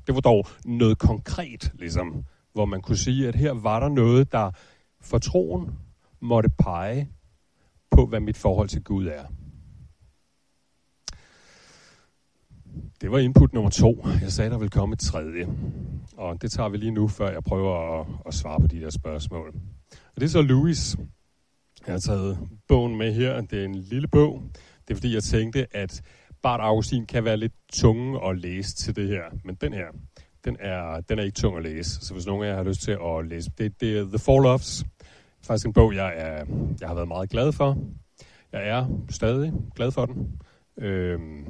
Det 0.06 0.14
var 0.14 0.20
dog 0.20 0.46
noget 0.64 0.98
konkret, 0.98 1.72
ligesom, 1.74 2.24
hvor 2.52 2.64
man 2.64 2.80
kunne 2.80 2.96
sige, 2.96 3.28
at 3.28 3.34
her 3.34 3.52
var 3.52 3.80
der 3.80 3.88
noget, 3.88 4.32
der 4.32 4.50
for 5.00 5.18
troen 5.18 5.70
måtte 6.20 6.50
pege 6.58 7.08
på, 7.90 8.06
hvad 8.06 8.20
mit 8.20 8.36
forhold 8.36 8.68
til 8.68 8.82
Gud 8.82 9.06
er. 9.06 9.24
Det 13.00 13.10
var 13.10 13.18
input 13.18 13.52
nummer 13.52 13.70
to. 13.70 14.06
Jeg 14.20 14.32
sagde, 14.32 14.50
der 14.50 14.58
ville 14.58 14.70
komme 14.70 14.92
et 14.92 14.98
tredje. 14.98 15.48
Og 16.16 16.42
det 16.42 16.52
tager 16.52 16.68
vi 16.68 16.76
lige 16.76 16.90
nu, 16.90 17.08
før 17.08 17.30
jeg 17.30 17.44
prøver 17.44 18.00
at, 18.00 18.06
at 18.26 18.34
svare 18.34 18.60
på 18.60 18.66
de 18.66 18.80
der 18.80 18.90
spørgsmål. 18.90 19.48
Og 19.90 20.20
det 20.20 20.22
er 20.22 20.28
så 20.28 20.42
Louis. 20.42 20.96
Jeg 21.88 21.94
har 21.94 22.00
taget 22.00 22.38
bogen 22.68 22.96
med 22.96 23.12
her. 23.12 23.40
Det 23.40 23.60
er 23.60 23.64
en 23.64 23.74
lille 23.74 24.08
bog. 24.08 24.42
Det 24.88 24.90
er 24.90 24.94
fordi, 24.94 25.14
jeg 25.14 25.22
tænkte, 25.22 25.76
at 25.76 26.02
Bart 26.42 26.60
Augustin 26.60 27.06
kan 27.06 27.24
være 27.24 27.36
lidt 27.36 27.52
tunge 27.72 28.28
at 28.28 28.38
læse 28.38 28.76
til 28.76 28.96
det 28.96 29.08
her. 29.08 29.22
Men 29.44 29.54
den 29.54 29.72
her, 29.72 29.86
den 30.44 30.56
er, 30.60 31.00
den 31.00 31.18
er 31.18 31.22
ikke 31.22 31.34
tung 31.34 31.56
at 31.56 31.62
læse. 31.62 32.06
Så 32.06 32.14
hvis 32.14 32.26
nogen 32.26 32.44
af 32.44 32.48
jer 32.48 32.56
har 32.56 32.62
lyst 32.62 32.80
til 32.80 32.90
at 32.90 33.26
læse, 33.26 33.50
det, 33.58 33.80
det 33.80 33.98
er 33.98 34.04
The 34.04 34.18
Four 34.18 34.40
Loves. 34.40 34.84
Faktisk 35.42 35.66
en 35.66 35.72
bog, 35.72 35.94
jeg, 35.94 36.12
er, 36.16 36.44
jeg 36.80 36.88
har 36.88 36.94
været 36.94 37.08
meget 37.08 37.30
glad 37.30 37.52
for. 37.52 37.78
Jeg 38.52 38.68
er 38.68 38.86
stadig 39.10 39.52
glad 39.74 39.90
for 39.90 40.06
den. 40.06 40.40
Øhm, 40.78 41.44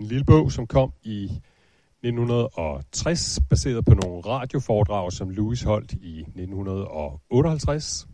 en 0.00 0.06
lille 0.06 0.24
bog, 0.24 0.52
som 0.52 0.66
kom 0.66 0.92
i 1.02 1.24
1960, 1.24 3.40
baseret 3.50 3.84
på 3.84 3.94
nogle 3.94 4.20
radioforedrag, 4.20 5.12
som 5.12 5.30
Louis 5.30 5.62
holdt 5.62 5.92
i 5.92 6.20
1958. 6.20 8.06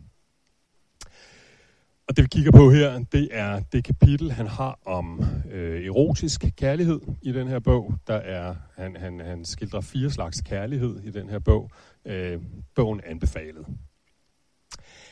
Det 2.17 2.23
vi 2.23 2.27
kigger 2.27 2.51
på 2.51 2.71
her, 2.71 2.99
det 3.11 3.29
er 3.31 3.59
det 3.59 3.83
kapitel, 3.83 4.31
han 4.31 4.47
har 4.47 4.79
om 4.85 5.25
øh, 5.51 5.85
erotisk 5.85 6.45
kærlighed 6.55 6.99
i 7.21 7.31
den 7.31 7.47
her 7.47 7.59
bog. 7.59 7.93
Der 8.07 8.13
er, 8.13 8.55
han, 8.75 8.95
han, 8.95 9.19
han 9.19 9.45
skildrer 9.45 9.81
fire 9.81 10.09
slags 10.09 10.41
kærlighed 10.41 10.99
i 11.03 11.11
den 11.11 11.29
her 11.29 11.39
bog. 11.39 11.71
Øh, 12.05 12.41
bogen 12.75 13.01
anbefalet. 13.05 13.65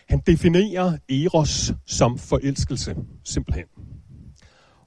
Han 0.07 0.21
definerer 0.27 0.97
eros 1.09 1.73
som 1.85 2.17
forelskelse, 2.17 2.95
simpelthen. 3.23 3.65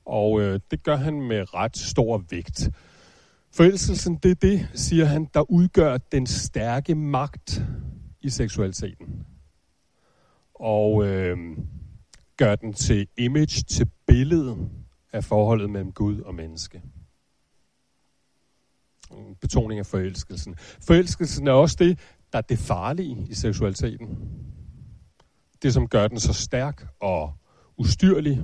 Og 0.04 0.40
øh, 0.40 0.60
det 0.70 0.82
gør 0.82 0.96
han 0.96 1.22
med 1.22 1.54
ret 1.54 1.76
stor 1.76 2.24
vægt. 2.30 2.70
Forelskelsen, 3.54 4.16
det 4.16 4.30
er 4.30 4.34
det, 4.34 4.68
siger 4.74 5.04
han, 5.04 5.28
der 5.34 5.50
udgør 5.50 5.96
den 5.96 6.26
stærke 6.26 6.94
magt 6.94 7.62
i 8.20 8.30
seksualiteten. 8.30 9.26
Og 10.54 11.06
øh, 11.06 11.36
gør 12.38 12.56
den 12.56 12.72
til 12.72 13.06
image, 13.16 13.62
til 13.62 13.90
billedet 14.06 14.68
af 15.12 15.24
forholdet 15.24 15.70
mellem 15.70 15.92
Gud 15.92 16.20
og 16.20 16.34
menneske. 16.34 16.82
Betoning 19.40 19.78
af 19.78 19.86
forelskelsen. 19.86 20.56
Forelskelsen 20.58 21.48
er 21.48 21.52
også 21.52 21.76
det, 21.78 21.98
der 22.32 22.38
er 22.38 22.42
det 22.42 22.58
farlige 22.58 23.26
i 23.28 23.34
seksualiteten. 23.34 24.18
Det, 25.62 25.74
som 25.74 25.88
gør 25.88 26.08
den 26.08 26.20
så 26.20 26.32
stærk 26.32 26.86
og 27.00 27.32
ustyrlig, 27.76 28.42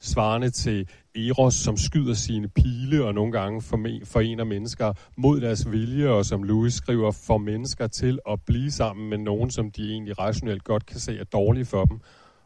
svarende 0.00 0.50
til 0.50 0.88
Eros, 1.14 1.54
som 1.54 1.76
skyder 1.76 2.14
sine 2.14 2.48
pile 2.48 3.04
og 3.04 3.14
nogle 3.14 3.32
gange 3.32 3.62
forener 4.04 4.44
mennesker 4.44 4.92
mod 5.16 5.40
deres 5.40 5.70
vilje, 5.70 6.08
og 6.08 6.24
som 6.24 6.42
Louis 6.42 6.74
skriver, 6.74 7.10
får 7.10 7.38
mennesker 7.38 7.86
til 7.86 8.18
at 8.28 8.42
blive 8.46 8.70
sammen 8.70 9.10
med 9.10 9.18
nogen, 9.18 9.50
som 9.50 9.70
de 9.70 9.90
egentlig 9.90 10.18
rationelt 10.18 10.64
godt 10.64 10.86
kan 10.86 11.00
se 11.00 11.18
er 11.18 11.24
dårlige 11.24 11.64
for 11.64 11.84
dem, 11.84 12.00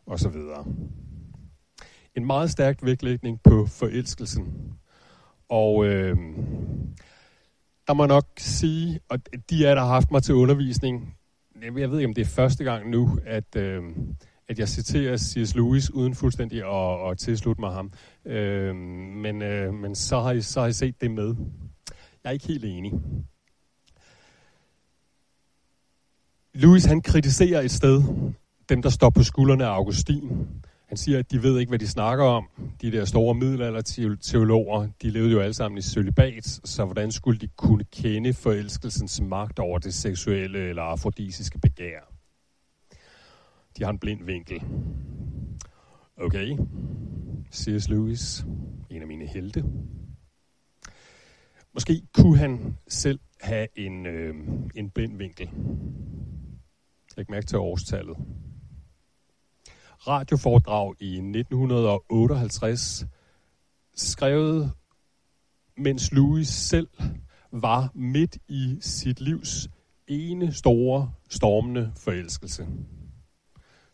og 0.07 0.19
så 0.19 0.29
videre. 0.29 0.65
En 2.15 2.27
meget 2.27 2.51
stærk 2.51 2.79
vægtlægning 2.83 3.41
på 3.43 3.67
forelskelsen. 3.67 4.73
Og 5.49 5.87
øh, 5.87 6.17
der 7.87 7.95
må 7.95 8.07
nok 8.07 8.27
sige, 8.39 9.01
og 9.09 9.19
de 9.51 9.67
er 9.67 9.75
der 9.75 9.83
har 9.83 9.89
haft 9.89 10.11
mig 10.11 10.23
til 10.23 10.35
undervisning, 10.35 11.17
jeg 11.63 11.91
ved 11.91 11.99
ikke, 11.99 12.09
om 12.09 12.15
det 12.15 12.23
er 12.23 12.27
første 12.27 12.65
gang 12.65 12.91
nu, 12.91 13.19
at, 13.25 13.57
øh, 13.57 13.83
at 14.49 14.59
jeg 14.59 14.69
citerer 14.69 15.17
C.S. 15.17 15.55
Lewis 15.55 15.91
uden 15.91 16.15
fuldstændig 16.15 16.65
at, 16.65 17.11
at 17.11 17.19
tilslutte 17.19 17.61
mig 17.61 17.73
ham. 17.73 17.93
Øh, 18.25 18.75
men 18.75 19.43
øh, 19.43 19.75
men 19.75 19.95
så, 19.95 20.21
har 20.21 20.33
I, 20.33 20.43
så 20.43 20.61
har 20.61 20.67
I 20.67 20.73
set 20.73 21.01
det 21.01 21.11
med. 21.11 21.35
Jeg 22.25 22.31
er 22.31 22.31
ikke 22.31 22.47
helt 22.47 22.65
enig. 22.65 22.93
Lewis 26.55 26.85
han 26.85 27.03
kritiserer 27.03 27.61
et 27.61 27.71
sted 27.71 28.03
dem, 28.69 28.83
der 28.83 28.89
står 28.89 29.11
på 29.11 29.23
skuldrene 29.23 29.65
af 29.65 29.71
Augustin. 29.71 30.49
Han 30.87 30.97
siger, 30.97 31.19
at 31.19 31.31
de 31.31 31.43
ved 31.43 31.59
ikke, 31.59 31.71
hvad 31.71 31.79
de 31.79 31.89
snakker 31.89 32.25
om. 32.25 32.49
De 32.81 32.93
der 32.93 33.05
store 33.05 33.35
middelalder 33.35 34.17
teologer, 34.23 34.89
de 35.03 35.11
levede 35.11 35.33
jo 35.33 35.41
alle 35.41 35.55
sammen 35.55 35.79
i 35.79 35.83
sølibat, 35.83 36.45
så 36.65 36.85
hvordan 36.85 37.13
skulle 37.13 37.41
de 37.41 37.49
kunne 37.57 37.85
kende 37.85 38.33
forelskelsens 38.33 39.21
magt 39.21 39.59
over 39.59 39.79
det 39.79 39.95
seksuelle 39.95 40.59
eller 40.59 40.83
afrodisiske 40.83 41.59
begær? 41.59 42.01
De 43.79 43.85
har 43.85 43.91
en 43.91 43.99
blind 43.99 44.25
vinkel. 44.25 44.63
Okay, 46.17 46.59
C.S. 47.53 47.89
Lewis, 47.89 48.47
en 48.91 49.03
af 49.03 49.09
mine 49.09 49.27
helte. 49.27 49.65
Måske 51.75 52.03
kunne 52.13 52.39
han 52.39 52.77
selv 52.89 53.21
have 53.41 53.67
en, 53.77 54.07
øh, 54.07 54.35
en 54.75 54.91
blind 54.91 55.19
vinkel. 55.19 55.51
Læg 57.17 57.31
mærke 57.31 57.47
til 57.47 57.59
årstallet 57.59 58.17
radioforedrag 60.09 60.95
i 61.01 61.15
1958, 61.15 63.07
skrevet 63.95 64.73
mens 65.77 66.13
Louis 66.13 66.49
selv 66.49 66.89
var 67.53 67.91
midt 67.95 68.39
i 68.49 68.79
sit 68.81 69.21
livs 69.21 69.69
ene 70.07 70.53
store, 70.53 71.13
stormende 71.31 71.93
forelskelse. 71.97 72.67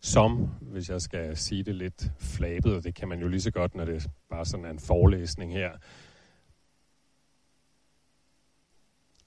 Som, 0.00 0.48
hvis 0.60 0.90
jeg 0.90 1.00
skal 1.00 1.36
sige 1.36 1.62
det 1.62 1.74
lidt 1.74 2.10
flabet, 2.18 2.74
og 2.74 2.84
det 2.84 2.94
kan 2.94 3.08
man 3.08 3.20
jo 3.20 3.28
lige 3.28 3.40
så 3.40 3.50
godt, 3.50 3.74
når 3.74 3.84
det 3.84 4.06
bare 4.30 4.44
sådan 4.44 4.66
er 4.66 4.70
en 4.70 4.78
forelæsning 4.78 5.52
her. 5.52 5.70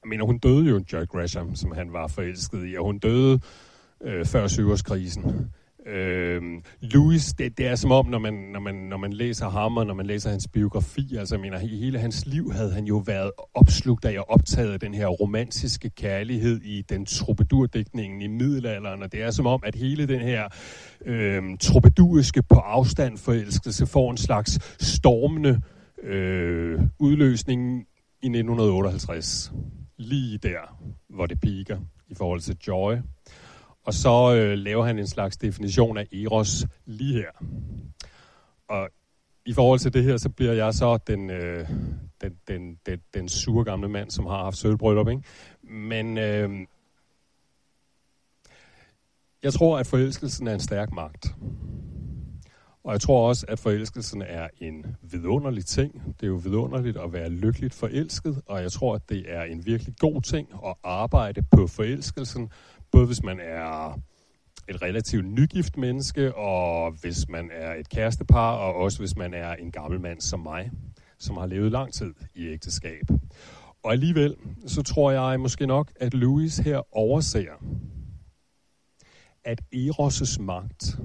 Jeg 0.04 0.10
mener, 0.10 0.26
hun 0.26 0.40
døde 0.40 0.70
jo, 0.70 0.84
Joy 0.94 1.06
Gresham, 1.06 1.56
som 1.56 1.72
han 1.72 1.94
var 1.94 2.08
forelsket 2.08 2.72
i, 2.72 2.76
og 2.76 2.86
hun 2.86 3.00
døde 3.00 3.40
øh, 4.02 4.26
før 4.26 4.48
syvårskrisen. 4.48 5.54
Øh, 5.86 6.42
Louis, 6.82 7.34
det, 7.34 7.58
det 7.58 7.68
er 7.68 7.76
som 7.76 7.92
om, 7.92 8.06
når 8.06 8.20
man, 8.20 8.34
når, 8.34 8.60
man, 8.60 8.76
når 8.76 8.98
man 8.98 9.14
læser 9.14 9.50
ham, 9.50 9.78
og 9.78 9.86
når 9.86 9.94
man 9.94 10.06
læser 10.06 10.30
hans 10.30 10.48
biografi, 10.48 11.16
altså 11.16 11.36
jeg 11.36 11.42
mener, 11.42 11.60
i 11.60 11.78
hele 11.78 12.00
hans 12.00 12.26
liv 12.26 12.52
havde 12.52 12.74
han 12.74 12.86
jo 12.86 13.04
været 13.06 13.32
opslugt 13.54 14.06
af 14.06 14.20
og 14.20 14.30
optaget 14.30 14.74
af 14.74 14.80
den 14.80 14.94
her 14.94 15.08
romantiske 15.08 15.90
kærlighed 15.90 16.62
i 16.62 16.82
den 16.82 17.06
troubadourdækningen 17.06 18.22
i 18.22 18.28
middelalderen, 18.28 19.04
og 19.04 19.12
det 19.12 19.22
er 19.22 19.32
som 19.32 19.46
om, 19.46 19.64
at 19.66 19.76
hele 19.76 20.08
den 20.08 20.22
her 20.22 20.48
øh, 21.06 21.44
troubadouriske 21.60 22.44
på 22.44 22.56
afstand 22.56 23.18
forelskelse 23.18 23.88
får 23.88 24.12
en 24.12 24.18
slags 24.18 24.60
stormende 24.86 25.62
øh, 26.04 26.80
udløsning 27.00 27.80
i 28.22 28.28
1958. 28.28 29.52
Lige 29.98 30.38
der, 30.38 30.78
hvor 31.10 31.26
det 31.26 31.40
piker 31.40 31.78
i 32.08 32.16
forhold 32.16 32.40
til 32.40 32.58
Joy. 32.68 32.96
Og 33.86 33.94
så 33.94 34.36
øh, 34.36 34.58
laver 34.58 34.86
han 34.86 35.00
en 35.00 35.08
slags 35.08 35.38
definition 35.38 35.98
af 35.98 36.08
Eros 36.12 36.66
lige 36.86 37.14
her. 37.14 37.32
Og 38.70 38.90
i 39.46 39.54
forhold 39.54 39.80
til 39.80 39.94
det 39.94 40.04
her, 40.04 40.18
så 40.18 40.30
bliver 40.30 40.54
jeg 40.54 40.74
så 40.74 40.98
den, 41.08 41.30
øh, 41.30 41.70
den, 42.22 42.34
den, 42.48 42.80
den, 42.86 43.00
den 43.14 43.30
sure 43.30 43.64
gamle 43.64 43.90
mand, 43.90 44.12
som 44.12 44.26
har 44.26 44.44
haft 44.44 44.58
sølvbryllup. 44.58 45.08
Ikke? 45.08 45.24
Men 45.64 46.18
øh, 46.18 46.50
jeg 49.44 49.54
tror, 49.54 49.78
at 49.78 49.88
forelskelsen 49.88 50.48
er 50.48 50.54
en 50.54 50.60
stærk 50.60 50.92
magt. 50.92 51.36
Og 52.84 52.92
jeg 52.92 53.02
tror 53.02 53.28
også, 53.28 53.46
at 53.50 53.60
forelskelsen 53.60 54.22
er 54.22 54.48
en 54.58 54.96
vidunderlig 55.02 55.66
ting. 55.66 56.16
Det 56.20 56.24
er 56.24 56.28
jo 56.28 56.36
vidunderligt 56.44 56.98
at 56.98 57.14
være 57.14 57.30
lykkeligt 57.30 57.74
forelsket, 57.74 58.42
og 58.46 58.62
jeg 58.62 58.72
tror, 58.72 58.96
at 58.96 59.10
det 59.10 59.24
er 59.28 59.44
en 59.44 59.66
virkelig 59.66 59.96
god 60.00 60.22
ting 60.22 60.48
at 60.66 60.76
arbejde 60.84 61.42
på 61.52 61.68
forelskelsen, 61.68 62.50
både 62.94 63.06
hvis 63.06 63.24
man 63.24 63.40
er 63.40 64.00
et 64.70 64.82
relativt 64.82 65.26
nygift 65.26 65.78
menneske, 65.78 66.36
og 66.36 66.92
hvis 67.02 67.30
man 67.30 67.50
er 67.54 67.74
et 67.74 67.90
kærestepar, 67.90 68.56
og 68.56 68.76
også 68.76 69.00
hvis 69.00 69.16
man 69.16 69.34
er 69.34 69.54
en 69.54 69.72
gammel 69.72 70.00
mand 70.02 70.22
som 70.22 70.40
mig, 70.40 70.72
som 71.20 71.38
har 71.38 71.46
levet 71.46 71.72
lang 71.72 71.94
tid 71.94 72.14
i 72.36 72.48
ægteskab. 72.48 73.06
Og 73.84 73.92
alligevel, 73.92 74.36
så 74.68 74.82
tror 74.84 75.12
jeg 75.12 75.40
måske 75.40 75.68
nok, 75.68 75.92
at 75.96 76.14
Louis 76.14 76.58
her 76.58 76.98
overser, 76.98 77.54
at 79.44 79.62
Eros' 79.76 80.42
magt 80.42 81.00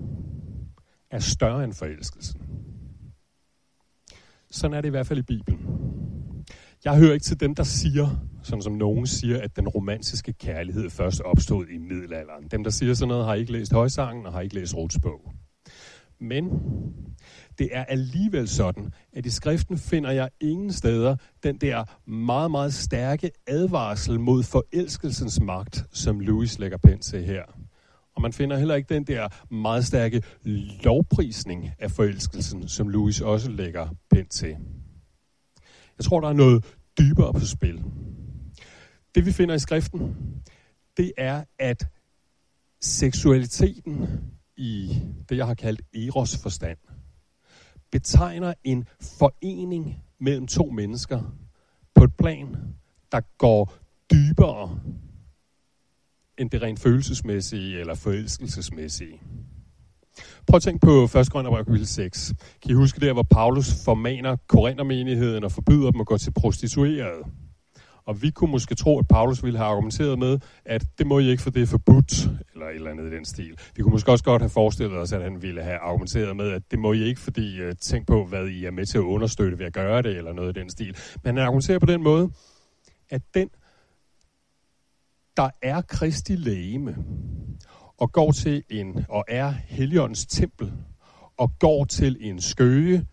er 1.10 1.18
større 1.18 1.64
end 1.64 1.72
forelskelsen. 1.72 2.40
Sådan 4.50 4.76
er 4.76 4.80
det 4.80 4.88
i 4.88 4.90
hvert 4.90 5.06
fald 5.06 5.18
i 5.18 5.22
Bibelen. 5.22 5.66
Jeg 6.84 6.96
hører 6.96 7.12
ikke 7.12 7.24
til 7.24 7.40
dem, 7.40 7.54
der 7.54 7.62
siger, 7.62 8.08
sådan 8.42 8.62
som 8.62 8.72
nogen 8.72 9.06
siger, 9.06 9.42
at 9.42 9.56
den 9.56 9.68
romantiske 9.68 10.32
kærlighed 10.32 10.90
først 10.90 11.20
opstod 11.20 11.66
i 11.66 11.78
middelalderen. 11.78 12.48
Dem, 12.50 12.64
der 12.64 12.70
siger 12.70 12.94
sådan 12.94 13.08
noget, 13.08 13.26
har 13.26 13.34
ikke 13.34 13.52
læst 13.52 13.72
højsangen 13.72 14.26
og 14.26 14.32
har 14.32 14.40
ikke 14.40 14.54
læst 14.54 14.76
Ruths 14.76 14.98
bog. 15.02 15.32
Men 16.20 16.44
det 17.58 17.68
er 17.72 17.84
alligevel 17.84 18.48
sådan, 18.48 18.92
at 19.12 19.26
i 19.26 19.30
skriften 19.30 19.78
finder 19.78 20.10
jeg 20.10 20.28
ingen 20.40 20.72
steder 20.72 21.16
den 21.42 21.56
der 21.56 21.84
meget, 22.10 22.50
meget 22.50 22.74
stærke 22.74 23.30
advarsel 23.46 24.20
mod 24.20 24.42
forelskelsens 24.42 25.40
magt, 25.40 25.84
som 25.92 26.20
Louis 26.20 26.58
lægger 26.58 26.78
pen 26.78 26.98
til 26.98 27.24
her. 27.24 27.42
Og 28.16 28.22
man 28.22 28.32
finder 28.32 28.58
heller 28.58 28.74
ikke 28.74 28.94
den 28.94 29.04
der 29.04 29.28
meget 29.54 29.84
stærke 29.84 30.22
lovprisning 30.84 31.70
af 31.78 31.90
forelskelsen, 31.90 32.68
som 32.68 32.88
Louis 32.88 33.20
også 33.20 33.50
lægger 33.50 33.88
pen 34.10 34.28
til. 34.28 34.56
Jeg 35.98 36.04
tror, 36.04 36.20
der 36.20 36.28
er 36.28 36.32
noget 36.32 36.64
dybere 36.98 37.32
på 37.32 37.40
spil. 37.44 37.84
Det 39.14 39.26
vi 39.26 39.32
finder 39.32 39.54
i 39.54 39.58
skriften, 39.58 40.16
det 40.96 41.12
er, 41.16 41.44
at 41.58 41.86
seksualiteten 42.80 44.08
i 44.56 45.00
det, 45.28 45.36
jeg 45.36 45.46
har 45.46 45.54
kaldt 45.54 45.82
eros 45.94 46.42
forstand, 46.42 46.78
betegner 47.90 48.54
en 48.64 48.88
forening 49.18 50.02
mellem 50.20 50.46
to 50.46 50.70
mennesker 50.70 51.36
på 51.94 52.04
et 52.04 52.14
plan, 52.18 52.56
der 53.12 53.20
går 53.38 53.74
dybere 54.12 54.80
end 56.38 56.50
det 56.50 56.62
rent 56.62 56.80
følelsesmæssige 56.80 57.80
eller 57.80 57.94
forelskelsesmæssige. 57.94 59.22
Prøv 60.46 60.56
at 60.56 60.62
tænke 60.62 60.86
på 60.86 61.04
1. 61.04 61.30
Korinther 61.30 61.56
kapitel 61.56 61.86
6. 61.86 62.34
Kan 62.62 62.70
I 62.70 62.74
huske 62.74 63.00
der, 63.00 63.12
hvor 63.12 63.22
Paulus 63.22 63.84
formaner 63.84 64.36
Korinthermenigheden 64.48 65.44
og 65.44 65.52
forbyder 65.52 65.90
dem 65.90 66.00
at 66.00 66.06
gå 66.06 66.18
til 66.18 66.32
prostituerede? 66.32 67.24
Og 68.08 68.22
vi 68.22 68.30
kunne 68.30 68.50
måske 68.50 68.74
tro, 68.74 68.98
at 68.98 69.08
Paulus 69.08 69.44
ville 69.44 69.58
have 69.58 69.68
argumenteret 69.70 70.18
med, 70.18 70.38
at 70.64 70.84
det 70.98 71.06
må 71.06 71.18
I 71.18 71.30
ikke, 71.30 71.42
for 71.42 71.50
det 71.50 71.62
er 71.62 71.66
forbudt, 71.66 72.12
eller 72.52 72.66
et 72.66 72.74
eller 72.74 72.90
andet 72.90 73.12
i 73.12 73.16
den 73.16 73.24
stil. 73.24 73.58
Vi 73.76 73.82
kunne 73.82 73.92
måske 73.92 74.10
også 74.10 74.24
godt 74.24 74.42
have 74.42 74.50
forestillet 74.50 74.98
os, 74.98 75.12
at 75.12 75.22
han 75.22 75.42
ville 75.42 75.62
have 75.62 75.78
argumenteret 75.78 76.36
med, 76.36 76.50
at 76.50 76.62
det 76.70 76.78
må 76.78 76.92
I 76.92 77.02
ikke, 77.02 77.20
fordi 77.20 77.66
uh, 77.66 77.72
tænk 77.80 78.06
på, 78.06 78.24
hvad 78.24 78.46
I 78.46 78.64
er 78.64 78.70
med 78.70 78.86
til 78.86 78.98
at 78.98 79.02
understøtte 79.02 79.58
ved 79.58 79.66
at 79.66 79.72
gøre 79.72 80.02
det, 80.02 80.16
eller 80.16 80.32
noget 80.32 80.56
i 80.56 80.60
den 80.60 80.70
stil. 80.70 80.96
Men 81.24 81.36
han 81.36 81.44
argumenterer 81.44 81.78
på 81.78 81.86
den 81.86 82.02
måde, 82.02 82.30
at 83.10 83.22
den, 83.34 83.48
der 85.36 85.50
er 85.62 85.80
Kristi 85.80 86.36
lægeme, 86.36 86.96
og 87.98 88.12
går 88.12 88.32
til 88.32 88.62
en, 88.70 89.04
og 89.08 89.24
er 89.28 89.50
Helligåndens 89.50 90.26
tempel, 90.26 90.72
og 91.36 91.52
går 91.58 91.84
til 91.84 92.16
en 92.20 92.40
skøge, 92.40 93.06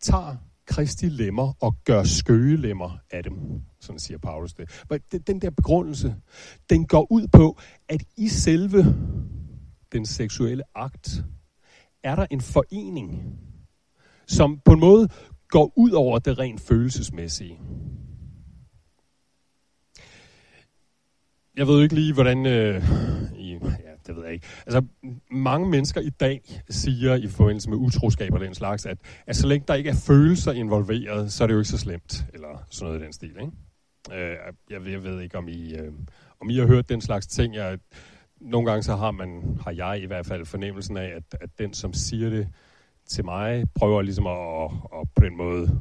tager 0.00 0.36
Kristi 0.66 1.06
lemmer 1.06 1.52
og 1.60 1.76
gør 1.84 2.02
skøgelemmer 2.02 2.98
af 3.10 3.22
dem. 3.22 3.62
Sådan 3.80 3.98
siger 3.98 4.18
Paulus 4.18 4.54
det. 4.54 4.84
Men 4.90 5.00
den 5.26 5.40
der 5.40 5.50
begrundelse, 5.50 6.16
den 6.70 6.86
går 6.86 7.06
ud 7.10 7.26
på, 7.32 7.58
at 7.88 8.02
i 8.16 8.28
selve 8.28 8.96
den 9.92 10.06
seksuelle 10.06 10.62
akt, 10.74 11.22
er 12.02 12.16
der 12.16 12.26
en 12.30 12.40
forening, 12.40 13.38
som 14.26 14.60
på 14.64 14.72
en 14.72 14.80
måde 14.80 15.08
går 15.48 15.72
ud 15.76 15.90
over 15.90 16.18
det 16.18 16.38
rent 16.38 16.60
følelsesmæssige. 16.60 17.60
Jeg 21.56 21.66
ved 21.66 21.82
ikke 21.82 21.94
lige, 21.94 22.14
hvordan 22.14 22.46
øh, 22.46 22.82
det 24.08 24.16
ved 24.16 24.24
jeg 24.24 24.32
ikke. 24.32 24.46
Altså, 24.66 24.82
mange 25.30 25.68
mennesker 25.68 26.00
i 26.00 26.10
dag 26.10 26.62
siger 26.70 27.14
i 27.14 27.28
forbindelse 27.28 27.70
med 27.70 27.78
utroskab 27.78 28.34
og 28.34 28.40
den 28.40 28.54
slags, 28.54 28.86
at, 28.86 28.98
at 29.26 29.36
så 29.36 29.46
længe 29.46 29.64
der 29.68 29.74
ikke 29.74 29.90
er 29.90 29.94
følelser 30.06 30.52
involveret, 30.52 31.32
så 31.32 31.44
er 31.44 31.46
det 31.46 31.54
jo 31.54 31.58
ikke 31.58 31.70
så 31.70 31.78
slemt, 31.78 32.24
eller 32.34 32.66
sådan 32.70 32.86
noget 32.86 33.00
i 33.00 33.04
den 33.04 33.12
stil, 33.12 33.36
ikke? 33.40 33.52
Øh, 34.12 34.36
jeg, 34.70 34.84
ved, 34.84 34.92
jeg 34.92 35.02
ved 35.02 35.20
ikke, 35.20 35.38
om 35.38 35.48
I, 35.48 35.74
øh, 35.74 35.92
om 36.40 36.50
I 36.50 36.56
har 36.56 36.66
hørt 36.66 36.88
den 36.88 37.00
slags 37.00 37.26
ting. 37.26 37.54
Jeg, 37.54 37.78
nogle 38.40 38.70
gange 38.70 38.82
så 38.82 38.96
har, 38.96 39.10
man, 39.10 39.58
har 39.64 39.70
jeg 39.70 40.02
i 40.02 40.06
hvert 40.06 40.26
fald 40.26 40.46
fornemmelsen 40.46 40.96
af, 40.96 41.06
at, 41.16 41.38
at 41.40 41.50
den, 41.58 41.74
som 41.74 41.92
siger 41.92 42.30
det 42.30 42.48
til 43.06 43.24
mig, 43.24 43.64
prøver 43.74 44.02
ligesom 44.02 44.26
at, 44.26 44.70
at 45.00 45.08
på 45.14 45.24
den 45.24 45.36
måde 45.36 45.80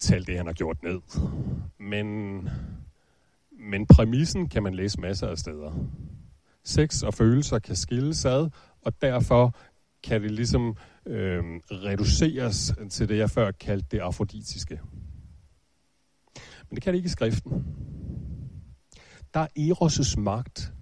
tale 0.00 0.24
det, 0.24 0.36
han 0.36 0.46
har 0.46 0.52
gjort 0.52 0.82
ned. 0.82 1.00
Men, 1.78 2.48
men 3.50 3.86
præmissen 3.86 4.48
kan 4.48 4.62
man 4.62 4.74
læse 4.74 5.00
masser 5.00 5.28
af 5.28 5.38
steder 5.38 5.72
sex 6.66 7.02
og 7.02 7.14
følelser 7.14 7.58
kan 7.58 7.76
skilles 7.76 8.24
ad, 8.24 8.50
og 8.82 9.02
derfor 9.02 9.56
kan 10.02 10.22
det 10.22 10.30
ligesom 10.30 10.76
øh, 11.06 11.44
reduceres 11.70 12.74
til 12.90 13.08
det, 13.08 13.18
jeg 13.18 13.30
før 13.30 13.50
kaldte 13.50 13.88
det 13.90 13.98
afroditiske. 13.98 14.80
Men 16.68 16.74
det 16.74 16.82
kan 16.82 16.92
det 16.92 16.98
ikke 16.98 17.06
i 17.06 17.10
skriften. 17.10 17.64
Der 19.34 19.40
er 19.40 19.48
Eros' 19.58 20.20
magt 20.20 20.72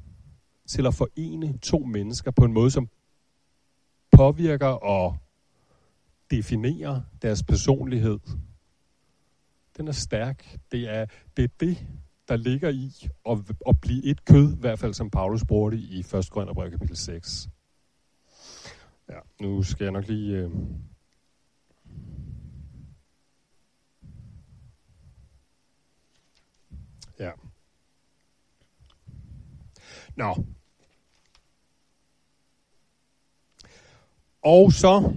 til 0.69 0.87
at 0.87 0.95
forene 0.95 1.59
to 1.59 1.79
mennesker 1.79 2.31
på 2.31 2.45
en 2.45 2.53
måde, 2.53 2.71
som 2.71 2.89
påvirker 4.13 4.67
og 4.67 5.17
definerer 6.31 7.01
deres 7.23 7.43
personlighed. 7.43 8.19
Den 9.77 9.89
er 9.89 9.93
stærk. 9.93 10.59
Det 10.73 10.95
er 10.95 11.07
det, 11.37 11.45
er 11.45 11.49
det 11.61 11.87
der 12.29 12.37
ligger 12.37 12.69
i 12.69 12.91
at, 13.31 13.39
at 13.69 13.81
blive 13.81 14.05
et 14.05 14.25
kød, 14.25 14.53
i 14.53 14.61
hvert 14.61 14.79
fald 14.79 14.95
som 14.95 15.11
Paulus 15.11 15.45
bruger 15.45 15.71
det 15.71 15.79
i 15.79 15.99
1. 15.99 16.31
Korinther 16.31 16.71
kapitel 16.71 16.97
6. 16.97 17.49
Ja, 19.09 19.19
nu 19.41 19.63
skal 19.63 19.85
jeg 19.85 19.93
nok 19.93 20.07
lige... 20.09 20.37
Øh 20.37 20.51
Ja. 27.19 27.31
Nå. 30.17 30.37
Og 34.43 34.73
så 34.73 35.15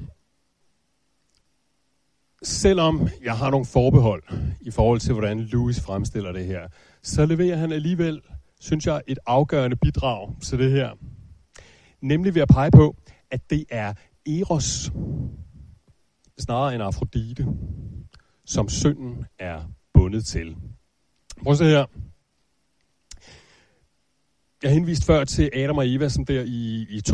selvom 2.44 3.10
jeg 3.24 3.38
har 3.38 3.50
nogle 3.50 3.66
forbehold 3.66 4.24
i 4.62 4.72
forhold 4.72 5.00
til, 5.00 5.14
hvordan 5.14 5.40
Louis 5.40 5.80
fremstiller 5.82 6.32
det 6.32 6.46
her, 6.46 6.68
så 7.08 7.26
leverer 7.26 7.58
han 7.58 7.72
alligevel, 7.72 8.22
synes 8.60 8.86
jeg, 8.88 9.02
et 9.08 9.20
afgørende 9.26 9.76
bidrag 9.76 10.36
til 10.42 10.60
det 10.60 10.72
her. 10.72 10.92
Nemlig 12.02 12.36
ved 12.36 12.42
at 12.42 12.48
pege 12.48 12.72
på, 12.72 12.96
at 13.32 13.50
det 13.50 13.66
er 13.70 13.94
Eros, 14.26 14.92
snarere 16.38 16.74
end 16.74 16.84
Afrodite, 16.84 17.48
som 18.46 18.70
synden 18.70 19.26
er 19.40 19.62
bundet 19.94 20.26
til. 20.26 20.56
Prøv 21.44 21.52
at 21.52 21.58
se 21.58 21.66
her. 21.66 21.86
Jeg 24.64 24.74
henviste 24.74 25.06
før 25.06 25.24
til 25.24 25.50
Adam 25.54 25.78
og 25.78 25.94
Eva, 25.94 26.10
som 26.10 26.26
der 26.26 26.42
i, 26.42 26.86
i 26.90 27.02
2.25 27.10 27.14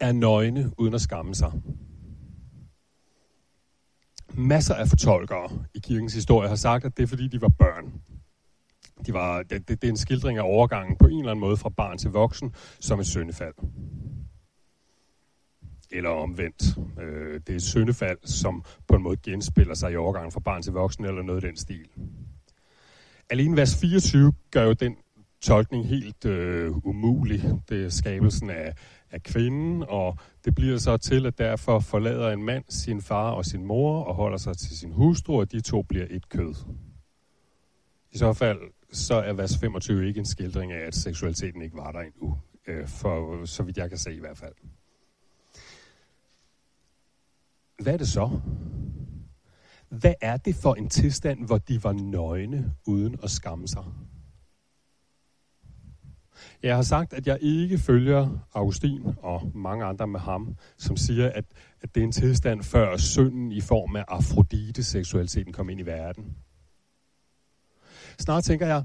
er 0.00 0.12
nøgne 0.12 0.70
uden 0.78 0.94
at 0.94 1.00
skamme 1.00 1.34
sig. 1.34 1.52
Masser 4.36 4.74
af 4.74 4.88
fortolkere 4.88 5.50
i 5.74 5.78
kirkens 5.78 6.14
historie 6.14 6.48
har 6.48 6.56
sagt, 6.56 6.84
at 6.84 6.96
det 6.96 7.02
er 7.02 7.06
fordi, 7.06 7.28
de 7.28 7.40
var 7.40 7.48
børn. 7.48 7.92
De 9.06 9.12
var, 9.12 9.42
det, 9.42 9.68
det, 9.68 9.82
det 9.82 9.88
er 9.88 9.92
en 9.92 9.96
skildring 9.96 10.38
af 10.38 10.42
overgangen 10.42 10.96
på 10.96 11.06
en 11.06 11.18
eller 11.18 11.30
anden 11.30 11.40
måde 11.40 11.56
fra 11.56 11.68
barn 11.68 11.98
til 11.98 12.10
voksen 12.10 12.54
som 12.80 13.00
et 13.00 13.06
syndefald. 13.06 13.54
Eller 15.90 16.10
omvendt. 16.10 16.78
Øh, 17.00 17.40
det 17.40 17.48
er 17.48 17.56
et 17.56 17.62
syndefald, 17.62 18.18
som 18.24 18.64
på 18.88 18.96
en 18.96 19.02
måde 19.02 19.16
genspiller 19.16 19.74
sig 19.74 19.92
i 19.92 19.96
overgangen 19.96 20.32
fra 20.32 20.40
barn 20.40 20.62
til 20.62 20.72
voksen 20.72 21.04
eller 21.04 21.22
noget 21.22 21.44
i 21.44 21.46
den 21.46 21.56
stil. 21.56 21.88
Alene 23.30 23.56
vers 23.56 23.80
24 23.80 24.32
gør 24.50 24.62
jo 24.62 24.72
den 24.72 24.96
tolkning 25.42 25.86
helt 25.86 26.24
øh, 26.24 26.86
umulig. 26.86 27.42
Det 27.68 27.84
er 27.84 27.88
skabelsen 27.88 28.50
af, 28.50 28.74
af 29.10 29.22
kvinden, 29.22 29.84
og 29.88 30.18
det 30.44 30.54
bliver 30.54 30.78
så 30.78 30.96
til, 30.96 31.26
at 31.26 31.38
derfor 31.38 31.78
forlader 31.78 32.30
en 32.30 32.42
mand 32.42 32.64
sin 32.68 33.02
far 33.02 33.30
og 33.30 33.44
sin 33.44 33.64
mor 33.64 34.02
og 34.02 34.14
holder 34.14 34.38
sig 34.38 34.56
til 34.56 34.78
sin 34.78 34.92
hustru, 34.92 35.40
og 35.40 35.52
de 35.52 35.60
to 35.60 35.82
bliver 35.82 36.06
et 36.10 36.28
kød. 36.28 36.54
I 38.10 38.18
så 38.18 38.32
fald 38.32 38.58
så 38.92 39.14
er 39.14 39.32
vers 39.32 39.58
25 39.58 40.08
ikke 40.08 40.18
en 40.18 40.26
skildring 40.26 40.72
af, 40.72 40.86
at 40.86 40.94
seksualiteten 40.94 41.62
ikke 41.62 41.76
var 41.76 41.92
der 41.92 42.00
endnu, 42.00 42.38
øh, 42.66 42.88
for 42.88 43.44
så 43.44 43.62
vidt 43.62 43.76
jeg 43.76 43.88
kan 43.88 43.98
se 43.98 44.14
i 44.14 44.20
hvert 44.20 44.38
fald. 44.38 44.54
Hvad 47.82 47.92
er 47.92 47.96
det 47.96 48.08
så? 48.08 48.40
Hvad 49.88 50.14
er 50.20 50.36
det 50.36 50.54
for 50.54 50.74
en 50.74 50.88
tilstand, 50.88 51.46
hvor 51.46 51.58
de 51.58 51.84
var 51.84 51.92
nøgne 51.92 52.74
uden 52.86 53.16
at 53.22 53.30
skamme 53.30 53.68
sig? 53.68 53.84
Jeg 56.62 56.74
har 56.74 56.82
sagt, 56.82 57.12
at 57.12 57.26
jeg 57.26 57.38
ikke 57.40 57.78
følger 57.78 58.46
Augustin 58.54 59.02
og 59.22 59.50
mange 59.54 59.84
andre 59.84 60.06
med 60.06 60.20
ham, 60.20 60.56
som 60.78 60.96
siger, 60.96 61.30
at, 61.34 61.44
at 61.80 61.94
det 61.94 62.00
er 62.00 62.04
en 62.04 62.12
tilstand 62.12 62.62
før 62.62 62.96
synden 62.96 63.52
i 63.52 63.60
form 63.60 63.96
af 63.96 64.04
Afrodite-seksualiteten 64.08 65.52
kom 65.52 65.68
ind 65.68 65.80
i 65.80 65.86
verden. 65.86 66.36
Snart 68.18 68.44
tænker 68.44 68.66
jeg, 68.66 68.84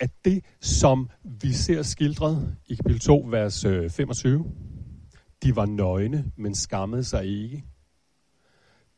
at 0.00 0.10
det, 0.24 0.44
som 0.60 1.10
vi 1.24 1.52
ser 1.52 1.82
skildret 1.82 2.56
i 2.66 2.74
kapitel 2.74 3.00
2, 3.00 3.26
vers 3.30 3.64
øh, 3.64 3.90
25, 3.90 4.44
de 5.42 5.56
var 5.56 5.66
nøgne, 5.66 6.32
men 6.36 6.54
skammede 6.54 7.04
sig 7.04 7.26
ikke. 7.26 7.64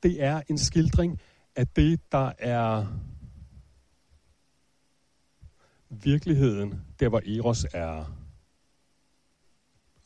Det 0.02 0.22
er 0.22 0.42
en 0.48 0.58
skildring 0.58 1.20
af 1.56 1.66
det, 1.66 2.00
der 2.12 2.32
er 2.38 2.86
virkeligheden, 5.92 6.80
der 7.00 7.08
hvor 7.08 7.22
Eros 7.26 7.66
er 7.74 8.18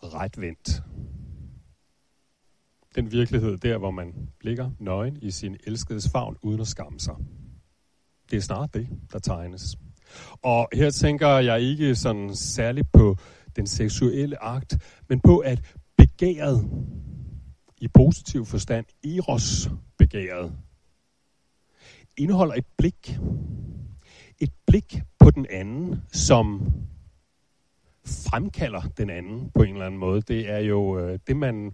retvendt. 0.02 0.82
Den 2.94 3.12
virkelighed 3.12 3.58
der, 3.58 3.78
hvor 3.78 3.90
man 3.90 4.28
ligger 4.40 4.70
nøgen 4.78 5.18
i 5.22 5.30
sin 5.30 5.56
elskedes 5.66 6.08
favn 6.12 6.36
uden 6.42 6.60
at 6.60 6.66
skamme 6.66 7.00
sig. 7.00 7.14
Det 8.30 8.36
er 8.36 8.40
snart 8.40 8.74
det, 8.74 8.88
der 9.12 9.18
tegnes. 9.18 9.76
Og 10.42 10.68
her 10.72 10.90
tænker 10.90 11.28
jeg 11.28 11.60
ikke 11.60 11.94
sådan 11.94 12.36
særligt 12.36 12.92
på 12.92 13.16
den 13.56 13.66
seksuelle 13.66 14.42
akt, 14.42 14.78
men 15.08 15.20
på 15.20 15.38
at 15.38 15.74
begæret, 15.96 16.70
i 17.80 17.88
positiv 17.88 18.44
forstand, 18.44 18.86
eros 19.04 19.70
begæret, 19.98 20.52
indeholder 22.16 22.54
et 22.54 22.66
blik. 22.78 23.18
Et 24.40 24.52
blik 24.66 25.02
på 25.18 25.30
den 25.30 25.46
anden, 25.50 26.02
som 26.12 26.72
fremkalder 28.06 28.80
den 28.80 29.10
anden 29.10 29.50
på 29.54 29.62
en 29.62 29.72
eller 29.72 29.86
anden 29.86 30.00
måde. 30.00 30.22
Det 30.22 30.50
er 30.50 30.58
jo 30.58 30.98
øh, 30.98 31.18
det, 31.26 31.36
man... 31.36 31.64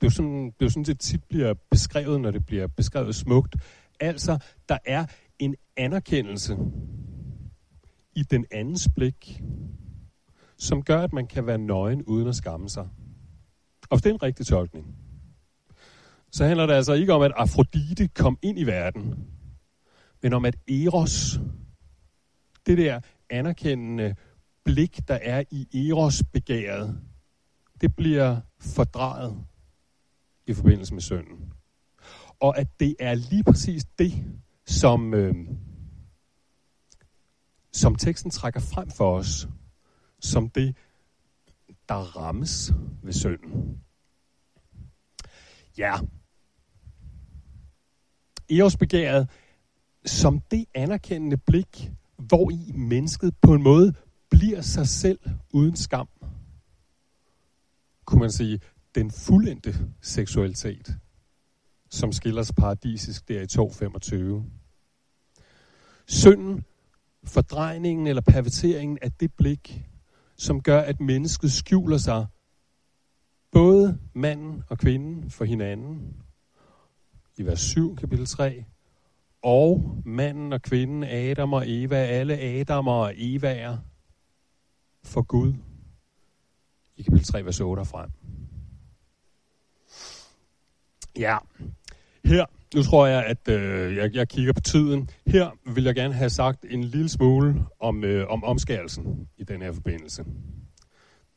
Det 0.00 0.06
er 0.06 0.06
jo 0.06 0.10
sådan, 0.10 0.46
det 0.46 0.60
er 0.60 0.64
jo 0.64 0.68
sådan, 0.68 0.84
det 0.84 1.00
tit 1.00 1.24
bliver 1.24 1.54
beskrevet, 1.70 2.20
når 2.20 2.30
det 2.30 2.46
bliver 2.46 2.66
beskrevet 2.66 3.14
smukt. 3.14 3.56
Altså, 4.00 4.38
der 4.68 4.78
er 4.84 5.06
en 5.38 5.54
anerkendelse 5.76 6.56
i 8.16 8.22
den 8.22 8.46
andens 8.50 8.88
blik, 8.96 9.42
som 10.58 10.82
gør, 10.82 11.00
at 11.00 11.12
man 11.12 11.26
kan 11.26 11.46
være 11.46 11.58
nøgen 11.58 12.02
uden 12.02 12.28
at 12.28 12.34
skamme 12.34 12.68
sig. 12.68 12.88
Og 13.90 13.96
hvis 13.96 14.02
det 14.02 14.10
er 14.10 14.14
en 14.14 14.22
rigtig 14.22 14.46
tolkning, 14.46 14.86
så 16.30 16.44
handler 16.44 16.66
det 16.66 16.74
altså 16.74 16.92
ikke 16.92 17.12
om, 17.12 17.22
at 17.22 17.32
Afrodite 17.36 18.08
kom 18.08 18.38
ind 18.42 18.58
i 18.58 18.64
verden, 18.64 19.26
men 20.22 20.32
om, 20.32 20.44
at 20.44 20.56
Eros, 20.68 21.40
det 22.66 22.78
der 22.78 23.00
anerkendende 23.30 24.14
blik, 24.64 25.08
der 25.08 25.18
er 25.22 25.44
i 25.50 25.88
Eros 25.88 26.22
begæret, 26.32 27.00
det 27.80 27.96
bliver 27.96 28.40
fordrejet 28.60 29.44
i 30.46 30.54
forbindelse 30.54 30.94
med 30.94 31.02
sønnen. 31.02 31.52
Og 32.40 32.58
at 32.58 32.80
det 32.80 32.96
er 33.00 33.14
lige 33.14 33.44
præcis 33.44 33.84
det, 33.98 34.12
som, 34.66 35.14
øh, 35.14 35.34
som 37.72 37.96
teksten 37.96 38.30
trækker 38.30 38.60
frem 38.60 38.90
for 38.90 39.18
os, 39.18 39.48
som 40.20 40.50
det, 40.50 40.76
der 41.88 41.94
rammes 41.94 42.72
ved 43.02 43.12
sønnen. 43.12 43.80
Ja. 45.78 45.94
Eros 48.50 48.76
begæret 48.76 49.28
som 50.04 50.40
det 50.40 50.64
anerkendende 50.74 51.36
blik, 51.36 51.90
hvor 52.16 52.50
i 52.50 52.72
mennesket 52.74 53.34
på 53.42 53.54
en 53.54 53.62
måde 53.62 53.94
bliver 54.30 54.60
sig 54.60 54.88
selv 54.88 55.20
uden 55.52 55.76
skam. 55.76 56.08
Kunne 58.04 58.20
man 58.20 58.30
sige, 58.30 58.60
den 58.94 59.10
fuldendte 59.10 59.74
seksualitet, 60.00 60.96
som 61.90 62.12
skiller 62.12 62.42
sig 62.42 62.54
paradisisk 62.54 63.28
der 63.28 63.40
i 63.40 63.46
2.25. 64.42 64.50
Synden, 66.06 66.64
fordrejningen 67.24 68.06
eller 68.06 68.22
perverteringen 68.22 68.98
af 69.02 69.12
det 69.12 69.34
blik, 69.34 69.82
som 70.36 70.62
gør, 70.62 70.80
at 70.80 71.00
mennesket 71.00 71.52
skjuler 71.52 71.98
sig, 71.98 72.26
både 73.52 73.98
manden 74.14 74.62
og 74.68 74.78
kvinden 74.78 75.30
for 75.30 75.44
hinanden, 75.44 76.16
i 77.36 77.42
vers 77.42 77.60
7, 77.60 77.96
kapitel 77.96 78.26
3, 78.26 78.64
og 79.42 80.02
manden 80.04 80.52
og 80.52 80.62
kvinden, 80.62 81.04
Adam 81.04 81.52
og 81.52 81.62
Eva, 81.66 81.96
alle 81.96 82.38
Adamer 82.38 82.92
og 82.92 83.12
Evaer, 83.16 83.76
for 85.04 85.22
Gud, 85.22 85.54
i 86.96 87.02
kapitel 87.02 87.26
3, 87.26 87.44
vers 87.44 87.60
8 87.60 87.80
og 87.80 87.86
frem. 87.86 88.10
Ja, 91.18 91.38
her, 92.24 92.46
nu 92.74 92.82
tror 92.82 93.06
jeg, 93.06 93.24
at 93.24 93.48
øh, 93.48 93.96
jeg, 93.96 94.14
jeg 94.14 94.28
kigger 94.28 94.52
på 94.52 94.60
tiden. 94.60 95.10
Her 95.26 95.50
vil 95.74 95.84
jeg 95.84 95.94
gerne 95.94 96.14
have 96.14 96.30
sagt 96.30 96.64
en 96.70 96.84
lille 96.84 97.08
smule 97.08 97.54
om, 97.80 98.04
øh, 98.04 98.28
om 98.28 98.44
omskærelsen 98.44 99.28
i 99.38 99.44
den 99.44 99.62
her 99.62 99.72
forbindelse. 99.72 100.24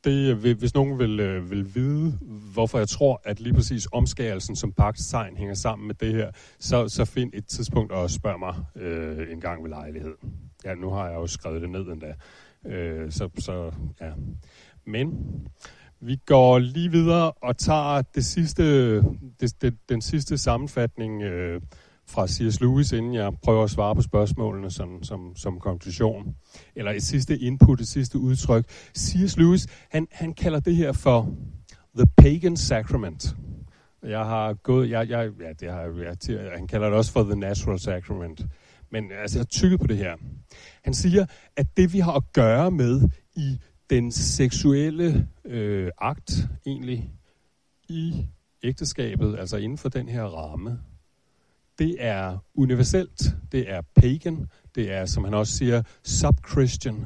Det, 0.06 0.46
øh, 0.46 0.58
hvis 0.58 0.74
nogen 0.74 1.00
vil, 1.00 1.20
øh, 1.20 1.52
vil 1.52 1.76
vide, 1.76 2.12
hvorfor 2.54 2.78
jeg 2.78 2.88
tror, 2.88 3.22
at 3.24 3.40
lige 3.40 3.54
præcis 3.54 3.88
omskærelsen 3.92 4.56
som 4.56 4.72
pagtstegn 4.72 5.38
hænger 5.38 5.54
sammen 5.54 5.88
med 5.88 5.96
det 5.96 6.14
her, 6.14 6.32
så, 6.60 6.88
så 6.88 7.06
find 7.06 7.32
et 7.34 7.46
tidspunkt 7.46 7.92
og 7.92 8.10
spørg 8.10 8.40
mig 8.40 8.56
øh, 8.76 9.32
en 9.32 9.42
gang 9.42 9.64
ved 9.64 9.70
lejlighed. 9.70 10.16
Ja, 10.66 10.76
nu 10.76 10.90
har 10.90 11.08
jeg 11.08 11.16
jo 11.16 11.28
skrevet 11.28 11.62
det 11.62 11.70
ned 11.70 11.82
endda. 11.82 12.14
Øh, 12.66 13.12
så, 13.12 13.30
så, 13.40 13.72
ja. 14.02 14.12
Men 14.86 15.14
vi 16.00 16.20
går 16.26 16.60
lige 16.60 16.92
videre 16.92 17.32
og 17.32 17.58
tager 17.58 18.02
det 18.02 18.26
sidste, 18.26 18.96
det, 19.40 19.62
det, 19.62 19.78
den 19.90 20.02
sidste 20.02 20.38
sammenfatning 20.38 21.24
øh, 21.24 21.62
fra 22.08 22.28
C.S. 22.28 22.62
Lewis, 22.62 22.92
inden 22.92 23.14
jeg 23.14 23.34
prøver 23.44 23.64
at 23.64 23.70
svare 23.70 23.96
på 23.96 24.02
spørgsmålene 24.02 24.72
som, 24.72 25.04
som, 25.04 25.36
som 25.36 25.60
konklusion. 25.60 26.36
Eller 26.76 26.92
et 26.92 27.04
sidste 27.04 27.38
input, 27.38 27.82
et 27.82 27.88
sidste 27.88 28.18
udtryk. 28.18 28.66
C.S. 28.98 29.38
Lewis, 29.38 29.68
han, 29.90 30.08
han 30.12 30.34
kalder 30.34 30.60
det 30.60 30.76
her 30.76 30.92
for 30.92 31.36
The 31.98 32.08
Pagan 32.18 32.58
Sacrament. 32.58 33.36
Jeg 34.04 34.26
har 34.26 34.54
gået, 34.54 34.90
jeg, 34.90 35.10
jeg, 35.10 35.32
ja, 35.40 35.54
det 35.60 35.72
har, 35.72 35.82
jeg, 36.30 36.52
han 36.56 36.68
kalder 36.68 36.90
det 36.90 36.98
også 36.98 37.12
for 37.12 37.24
The 37.24 37.36
Natural 37.36 37.80
Sacrament. 37.80 38.42
Men 38.92 39.12
altså, 39.22 39.38
jeg 39.38 39.42
har 39.42 39.46
tykket 39.46 39.80
på 39.80 39.88
det 39.88 39.98
her. 39.98 40.16
Han 40.84 40.94
siger, 40.94 41.26
at 41.56 41.78
det 41.78 41.94
vi 41.94 42.00
har 42.00 42.14
at 42.14 42.24
gøre 42.34 42.72
med 42.72 43.10
i 43.36 43.60
den 43.90 44.12
seksuelle 44.12 45.28
øh, 45.46 45.92
akt, 45.98 46.48
egentlig, 46.66 47.12
i 47.90 48.28
ægteskabet, 48.64 49.40
altså 49.40 49.58
inden 49.58 49.78
for 49.78 49.90
den 49.90 50.10
her 50.10 50.24
ramme, 50.24 50.80
det 51.80 51.96
er 52.00 52.38
universelt, 52.56 53.22
det 53.52 53.72
er 53.72 53.82
pagan, 53.96 54.48
det 54.76 54.92
er, 54.92 55.06
som 55.06 55.24
han 55.24 55.34
også 55.34 55.54
siger, 55.54 55.84
sub-Christian. 56.04 57.06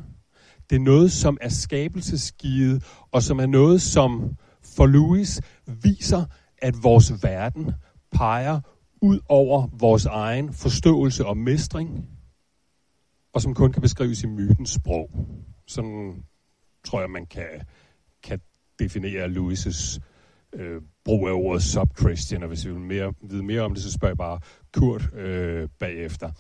Det 0.70 0.76
er 0.76 0.80
noget, 0.80 1.12
som 1.12 1.38
er 1.42 1.50
skabelsesgivet, 1.50 2.84
og 3.12 3.24
som 3.24 3.40
er 3.40 3.46
noget, 3.46 3.82
som 3.82 4.38
for 4.64 4.86
Louis 4.86 5.42
viser, 5.66 6.26
at 6.58 6.84
vores 6.84 7.24
verden 7.24 7.72
peger 8.12 8.60
ud 9.02 9.20
over 9.30 9.68
vores 9.80 10.06
egen 10.06 10.54
forståelse 10.54 11.26
og 11.26 11.38
mestring, 11.38 12.10
og 13.34 13.42
som 13.42 13.54
kun 13.54 13.72
kan 13.72 13.82
beskrives 13.82 14.24
i 14.24 14.28
mytens 14.28 14.70
sprog. 14.70 15.10
Sådan 15.68 16.24
tror 16.86 17.00
jeg, 17.00 17.10
man 17.10 17.26
kan, 17.26 17.62
kan 18.24 18.42
definere 18.80 19.26
Louis' 19.26 20.00
øh, 20.56 20.82
brug 21.06 21.28
af 21.28 21.32
ordet 21.32 21.64
sub-Christian, 21.64 22.42
og 22.42 22.48
hvis 22.48 22.66
vi 22.66 22.72
vil 22.72 22.82
mere, 22.82 23.14
vide 23.30 23.44
mere 23.44 23.62
om 23.62 23.74
det, 23.74 23.84
så 23.84 23.92
spørg 23.92 24.18
bare 24.18 24.40
Kurt 24.74 25.14
øh, 25.14 25.70
bagefter. 25.80 26.32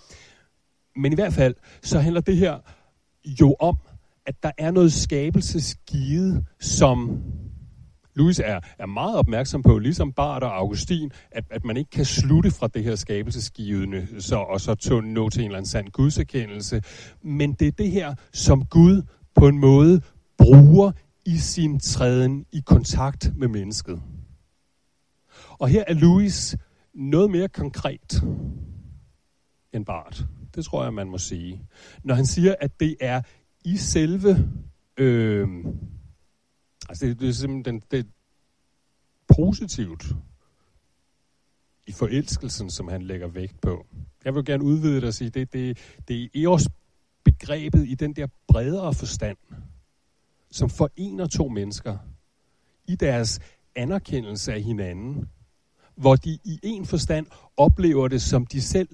Men 0.96 1.12
i 1.12 1.16
hvert 1.16 1.34
fald, 1.34 1.56
så 1.82 2.00
handler 2.00 2.22
det 2.22 2.38
her 2.38 2.58
jo 3.26 3.56
om, 3.60 3.76
at 4.26 4.44
der 4.44 4.52
er 4.58 4.72
noget 4.72 4.94
skabelsesgivet, 4.94 6.46
som 6.60 7.22
Louis 8.16 8.40
er, 8.40 8.60
er 8.80 8.86
meget 8.86 9.18
opmærksom 9.18 9.64
på, 9.64 9.78
ligesom 9.78 10.14
Bart 10.14 10.44
og 10.44 10.58
Augustin, 10.58 11.12
at, 11.32 11.44
at 11.52 11.66
man 11.66 11.78
ikke 11.78 11.90
kan 11.90 12.06
slutte 12.06 12.52
fra 12.52 12.68
det 12.68 12.84
her 12.84 12.96
skabelsesgivende, 12.96 14.22
så, 14.22 14.36
og 14.36 14.62
så 14.62 15.02
nå 15.04 15.30
til 15.30 15.40
en 15.40 15.46
eller 15.46 15.58
anden 15.58 15.70
sand 15.70 15.88
gudserkendelse. 15.88 16.82
Men 17.22 17.54
det 17.54 17.68
er 17.68 17.72
det 17.72 17.92
her, 17.92 18.16
som 18.34 18.66
Gud 18.66 19.02
på 19.36 19.48
en 19.48 19.58
måde 19.58 20.02
bruger 20.38 20.92
i 21.26 21.38
sin 21.38 21.80
træden 21.80 22.46
i 22.52 22.62
kontakt 22.66 23.34
med 23.36 23.48
mennesket. 23.48 24.02
Og 25.60 25.68
her 25.68 25.84
er 25.88 25.94
Louis 25.94 26.58
noget 26.94 27.32
mere 27.32 27.48
konkret 27.48 28.24
end 29.74 29.86
Bart. 29.86 30.26
Det 30.56 30.66
tror 30.66 30.84
jeg, 30.84 30.94
man 30.94 31.10
må 31.10 31.18
sige. 31.18 31.64
Når 32.04 32.16
han 32.16 32.26
siger, 32.26 32.56
at 32.60 32.80
det 32.80 32.96
er 33.00 33.22
i 33.66 33.78
selve... 33.78 34.50
Øh, 34.98 35.48
altså, 36.90 37.06
det, 37.06 37.20
det 37.20 37.30
er 37.30 37.34
simpelthen 37.34 37.84
det, 37.92 38.06
positivt 39.36 40.06
i 41.88 41.92
forelskelsen, 41.92 42.70
som 42.70 42.88
han 42.88 43.02
lægger 43.02 43.28
vægt 43.28 43.62
på. 43.62 43.86
Jeg 44.26 44.36
vil 44.36 44.46
gerne 44.46 44.64
udvide 44.64 44.96
det 44.96 45.04
og 45.04 45.14
sige, 45.14 45.30
det, 45.30 45.54
det, 45.54 45.78
det 46.08 46.24
er 46.24 46.28
Eos 46.36 46.68
begrebet 47.24 47.88
i 47.88 47.96
den 47.96 48.14
der 48.16 48.28
bredere 48.48 48.94
forstand, 48.94 49.38
som 50.52 50.70
forener 50.70 51.28
to 51.28 51.48
mennesker 51.48 51.98
i 52.88 52.96
deres 52.96 53.40
anerkendelse 53.76 54.54
af 54.54 54.62
hinanden, 54.62 55.30
hvor 55.96 56.16
de 56.16 56.40
i 56.44 56.60
en 56.64 56.86
forstand 56.86 57.26
oplever 57.58 58.08
det, 58.08 58.22
som 58.22 58.46
de 58.46 58.62
selv 58.62 58.90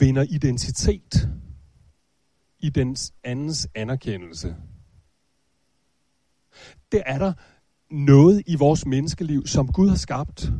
vinder 0.00 0.22
identitet 0.22 1.28
i 2.58 2.70
den 2.70 2.96
andens 3.24 3.68
anerkendelse. 3.74 4.56
Det 6.92 7.02
er 7.06 7.18
der 7.18 7.32
noget 7.90 8.42
i 8.46 8.56
vores 8.56 8.86
menneskeliv, 8.86 9.46
som 9.46 9.72
Gud 9.72 9.88
har 9.88 9.96
skabt, 9.96 10.52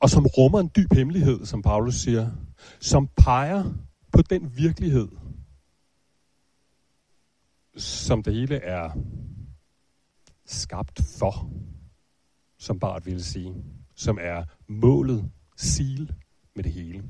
og 0.00 0.10
som 0.10 0.26
rummer 0.26 0.60
en 0.60 0.70
dyb 0.76 0.92
hemmelighed, 0.92 1.46
som 1.46 1.62
Paulus 1.62 1.94
siger, 1.94 2.30
som 2.80 3.08
peger 3.16 3.64
på 4.12 4.22
den 4.22 4.56
virkelighed, 4.56 5.08
som 7.78 8.22
det 8.22 8.34
hele 8.34 8.56
er 8.56 8.90
skabt 10.46 11.00
for, 11.18 11.50
som 12.58 12.78
Bart 12.78 13.06
ville 13.06 13.22
sige, 13.22 13.54
som 13.94 14.18
er 14.20 14.44
målet, 14.68 15.30
sil 15.70 16.04
med 16.56 16.64
det 16.64 16.72
hele. 16.72 17.02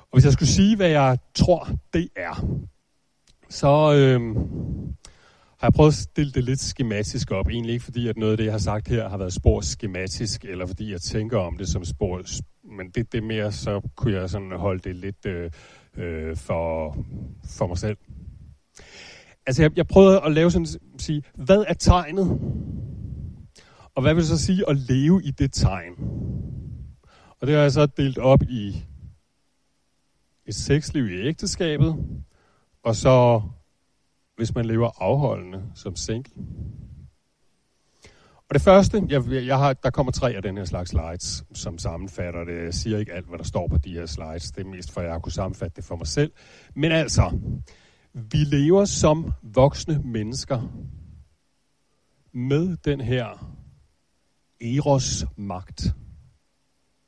Og 0.00 0.12
hvis 0.12 0.24
jeg 0.24 0.32
skulle 0.32 0.48
sige, 0.48 0.76
hvad 0.76 0.88
jeg 0.88 1.18
tror, 1.34 1.68
det 1.92 2.08
er, 2.16 2.58
så 3.48 3.94
øh, 3.94 4.36
har 5.58 5.66
jeg 5.66 5.72
prøvet 5.72 5.90
at 5.90 5.94
stille 5.94 6.32
det 6.32 6.44
lidt 6.44 6.60
skematisk 6.60 7.30
op. 7.30 7.48
Egentlig 7.48 7.72
ikke 7.72 7.84
fordi, 7.84 8.08
at 8.08 8.16
noget 8.16 8.32
af 8.32 8.36
det, 8.36 8.44
jeg 8.44 8.52
har 8.52 8.58
sagt 8.58 8.88
her, 8.88 9.08
har 9.08 9.16
været 9.16 9.32
spor 9.32 9.60
skematisk, 9.60 10.44
eller 10.44 10.66
fordi 10.66 10.92
jeg 10.92 11.00
tænker 11.00 11.38
om 11.38 11.56
det 11.56 11.68
som 11.68 11.84
spor. 11.84 12.22
Men 12.76 12.90
det, 12.90 13.12
det 13.12 13.22
mere, 13.22 13.52
så 13.52 13.80
kunne 13.96 14.14
jeg 14.14 14.30
sådan 14.30 14.52
holde 14.52 14.80
det 14.80 14.96
lidt 14.96 15.26
øh, 15.26 15.50
øh, 15.96 16.36
for, 16.36 16.96
for 17.44 17.66
mig 17.66 17.78
selv. 17.78 17.96
Altså, 19.46 19.62
jeg, 19.62 19.76
jeg 19.76 19.86
prøvede 19.86 20.20
at 20.20 20.32
lave 20.32 20.50
sådan 20.50 20.66
at 20.94 21.02
sige, 21.02 21.22
hvad 21.34 21.64
er 21.68 21.74
tegnet? 21.74 22.40
Og 23.94 24.02
hvad 24.02 24.14
vil 24.14 24.20
det 24.20 24.28
så 24.28 24.38
sige 24.38 24.68
at 24.68 24.76
leve 24.76 25.22
i 25.24 25.30
det 25.30 25.52
tegn? 25.52 25.94
Og 27.40 27.46
det 27.46 27.54
har 27.54 27.62
jeg 27.62 27.72
så 27.72 27.86
delt 27.86 28.18
op 28.18 28.42
i 28.42 28.84
et 30.46 30.54
sexliv 30.54 31.08
i 31.08 31.26
ægteskabet, 31.28 31.96
og 32.82 32.96
så 32.96 33.42
hvis 34.36 34.54
man 34.54 34.64
lever 34.64 35.02
afholdende 35.02 35.62
som 35.74 35.96
single. 35.96 36.32
Og 38.48 38.54
det 38.54 38.62
første, 38.62 39.02
jeg, 39.08 39.22
jeg 39.30 39.58
har, 39.58 39.72
der 39.72 39.90
kommer 39.90 40.12
tre 40.12 40.32
af 40.32 40.42
den 40.42 40.56
her 40.56 40.64
slags 40.64 40.90
slides, 40.90 41.44
som 41.54 41.78
sammenfatter 41.78 42.44
det. 42.44 42.64
Jeg 42.64 42.74
siger 42.74 42.98
ikke 42.98 43.12
alt, 43.12 43.26
hvad 43.26 43.38
der 43.38 43.44
står 43.44 43.68
på 43.68 43.78
de 43.78 43.92
her 43.92 44.06
slides. 44.06 44.50
Det 44.50 44.66
er 44.66 44.70
mest 44.70 44.92
for, 44.92 45.00
at 45.00 45.04
jeg 45.04 45.14
har 45.14 45.20
kunne 45.20 45.32
sammenfatte 45.32 45.76
det 45.76 45.84
for 45.84 45.96
mig 45.96 46.06
selv. 46.06 46.32
Men 46.74 46.92
altså, 46.92 47.38
vi 48.16 48.38
lever 48.38 48.84
som 48.84 49.32
voksne 49.42 50.02
mennesker 50.04 50.62
med 52.32 52.76
den 52.76 53.00
her 53.00 53.54
eros 54.60 55.24
magt, 55.36 55.86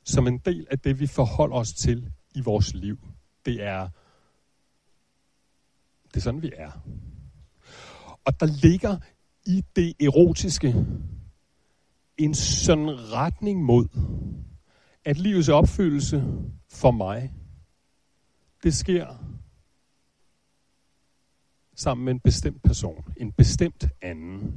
som 0.03 0.27
en 0.27 0.37
del 0.37 0.67
af 0.71 0.79
det, 0.79 0.99
vi 0.99 1.07
forholder 1.07 1.55
os 1.55 1.73
til 1.73 2.11
i 2.35 2.41
vores 2.41 2.73
liv. 2.73 2.97
Det 3.45 3.63
er, 3.63 3.89
det 6.07 6.15
er 6.15 6.21
sådan, 6.21 6.41
vi 6.41 6.51
er. 6.57 6.71
Og 8.25 8.39
der 8.39 8.45
ligger 8.45 8.97
i 9.45 9.63
det 9.75 9.93
erotiske 9.99 10.85
en 12.17 12.33
sådan 12.33 13.13
retning 13.13 13.63
mod, 13.63 13.87
at 15.05 15.17
livets 15.17 15.49
opfyldelse 15.49 16.23
for 16.69 16.91
mig, 16.91 17.33
det 18.63 18.73
sker 18.73 19.29
sammen 21.79 22.05
med 22.05 22.13
en 22.13 22.19
bestemt 22.19 22.63
person, 22.63 23.13
en 23.17 23.31
bestemt 23.31 23.87
anden. 24.01 24.53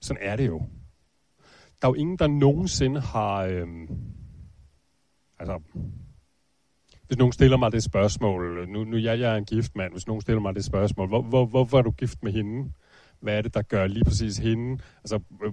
Sådan 0.00 0.22
er 0.22 0.36
det 0.36 0.46
jo. 0.46 0.58
Der 1.82 1.88
er 1.88 1.90
jo 1.90 1.94
ingen, 1.94 2.18
der 2.18 2.26
nogensinde 2.26 3.00
har... 3.00 3.44
Øhm, 3.44 3.88
altså, 5.38 5.60
hvis 7.06 7.18
nogen 7.18 7.32
stiller 7.32 7.56
mig 7.56 7.72
det 7.72 7.82
spørgsmål, 7.82 8.68
nu, 8.68 8.84
nu 8.84 8.96
jeg, 8.96 9.20
jeg 9.20 9.32
er 9.32 9.36
en 9.36 9.44
gift 9.44 9.76
mand, 9.76 9.92
hvis 9.92 10.06
nogen 10.06 10.20
stiller 10.20 10.40
mig 10.40 10.54
det 10.54 10.64
spørgsmål, 10.64 11.08
hvor, 11.08 11.22
hvor, 11.22 11.46
hvorfor 11.46 11.78
er 11.78 11.82
du 11.82 11.90
gift 11.90 12.22
med 12.22 12.32
hende? 12.32 12.72
Hvad 13.20 13.38
er 13.38 13.42
det, 13.42 13.54
der 13.54 13.62
gør 13.62 13.86
lige 13.86 14.04
præcis 14.04 14.38
hende? 14.38 14.82
Altså, 14.98 15.20
øh, 15.44 15.52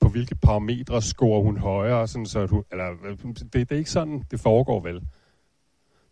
på 0.00 0.08
hvilke 0.08 0.34
parametre 0.34 1.02
scorer 1.02 1.42
hun 1.42 1.58
højere? 1.58 2.08
Sådan, 2.08 2.26
så 2.26 2.46
hun, 2.46 2.64
eller, 2.70 2.90
øh, 3.04 3.18
det, 3.18 3.52
det 3.52 3.72
er 3.72 3.76
ikke 3.76 3.90
sådan, 3.90 4.24
det 4.30 4.40
foregår 4.40 4.80
vel. 4.80 5.02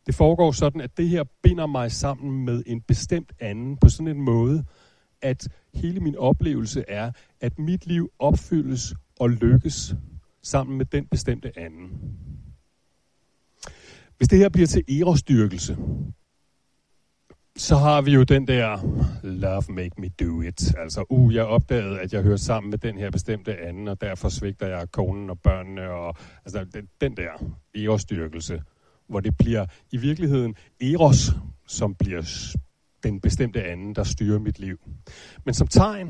Det 0.07 0.15
foregår 0.15 0.53
sådan, 0.53 0.81
at 0.81 0.97
det 0.97 1.09
her 1.09 1.25
binder 1.43 1.67
mig 1.67 1.93
sammen 1.93 2.45
med 2.45 2.63
en 2.67 2.81
bestemt 2.81 3.33
anden 3.41 3.77
på 3.77 3.89
sådan 3.89 4.17
en 4.17 4.23
måde, 4.23 4.65
at 5.23 5.49
hele 5.75 6.01
min 6.01 6.17
oplevelse 6.17 6.85
er, 6.89 7.13
at 7.41 7.59
mit 7.59 7.87
liv 7.87 8.11
opfyldes 8.19 8.95
og 9.21 9.31
lykkes 9.31 9.95
sammen 10.43 10.79
med 10.79 10.87
den 10.87 11.07
bestemte 11.07 11.59
anden. 11.59 11.91
Hvis 14.17 14.29
det 14.29 14.39
her 14.39 14.49
bliver 14.49 14.67
til 14.67 15.01
erostyrkelse, 15.01 15.77
så 17.57 17.77
har 17.77 18.03
vi 18.03 18.11
jo 18.11 18.23
den 18.23 18.47
der 18.47 18.79
love 19.23 19.63
make 19.69 20.01
me 20.01 20.09
do 20.09 20.41
it. 20.41 20.75
Altså, 20.79 21.05
uh, 21.11 21.35
jeg 21.35 21.45
opdagede, 21.45 22.01
at 22.01 22.13
jeg 22.13 22.23
hører 22.23 22.37
sammen 22.37 22.71
med 22.71 22.79
den 22.79 22.99
her 22.99 23.11
bestemte 23.11 23.59
anden, 23.59 23.89
og 23.89 24.01
derfor 24.01 24.29
svigter 24.29 24.67
jeg 24.67 24.91
konen 24.91 25.31
og 25.31 25.41
børnene. 25.41 25.91
Og, 25.91 26.17
altså, 26.45 26.65
den, 26.75 26.89
den 27.01 27.17
der 27.17 27.31
erostyrkelse, 27.75 28.63
hvor 29.13 29.21
det 29.21 29.37
bliver 29.37 29.67
i 29.93 29.97
virkeligheden 29.97 30.55
eros, 30.81 31.31
som 31.67 31.95
bliver 31.95 32.55
den 33.03 33.21
bestemte 33.21 33.65
anden, 33.65 33.95
der 33.95 34.05
styrer 34.05 34.39
mit 34.39 34.59
liv. 34.59 34.77
Men 35.45 35.55
som 35.55 35.67
tegn, 35.67 36.09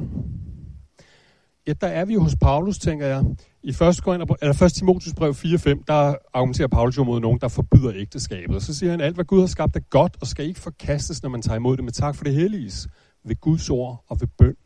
ja, 1.66 1.72
der 1.72 1.86
er 1.86 2.04
vi 2.04 2.14
jo 2.14 2.20
hos 2.20 2.36
Paulus, 2.40 2.78
tænker 2.78 3.06
jeg. 3.06 3.24
I 3.62 3.68
1. 3.68 3.78
eller 3.80 4.62
1. 4.62 4.72
Timotius 4.72 5.14
brev 5.14 5.30
4.5, 5.30 5.84
der 5.88 6.14
argumenterer 6.34 6.68
Paulus 6.68 6.98
jo 6.98 7.04
mod 7.04 7.20
nogen, 7.20 7.38
der 7.40 7.48
forbyder 7.48 7.92
ægteskabet. 7.94 8.56
Og 8.56 8.62
så 8.62 8.74
siger 8.74 8.90
han, 8.90 9.00
alt 9.00 9.14
hvad 9.14 9.24
Gud 9.24 9.40
har 9.40 9.46
skabt 9.46 9.76
er 9.76 9.80
godt, 9.80 10.16
og 10.20 10.26
skal 10.26 10.46
ikke 10.46 10.60
forkastes, 10.60 11.22
når 11.22 11.30
man 11.30 11.42
tager 11.42 11.56
imod 11.56 11.76
det 11.76 11.84
med 11.84 11.92
tak 11.92 12.16
for 12.16 12.24
det 12.24 12.34
helliges, 12.34 12.88
ved 13.24 13.36
Guds 13.40 13.70
ord 13.70 14.04
og 14.08 14.20
ved 14.20 14.28
bøn. 14.38 14.56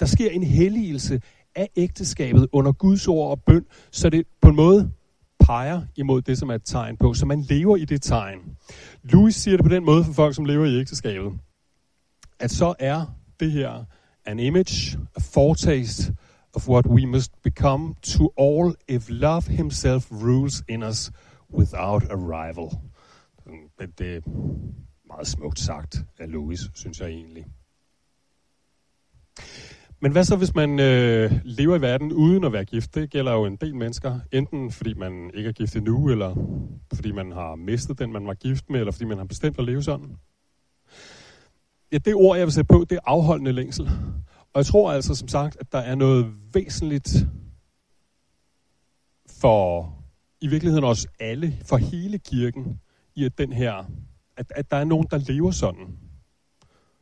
Der 0.00 0.06
sker 0.06 0.30
en 0.30 0.42
helligelse 0.42 1.20
af 1.54 1.68
ægteskabet 1.76 2.46
under 2.52 2.72
Guds 2.72 3.08
ord 3.08 3.30
og 3.30 3.42
bøn, 3.42 3.64
så 3.90 4.10
det 4.10 4.26
på 4.42 4.48
en 4.48 4.56
måde 4.56 4.90
peger 5.46 5.82
imod 5.96 6.22
det, 6.22 6.38
som 6.38 6.50
er 6.50 6.54
et 6.54 6.64
tegn 6.64 6.96
på, 6.96 7.14
så 7.14 7.26
man 7.26 7.40
lever 7.40 7.76
i 7.76 7.84
det 7.84 8.02
tegn. 8.02 8.38
Louis 9.02 9.34
siger 9.34 9.56
det 9.56 9.64
på 9.64 9.70
den 9.70 9.84
måde 9.84 10.04
for 10.04 10.12
folk, 10.12 10.34
som 10.34 10.44
lever 10.44 10.66
i 10.66 10.78
ægteskabet, 10.80 11.32
at 12.40 12.50
så 12.50 12.74
er 12.78 13.06
det 13.40 13.52
her 13.52 13.84
an 14.24 14.38
image, 14.38 14.98
a 15.16 15.20
foretaste 15.20 16.16
of 16.54 16.68
what 16.68 16.86
we 16.86 17.06
must 17.06 17.42
become 17.42 17.94
to 18.02 18.32
all 18.38 18.74
if 18.88 19.08
love 19.08 19.42
himself 19.42 20.10
rules 20.10 20.64
in 20.68 20.82
us 20.82 21.12
without 21.50 22.02
a 22.10 22.16
rival. 22.16 22.70
Det, 23.78 23.98
det 23.98 24.16
er 24.16 24.20
meget 25.06 25.26
smukt 25.26 25.58
sagt 25.58 26.04
af 26.18 26.32
Louis, 26.32 26.60
synes 26.74 27.00
jeg 27.00 27.08
egentlig. 27.08 27.44
Men 30.00 30.12
hvad 30.12 30.24
så, 30.24 30.36
hvis 30.36 30.54
man 30.54 30.80
øh, 30.80 31.32
lever 31.44 31.76
i 31.76 31.80
verden 31.80 32.12
uden 32.12 32.44
at 32.44 32.52
være 32.52 32.64
gift? 32.64 32.94
Det 32.94 33.10
gælder 33.10 33.32
jo 33.32 33.44
en 33.44 33.56
del 33.56 33.76
mennesker. 33.76 34.20
Enten 34.32 34.70
fordi 34.70 34.94
man 34.94 35.30
ikke 35.34 35.48
er 35.48 35.52
gift 35.52 35.76
endnu, 35.76 36.10
eller 36.10 36.34
fordi 36.94 37.12
man 37.12 37.32
har 37.32 37.56
mistet 37.56 37.98
den, 37.98 38.12
man 38.12 38.26
var 38.26 38.34
gift 38.34 38.70
med, 38.70 38.80
eller 38.80 38.92
fordi 38.92 39.04
man 39.04 39.18
har 39.18 39.24
bestemt 39.24 39.58
at 39.58 39.64
leve 39.64 39.82
sådan. 39.82 40.16
Ja, 41.92 41.98
det 41.98 42.14
ord, 42.14 42.36
jeg 42.36 42.46
vil 42.46 42.52
sætte 42.52 42.68
på, 42.68 42.84
det 42.90 42.96
er 42.96 43.00
afholdende 43.06 43.52
længsel. 43.52 43.84
Og 44.52 44.58
jeg 44.58 44.66
tror 44.66 44.92
altså, 44.92 45.14
som 45.14 45.28
sagt, 45.28 45.56
at 45.60 45.72
der 45.72 45.78
er 45.78 45.94
noget 45.94 46.26
væsentligt 46.54 47.26
for 49.40 49.92
i 50.40 50.46
virkeligheden 50.46 50.84
også 50.84 51.08
alle, 51.20 51.58
for 51.64 51.76
hele 51.76 52.18
kirken, 52.18 52.80
i 53.14 53.24
at 53.24 53.38
den 53.38 53.52
her, 53.52 53.90
at, 54.36 54.52
at 54.56 54.70
der 54.70 54.76
er 54.76 54.84
nogen, 54.84 55.06
der 55.10 55.18
lever 55.18 55.50
sådan. 55.50 56.05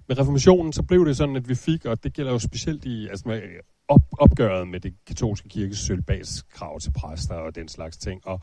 Med 0.09 0.19
reformationen, 0.19 0.73
så 0.73 0.83
blev 0.83 1.07
det 1.07 1.17
sådan, 1.17 1.37
at 1.37 1.49
vi 1.49 1.55
fik, 1.55 1.85
og 1.87 2.05
det 2.05 2.13
gælder 2.13 2.33
jo 2.33 2.39
specielt 2.39 2.85
i 2.85 3.09
altså 3.09 3.29
med 3.29 3.41
op, 3.89 4.01
opgøret 4.19 4.69
med 4.69 4.81
det 4.81 4.95
katolske 5.07 5.49
kirkes 5.49 5.79
sølvbagskrav 5.79 6.81
til 6.81 6.93
præster 6.93 7.35
og 7.35 7.55
den 7.55 7.69
slags 7.69 7.97
ting. 7.97 8.21
Og, 8.27 8.41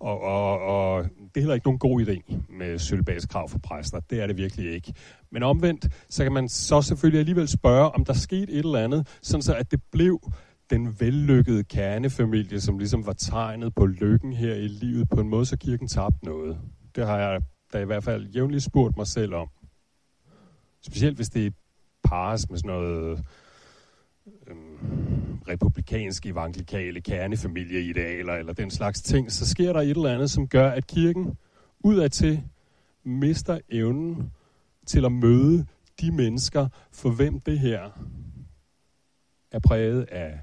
og, 0.00 0.20
og, 0.20 0.60
og 0.60 1.04
det 1.04 1.36
er 1.36 1.40
heller 1.40 1.54
ikke 1.54 1.66
nogen 1.66 1.78
god 1.78 2.00
idé 2.00 2.34
med 2.58 2.78
sølvbagskrav 2.78 3.48
for 3.48 3.58
præster. 3.58 4.00
Det 4.00 4.22
er 4.22 4.26
det 4.26 4.36
virkelig 4.36 4.74
ikke. 4.74 4.94
Men 5.32 5.42
omvendt, 5.42 5.88
så 6.10 6.22
kan 6.22 6.32
man 6.32 6.48
så 6.48 6.82
selvfølgelig 6.82 7.18
alligevel 7.18 7.48
spørge, 7.48 7.90
om 7.90 8.04
der 8.04 8.12
skete 8.12 8.52
et 8.52 8.58
eller 8.58 8.84
andet, 8.84 9.18
sådan 9.22 9.42
så 9.42 9.54
at 9.54 9.70
det 9.70 9.80
blev 9.92 10.20
den 10.70 11.00
vellykkede 11.00 11.64
kernefamilie, 11.64 12.60
som 12.60 12.78
ligesom 12.78 13.06
var 13.06 13.12
tegnet 13.12 13.74
på 13.74 13.86
lykken 13.86 14.32
her 14.32 14.54
i 14.54 14.68
livet 14.68 15.08
på 15.08 15.20
en 15.20 15.28
måde, 15.28 15.46
så 15.46 15.56
kirken 15.56 15.88
tabte 15.88 16.24
noget. 16.24 16.58
Det 16.96 17.06
har 17.06 17.18
jeg 17.18 17.40
da 17.72 17.78
i 17.78 17.84
hvert 17.84 18.04
fald 18.04 18.26
jævnligt 18.26 18.64
spurgt 18.64 18.96
mig 18.96 19.06
selv 19.06 19.34
om. 19.34 19.48
Specielt 20.82 21.16
hvis 21.16 21.28
det 21.28 21.54
pares 22.04 22.50
med 22.50 22.58
sådan 22.58 22.68
noget 22.68 23.24
øhm, 24.46 25.38
republikanske, 25.48 26.28
evangelikale 26.28 27.00
kernefamilieidealer 27.00 28.34
eller 28.34 28.52
den 28.52 28.70
slags 28.70 29.02
ting, 29.02 29.32
så 29.32 29.48
sker 29.48 29.72
der 29.72 29.80
et 29.80 29.90
eller 29.90 30.14
andet, 30.14 30.30
som 30.30 30.48
gør, 30.48 30.70
at 30.70 30.86
kirken 30.86 31.38
udadtil 31.80 32.42
mister 33.04 33.58
evnen 33.68 34.32
til 34.86 35.04
at 35.04 35.12
møde 35.12 35.66
de 36.00 36.12
mennesker, 36.12 36.68
for 36.92 37.10
hvem 37.10 37.40
det 37.40 37.58
her 37.58 37.90
er 39.50 39.58
præget 39.58 40.02
af 40.02 40.40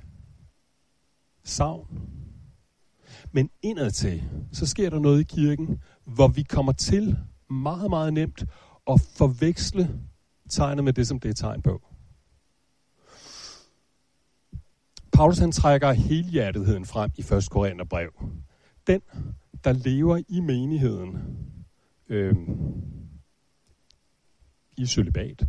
savn. 1.43 1.87
Men 3.31 3.49
indadtil, 3.61 4.23
så 4.51 4.65
sker 4.65 4.89
der 4.89 4.99
noget 4.99 5.19
i 5.19 5.23
kirken, 5.23 5.81
hvor 6.03 6.27
vi 6.27 6.43
kommer 6.43 6.71
til 6.71 7.17
meget, 7.49 7.89
meget 7.89 8.13
nemt 8.13 8.43
at 8.87 9.01
forveksle 9.01 9.99
tegnet 10.49 10.83
med 10.83 10.93
det, 10.93 11.07
som 11.07 11.19
det 11.19 11.29
er 11.29 11.33
tegn 11.33 11.61
på. 11.61 11.81
Paulus 15.13 15.37
han 15.37 15.51
trækker 15.51 15.91
helhjertetheden 15.91 16.85
frem 16.85 17.11
i 17.17 17.21
1. 17.21 17.49
Korintherbrev. 17.51 18.11
Den, 18.87 19.01
der 19.63 19.71
lever 19.71 20.21
i 20.27 20.39
menigheden 20.39 21.17
øh, 22.09 22.35
i 24.77 24.85
celibat, 24.85 25.43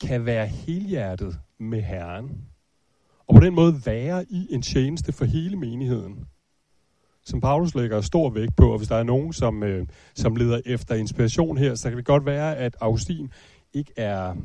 kan 0.00 0.26
være 0.26 0.46
helhjertet 0.46 1.38
med 1.58 1.82
Herren, 1.82 2.30
og 3.26 3.34
på 3.34 3.40
den 3.40 3.54
måde 3.54 3.80
være 3.86 4.24
i 4.30 4.46
en 4.50 4.62
tjeneste 4.62 5.12
for 5.12 5.24
hele 5.24 5.56
menigheden, 5.56 6.26
som 7.24 7.40
Paulus 7.40 7.74
lægger 7.74 8.00
stor 8.00 8.30
vægt 8.30 8.56
på, 8.56 8.72
og 8.72 8.78
hvis 8.78 8.88
der 8.88 8.96
er 8.96 9.02
nogen, 9.02 9.32
som, 9.32 9.62
øh, 9.62 9.86
som 10.14 10.36
leder 10.36 10.60
efter 10.66 10.94
inspiration 10.94 11.58
her, 11.58 11.74
så 11.74 11.88
kan 11.88 11.96
det 11.96 12.06
godt 12.06 12.26
være, 12.26 12.56
at 12.56 12.76
Augustin 12.80 13.32
ikke 13.74 13.92
er 13.96 14.36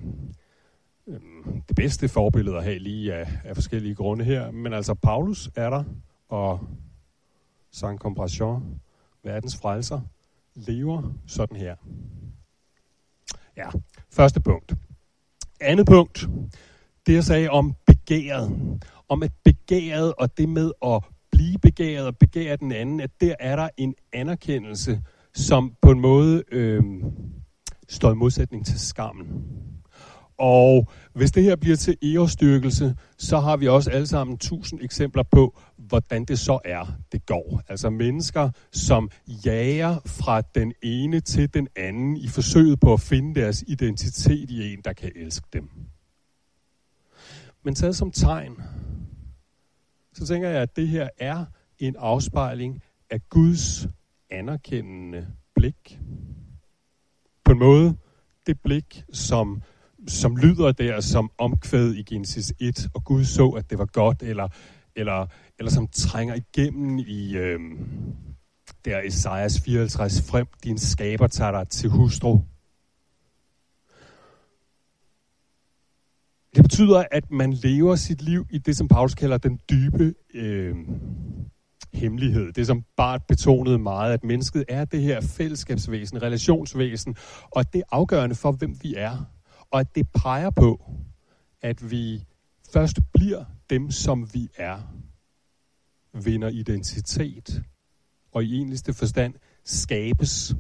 øh, 1.08 1.20
det 1.68 1.76
bedste 1.76 2.10
forbillede 2.10 2.58
at 2.58 2.64
have 2.64 2.80
lige 2.80 3.14
af, 3.14 3.28
af 3.44 3.56
forskellige 3.56 3.96
grunde 3.96 4.26
her. 4.26 4.52
Men 4.52 4.74
altså, 4.74 4.94
Paulus 4.94 5.50
er 5.56 5.70
der, 5.70 5.84
og 6.30 6.60
Saint 7.72 8.00
Compassion, 8.00 8.82
verdens 9.24 9.58
frelser, 9.58 10.02
lever 10.56 11.14
sådan 11.28 11.58
her. 11.58 11.76
Ja, 13.58 13.70
første 14.12 14.40
punkt. 14.40 14.74
Andet 15.62 15.86
punkt, 15.86 16.28
det 17.08 17.14
jeg 17.14 17.24
sagde 17.24 17.50
om 17.50 17.76
begæret. 17.88 18.84
Om 19.10 19.24
at 19.24 19.32
begæret 19.44 20.14
og 20.18 20.38
det 20.38 20.50
med 20.50 20.72
at 20.86 21.04
blive 21.32 21.58
begæret 21.58 22.08
og 22.08 22.18
begære 22.18 22.56
den 22.56 22.72
anden, 22.72 23.00
at 23.00 23.12
der 23.22 23.36
er 23.40 23.56
der 23.56 23.70
en 23.78 23.96
anerkendelse, 24.14 25.02
som 25.34 25.76
på 25.82 25.92
en 25.92 26.00
måde 26.00 26.44
øh, 26.52 26.84
står 27.90 28.12
i 28.12 28.16
modsætning 28.16 28.66
til 28.66 28.80
skammen. 28.80 29.28
Og 30.38 30.88
hvis 31.14 31.32
det 31.32 31.44
her 31.44 31.56
bliver 31.56 31.76
til 31.76 31.98
ærestyrkelse, 32.04 32.96
så 33.18 33.40
har 33.40 33.58
vi 33.58 33.68
også 33.68 33.90
alle 33.90 34.08
sammen 34.08 34.38
tusind 34.38 34.80
eksempler 34.82 35.24
på, 35.24 35.60
hvordan 35.78 36.26
det 36.26 36.40
så 36.40 36.60
er, 36.66 36.86
det 37.12 37.26
går. 37.26 37.62
Altså 37.68 37.90
mennesker, 37.90 38.50
som 38.72 39.10
jager 39.46 40.00
fra 40.06 40.42
den 40.42 40.74
ene 40.84 41.20
til 41.20 41.54
den 41.54 41.68
anden 41.76 42.18
i 42.18 42.28
forsøget 42.28 42.80
på 42.80 42.94
at 42.94 43.02
finde 43.02 43.42
deres 43.42 43.64
identitet 43.68 44.52
i 44.52 44.74
en, 44.74 44.82
der 44.86 44.94
kan 44.94 45.12
elske 45.16 45.48
dem. 45.54 45.70
Men 47.64 47.76
taget 47.76 47.96
som 47.96 48.12
tegn, 48.12 48.62
så 50.14 50.28
tænker 50.28 50.50
jeg, 50.50 50.62
at 50.62 50.76
det 50.76 50.88
her 50.88 51.10
er 51.18 51.46
en 51.80 51.96
afspejling 52.00 52.82
af 53.10 53.30
Guds 53.30 53.88
anerkendende 54.30 55.28
blik. 55.56 56.00
På 57.48 57.54
en 57.54 57.60
måde, 57.60 57.98
det 58.48 58.60
blik, 58.64 59.04
som, 59.14 59.62
som 60.08 60.38
lyder 60.38 60.72
der 60.72 61.02
som 61.02 61.32
omkvæd 61.38 61.94
i 61.94 62.04
Genesis 62.04 62.54
1, 62.60 62.88
og 62.94 63.04
Gud 63.04 63.24
så, 63.24 63.50
at 63.50 63.70
det 63.70 63.78
var 63.78 63.86
godt, 63.86 64.22
eller, 64.22 64.48
eller, 64.96 65.28
eller 65.60 65.72
som 65.72 65.88
trænger 65.88 66.36
igennem 66.36 66.98
i 66.98 67.38
øh, 67.38 67.60
der 68.86 69.02
Esajas 69.02 69.62
54, 69.62 70.30
frem, 70.30 70.48
din 70.64 70.78
skaber 70.78 71.28
tager 71.28 71.52
dig 71.52 71.68
til 71.70 71.90
hustru. 71.90 72.40
Det 76.56 76.64
betyder, 76.64 77.04
at 77.12 77.32
man 77.32 77.54
lever 77.54 77.96
sit 77.96 78.22
liv 78.22 78.46
i 78.50 78.58
det, 78.58 78.78
som 78.78 78.88
Paulus 78.88 79.16
kalder 79.16 79.38
den 79.38 79.60
dybe 79.70 80.14
øh, 80.34 80.76
hemmelighed. 81.98 82.54
Det, 82.54 82.68
som 82.68 82.84
Bart 82.98 83.22
betonede 83.28 83.78
meget, 83.78 84.14
at 84.14 84.24
mennesket 84.24 84.66
er 84.68 84.86
det 84.86 85.02
her 85.02 85.22
fællesskabsvæsen, 85.22 86.22
relationsvæsen, 86.22 87.16
og 87.52 87.74
det 87.74 87.80
er 87.80 87.96
afgørende 87.96 88.36
for, 88.36 88.52
hvem 88.52 88.76
vi 88.82 88.96
er. 88.98 89.32
Og 89.72 89.80
at 89.80 89.96
det 89.96 90.08
peger 90.12 90.50
på, 90.50 90.92
at 91.62 91.92
vi 91.92 92.24
først 92.74 93.00
bliver 93.14 93.46
dem, 93.70 93.92
som 93.92 94.34
vi 94.34 94.50
er, 94.58 94.78
vinder 96.14 96.50
identitet, 96.50 97.64
og 98.32 98.44
i 98.44 98.58
enligste 98.58 98.94
forstand 98.94 99.34
skabes 99.64 100.56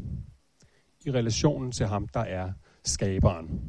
i 1.05 1.11
relationen 1.11 1.71
til 1.71 1.87
ham, 1.87 2.07
der 2.07 2.19
er 2.19 2.51
skaberen. 2.83 3.61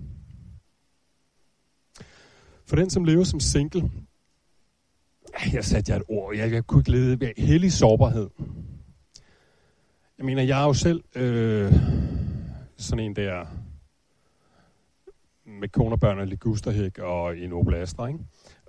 For 2.67 2.77
den, 2.77 2.91
som 2.91 3.05
lever 3.05 3.25
som 3.25 3.41
single, 3.41 3.91
jeg 5.53 5.65
satte 5.65 5.93
jeg 5.93 5.97
et 5.97 6.05
ord, 6.09 6.37
jeg, 6.37 6.53
jeg 6.53 6.67
kunne 6.67 6.81
ikke 6.81 6.91
lede, 6.91 7.33
hellig 7.39 7.73
sårbarhed. 7.73 8.31
Jeg 10.19 10.27
mener, 10.27 10.43
jeg 10.43 10.61
er 10.61 10.67
jo 10.67 10.73
selv 10.73 11.05
øh, 11.17 11.73
sådan 12.77 13.05
en 13.05 13.17
der 13.17 13.47
med 15.47 15.69
kone 15.69 15.95
og 15.95 16.01
børn 16.01 16.19
og 16.19 16.27
ligusterhæk 16.27 16.99
og 16.99 17.39
en 17.39 17.53
oblaster, 17.53 18.07
ikke? 18.07 18.21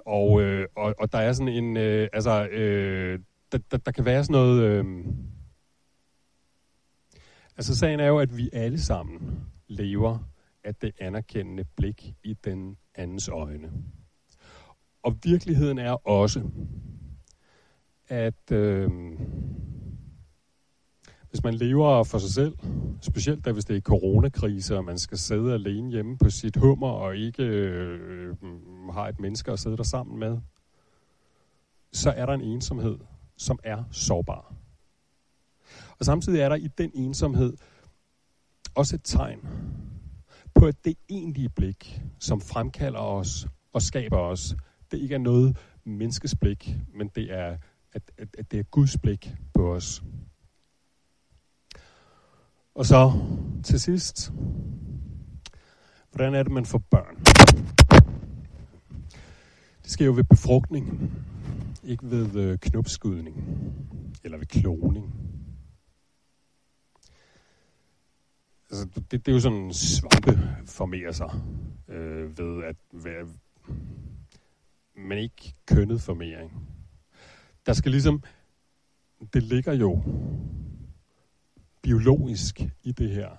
Og, 0.05 0.41
øh, 0.41 0.68
og, 0.76 0.95
og 0.99 1.12
der 1.12 1.18
er 1.18 1.34
sådan 1.34 1.53
en, 1.53 1.78
øh, 1.78 2.07
altså, 2.14 2.47
øh, 2.47 3.20
der, 3.51 3.57
der, 3.72 3.78
der 3.78 3.91
kan 3.91 4.05
være 4.05 4.24
sådan 4.24 4.34
noget, 4.34 4.62
øh, 4.62 4.86
altså 7.57 7.78
sagen 7.78 7.99
er 7.99 8.07
jo, 8.07 8.20
at 8.20 8.38
vi 8.38 8.49
alle 8.53 8.82
sammen 8.82 9.39
lever 9.68 10.20
af 10.64 10.76
det 10.76 10.91
anerkendende 10.99 11.64
blik 11.76 12.14
i 12.24 12.34
den 12.34 12.78
andens 12.95 13.28
øjne. 13.28 13.72
Og 15.04 15.18
virkeligheden 15.24 15.78
er 15.78 16.08
også, 16.08 16.50
at 18.08 18.52
øh, 18.52 18.89
hvis 21.30 21.43
man 21.43 21.54
lever 21.54 22.04
for 22.04 22.18
sig 22.18 22.30
selv, 22.30 22.58
specielt 23.02 23.45
da 23.45 23.52
hvis 23.52 23.66
det 23.66 23.78
er 23.78 23.82
coronakrise, 23.82 24.78
og 24.78 24.86
man 24.86 24.97
skal 24.97 25.18
sidde 25.18 25.54
alene 25.54 25.91
hjemme 25.91 26.18
på 26.18 26.30
sit 26.30 26.56
hummer, 26.56 26.89
og 26.89 27.18
ikke 27.18 27.43
øh, 27.43 28.36
har 28.91 29.08
et 29.08 29.20
menneske 29.20 29.52
at 29.52 29.60
sidde 29.60 29.78
der 29.78 29.84
sammen 29.84 30.20
med, 30.20 30.38
så 31.91 32.12
er 32.12 32.26
der 32.26 32.34
en 32.34 32.41
ensomhed, 32.41 32.97
som 33.38 33.60
er 33.64 33.84
sårbar. 33.91 34.54
Og 36.00 36.06
samtidig 36.06 36.41
er 36.41 36.50
der 36.50 36.56
i 36.56 36.68
den 36.78 36.91
ensomhed 36.93 37.54
også 38.76 38.95
et 38.95 39.02
tegn 39.04 39.47
på, 40.56 40.66
at 40.66 40.86
det 40.86 40.95
egentlige 41.10 41.50
blik, 41.50 42.02
som 42.20 42.41
fremkalder 42.41 43.00
os 43.00 43.47
og 43.74 43.82
skaber 43.82 44.18
os, 44.18 44.56
det 44.92 44.98
ikke 44.98 45.16
er 45.16 45.20
noget 45.20 45.58
menneskes 45.84 46.36
blik, 46.36 46.76
men 46.94 47.08
det 47.16 47.34
er, 47.34 47.58
at, 47.94 48.12
at, 48.18 48.36
at 48.38 48.52
det 48.52 48.60
er 48.60 48.64
Guds 48.64 48.98
blik 48.98 49.36
på 49.54 49.74
os. 49.76 50.04
Og 52.76 52.86
så 52.86 53.12
til 53.64 53.80
sidst, 53.80 54.32
hvordan 56.12 56.36
er 56.36 56.44
det, 56.44 56.52
man 56.52 56.66
får 56.66 56.78
børn? 56.78 57.16
Det 59.84 59.92
sker 59.92 60.06
jo 60.06 60.14
ved 60.14 60.24
befrugtning, 60.24 61.12
ikke 61.84 62.12
ved 62.12 62.36
øh, 62.36 62.58
knopskydning 62.58 63.36
eller 64.24 64.38
ved 64.38 64.46
kloning. 64.46 65.14
Altså, 68.72 68.88
det, 68.96 69.12
det 69.12 69.28
er 69.28 69.32
jo 69.32 69.40
sådan, 69.40 69.74
svampe 69.74 70.40
formerer 70.66 71.12
sig 71.12 71.42
øh, 71.88 72.38
ved 72.38 72.64
at 72.64 72.76
være, 72.94 73.28
men 75.00 75.18
ikke 75.18 75.56
kønnet 75.66 76.02
formering. 76.02 76.68
Der 77.66 77.74
skal 77.74 77.91
ligesom, 77.91 78.24
det 79.34 79.43
ligger 79.43 79.74
jo 79.74 80.04
biologisk 81.82 82.62
i 82.84 82.91
det 82.91 83.10
her. 83.10 83.30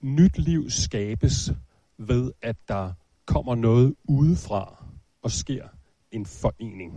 Nyt 0.00 0.38
liv 0.38 0.70
skabes 0.70 1.50
ved, 1.98 2.32
at 2.42 2.56
der 2.68 2.92
kommer 3.26 3.54
noget 3.54 3.94
udefra 4.04 4.84
og 5.22 5.30
sker 5.30 5.68
en 6.10 6.26
forening. 6.26 6.94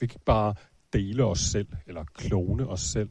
Vi 0.00 0.06
kan 0.06 0.14
ikke 0.14 0.24
bare 0.24 0.54
dele 0.92 1.24
os 1.24 1.40
selv 1.40 1.68
eller 1.86 2.04
klone 2.04 2.66
os 2.66 2.80
selv. 2.80 3.10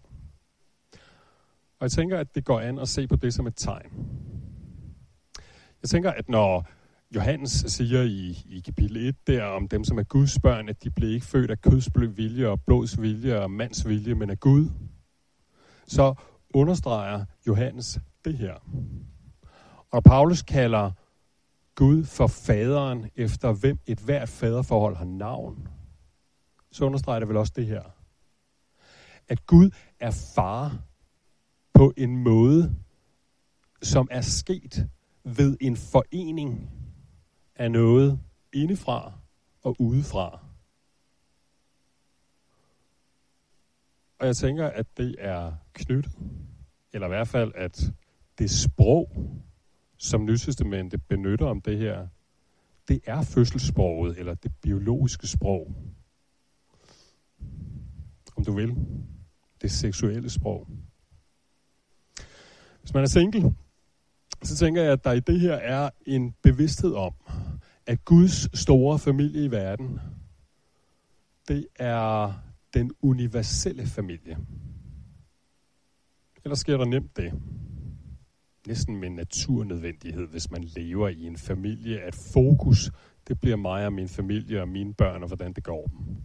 Og 1.79 1.81
jeg 1.81 1.91
tænker, 1.91 2.19
at 2.19 2.35
det 2.35 2.45
går 2.45 2.59
an 2.59 2.79
at 2.79 2.87
se 2.87 3.07
på 3.07 3.15
det 3.15 3.33
som 3.33 3.47
et 3.47 3.55
tegn. 3.55 3.91
Jeg 5.83 5.89
tænker, 5.89 6.11
at 6.11 6.29
når 6.29 6.67
Johannes 7.15 7.51
siger 7.51 8.01
i, 8.01 8.45
i 8.45 8.59
kapitel 8.59 8.97
1 8.97 9.15
der 9.27 9.43
om 9.43 9.67
dem, 9.67 9.83
som 9.83 9.97
er 9.97 10.03
Guds 10.03 10.39
børn, 10.39 10.69
at 10.69 10.83
de 10.83 10.89
blev 10.89 11.09
ikke 11.09 11.25
født 11.25 11.51
af 11.51 11.61
kødsblød 11.61 12.07
vilje 12.07 12.47
og 12.47 12.61
blods 12.61 13.01
vilje 13.01 13.39
og 13.39 13.51
mands 13.51 13.87
vilje, 13.87 14.15
men 14.15 14.29
af 14.29 14.39
Gud, 14.39 14.69
så 15.87 16.13
understreger 16.53 17.25
Johannes 17.47 17.99
det 18.25 18.37
her. 18.37 18.53
Og 19.91 20.03
Paulus 20.03 20.41
kalder 20.41 20.91
Gud 21.75 22.03
for 22.03 22.27
faderen, 22.27 23.09
efter 23.15 23.53
hvem 23.53 23.79
et 23.85 23.99
hvert 23.99 24.29
faderforhold 24.29 24.95
har 24.95 25.05
navn, 25.05 25.67
så 26.71 26.85
understreger 26.85 27.19
det 27.19 27.27
vel 27.27 27.37
også 27.37 27.53
det 27.55 27.65
her. 27.65 27.83
At 29.27 29.45
Gud 29.45 29.69
er 29.99 30.31
far 30.35 30.77
på 31.73 31.93
en 31.97 32.17
måde, 32.17 32.75
som 33.81 34.07
er 34.11 34.21
sket 34.21 34.89
ved 35.23 35.57
en 35.61 35.77
forening 35.77 36.69
af 37.55 37.71
noget 37.71 38.19
indefra 38.53 39.13
og 39.61 39.75
udefra. 39.79 40.39
Og 44.19 44.27
jeg 44.27 44.35
tænker, 44.35 44.67
at 44.67 44.97
det 44.97 45.15
er 45.19 45.53
knyttet, 45.73 46.17
eller 46.93 47.07
i 47.07 47.09
hvert 47.09 47.27
fald, 47.27 47.51
at 47.55 47.93
det 48.37 48.51
sprog, 48.51 49.09
som 49.97 50.25
Nytestamentet 50.25 51.03
benytter 51.07 51.45
om 51.45 51.61
det 51.61 51.77
her, 51.77 52.07
det 52.87 53.01
er 53.05 53.21
fødselssproget, 53.21 54.17
eller 54.17 54.33
det 54.33 54.51
biologiske 54.61 55.27
sprog. 55.27 55.75
Om 58.35 58.45
du 58.45 58.51
vil. 58.51 58.75
Det 59.61 59.71
seksuelle 59.71 60.29
sprog. 60.29 60.67
Hvis 62.81 62.93
man 62.93 63.03
er 63.03 63.07
single, 63.07 63.55
så 64.43 64.55
tænker 64.55 64.81
jeg, 64.81 64.91
at 64.91 65.03
der 65.03 65.11
i 65.11 65.19
det 65.19 65.39
her 65.39 65.53
er 65.53 65.89
en 66.05 66.33
bevidsthed 66.43 66.93
om, 66.93 67.13
at 67.87 68.05
Guds 68.05 68.59
store 68.59 68.99
familie 68.99 69.45
i 69.45 69.51
verden, 69.51 69.99
det 71.47 71.67
er 71.75 72.33
den 72.73 72.91
universelle 73.01 73.85
familie. 73.85 74.37
Ellers 76.45 76.59
sker 76.59 76.77
der 76.77 76.85
nemt 76.85 77.17
det. 77.17 77.33
Næsten 78.67 78.97
med 78.97 79.09
naturnødvendighed, 79.09 80.27
hvis 80.27 80.51
man 80.51 80.63
lever 80.63 81.09
i 81.09 81.23
en 81.23 81.37
familie, 81.37 81.99
at 81.99 82.15
fokus, 82.15 82.91
det 83.27 83.39
bliver 83.39 83.57
mig 83.57 83.85
og 83.85 83.93
min 83.93 84.09
familie 84.09 84.61
og 84.61 84.69
mine 84.69 84.93
børn 84.93 85.21
og 85.21 85.27
hvordan 85.27 85.53
det 85.53 85.63
går 85.63 85.87
dem. 85.87 86.15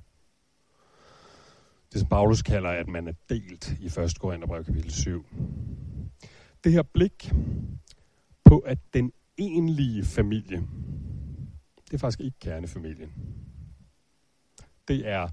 Det 1.92 2.00
som 2.00 2.08
Paulus 2.08 2.42
kalder, 2.42 2.70
at 2.70 2.88
man 2.88 3.08
er 3.08 3.12
delt 3.28 3.72
i 3.80 3.86
1. 3.86 4.18
Korintherbrev 4.20 4.64
kapitel 4.64 4.90
7. 4.90 5.26
Det 6.64 6.72
her 6.72 6.82
blik 6.82 7.32
på, 8.48 8.58
at 8.58 8.78
den 8.94 9.12
egentlige 9.38 10.04
familie, 10.04 10.62
det 11.84 11.94
er 11.94 11.98
faktisk 11.98 12.20
ikke 12.20 12.38
kernefamilien. 12.40 13.12
Det 14.88 15.08
er 15.08 15.28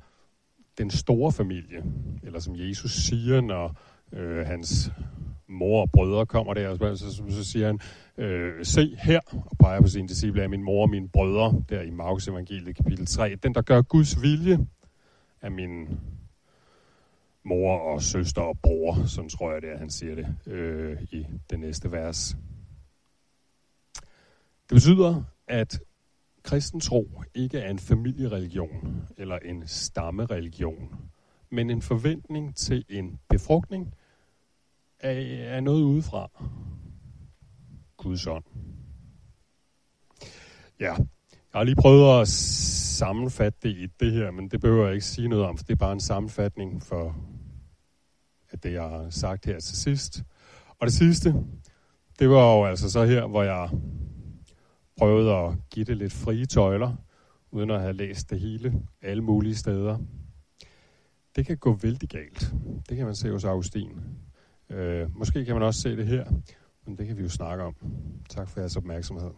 den 0.78 0.90
store 0.90 1.32
familie, 1.32 1.84
eller 2.24 2.40
som 2.40 2.56
Jesus 2.56 2.92
siger, 2.92 3.42
når 3.42 3.78
øh, 4.14 4.46
hans 4.46 4.92
mor 5.48 5.82
og 5.82 5.92
brødre 5.92 6.26
kommer 6.26 6.54
der, 6.54 6.96
så, 6.96 7.12
så, 7.12 7.24
så 7.30 7.44
siger 7.44 7.66
han, 7.66 7.80
øh, 8.18 8.66
se 8.66 8.96
her, 9.00 9.20
og 9.32 9.58
peger 9.60 9.82
på 9.82 9.88
sine 9.88 10.08
disciple 10.08 10.44
af 10.44 10.50
min 10.50 10.64
mor 10.64 10.82
og 10.82 10.90
mine 10.90 11.10
brødre, 11.10 11.64
der 11.70 11.82
i 11.82 11.90
Markus 11.90 12.28
evangeliet 12.28 12.76
kapitel 12.76 13.06
3. 13.06 13.36
Den, 13.44 13.54
der 13.54 13.62
gør 13.62 13.82
Guds 13.82 14.22
vilje, 14.22 14.60
er 15.42 15.50
min 15.50 16.00
mor 17.44 17.78
og 17.78 18.02
søster 18.02 18.42
og 18.42 18.60
bror, 18.64 19.06
sådan 19.08 19.30
tror 19.30 19.54
jeg 19.54 19.62
det 19.62 19.72
er, 19.72 19.78
han 19.78 19.90
siger 19.90 20.16
det 20.16 20.36
øh, 20.48 20.98
i 21.12 21.26
det 21.50 21.60
næste 21.60 21.92
vers. 21.92 22.38
Det 24.70 24.76
betyder, 24.76 25.24
at 25.48 25.80
kristen 26.44 26.80
tro 26.80 27.22
ikke 27.34 27.60
er 27.60 27.70
en 27.70 27.80
familiereligion 27.80 29.08
eller 29.18 29.38
en 29.38 29.68
stammereligion, 29.68 30.96
men 31.50 31.70
en 31.70 31.82
forventning 31.82 32.56
til 32.56 32.86
en 32.90 33.20
befrugtning 33.30 33.94
af, 35.00 35.46
af 35.56 35.64
noget 35.64 35.84
udefra. 35.84 36.30
Guds 37.98 38.28
ånd. 38.28 38.44
Ja, 40.80 40.94
jeg 40.94 41.60
har 41.60 41.64
lige 41.64 41.76
prøvet 41.76 42.22
at 42.22 42.28
sammenfatte 42.28 43.60
det 43.64 43.78
i 43.78 43.88
det 44.00 44.12
her, 44.12 44.32
men 44.32 44.50
det 44.50 44.62
behøver 44.62 44.86
jeg 44.86 44.94
ikke 44.94 45.06
sige 45.06 45.28
noget 45.28 45.46
om, 45.46 45.58
for 45.58 45.64
det 45.64 45.74
er 45.74 45.78
bare 45.78 45.94
en 45.94 46.00
sammenfatning 46.00 46.84
for 46.84 47.16
at 48.52 48.64
det, 48.64 48.74
jeg 48.74 48.84
har 48.84 49.10
sagt 49.10 49.46
her 49.46 49.60
til 49.60 49.78
sidst. 49.78 50.24
Og 50.80 50.88
det 50.88 50.94
sidste, 50.94 51.34
det 52.20 52.30
var 52.30 52.56
jo 52.56 52.66
altså 52.66 52.92
så 52.92 53.06
her, 53.06 53.28
hvor 53.28 53.44
jeg 53.44 53.70
prøvet 54.98 55.30
at 55.30 55.58
give 55.70 55.86
det 55.86 55.98
lidt 55.98 56.14
frie 56.14 56.46
tøjler, 56.46 56.96
uden 57.52 57.72
at 57.72 57.82
have 57.82 57.94
læst 57.94 58.30
det 58.30 58.40
hele, 58.40 58.74
alle 59.02 59.24
mulige 59.24 59.56
steder. 59.56 59.98
Det 61.36 61.46
kan 61.46 61.58
gå 61.58 61.74
vældig 61.74 62.10
galt. 62.10 62.54
Det 62.90 62.98
kan 62.98 63.06
man 63.06 63.16
se 63.16 63.32
hos 63.32 63.44
Augustin. 63.44 63.92
Øh, 64.70 65.18
måske 65.18 65.46
kan 65.46 65.56
man 65.56 65.64
også 65.64 65.82
se 65.82 65.98
det 65.98 66.08
her, 66.08 66.26
men 66.86 66.98
det 66.98 67.08
kan 67.08 67.18
vi 67.18 67.24
jo 67.24 67.30
snakke 67.30 67.64
om. 67.64 67.76
Tak 68.30 68.50
for 68.50 68.60
jeres 68.60 68.78
opmærksomhed. 68.78 69.32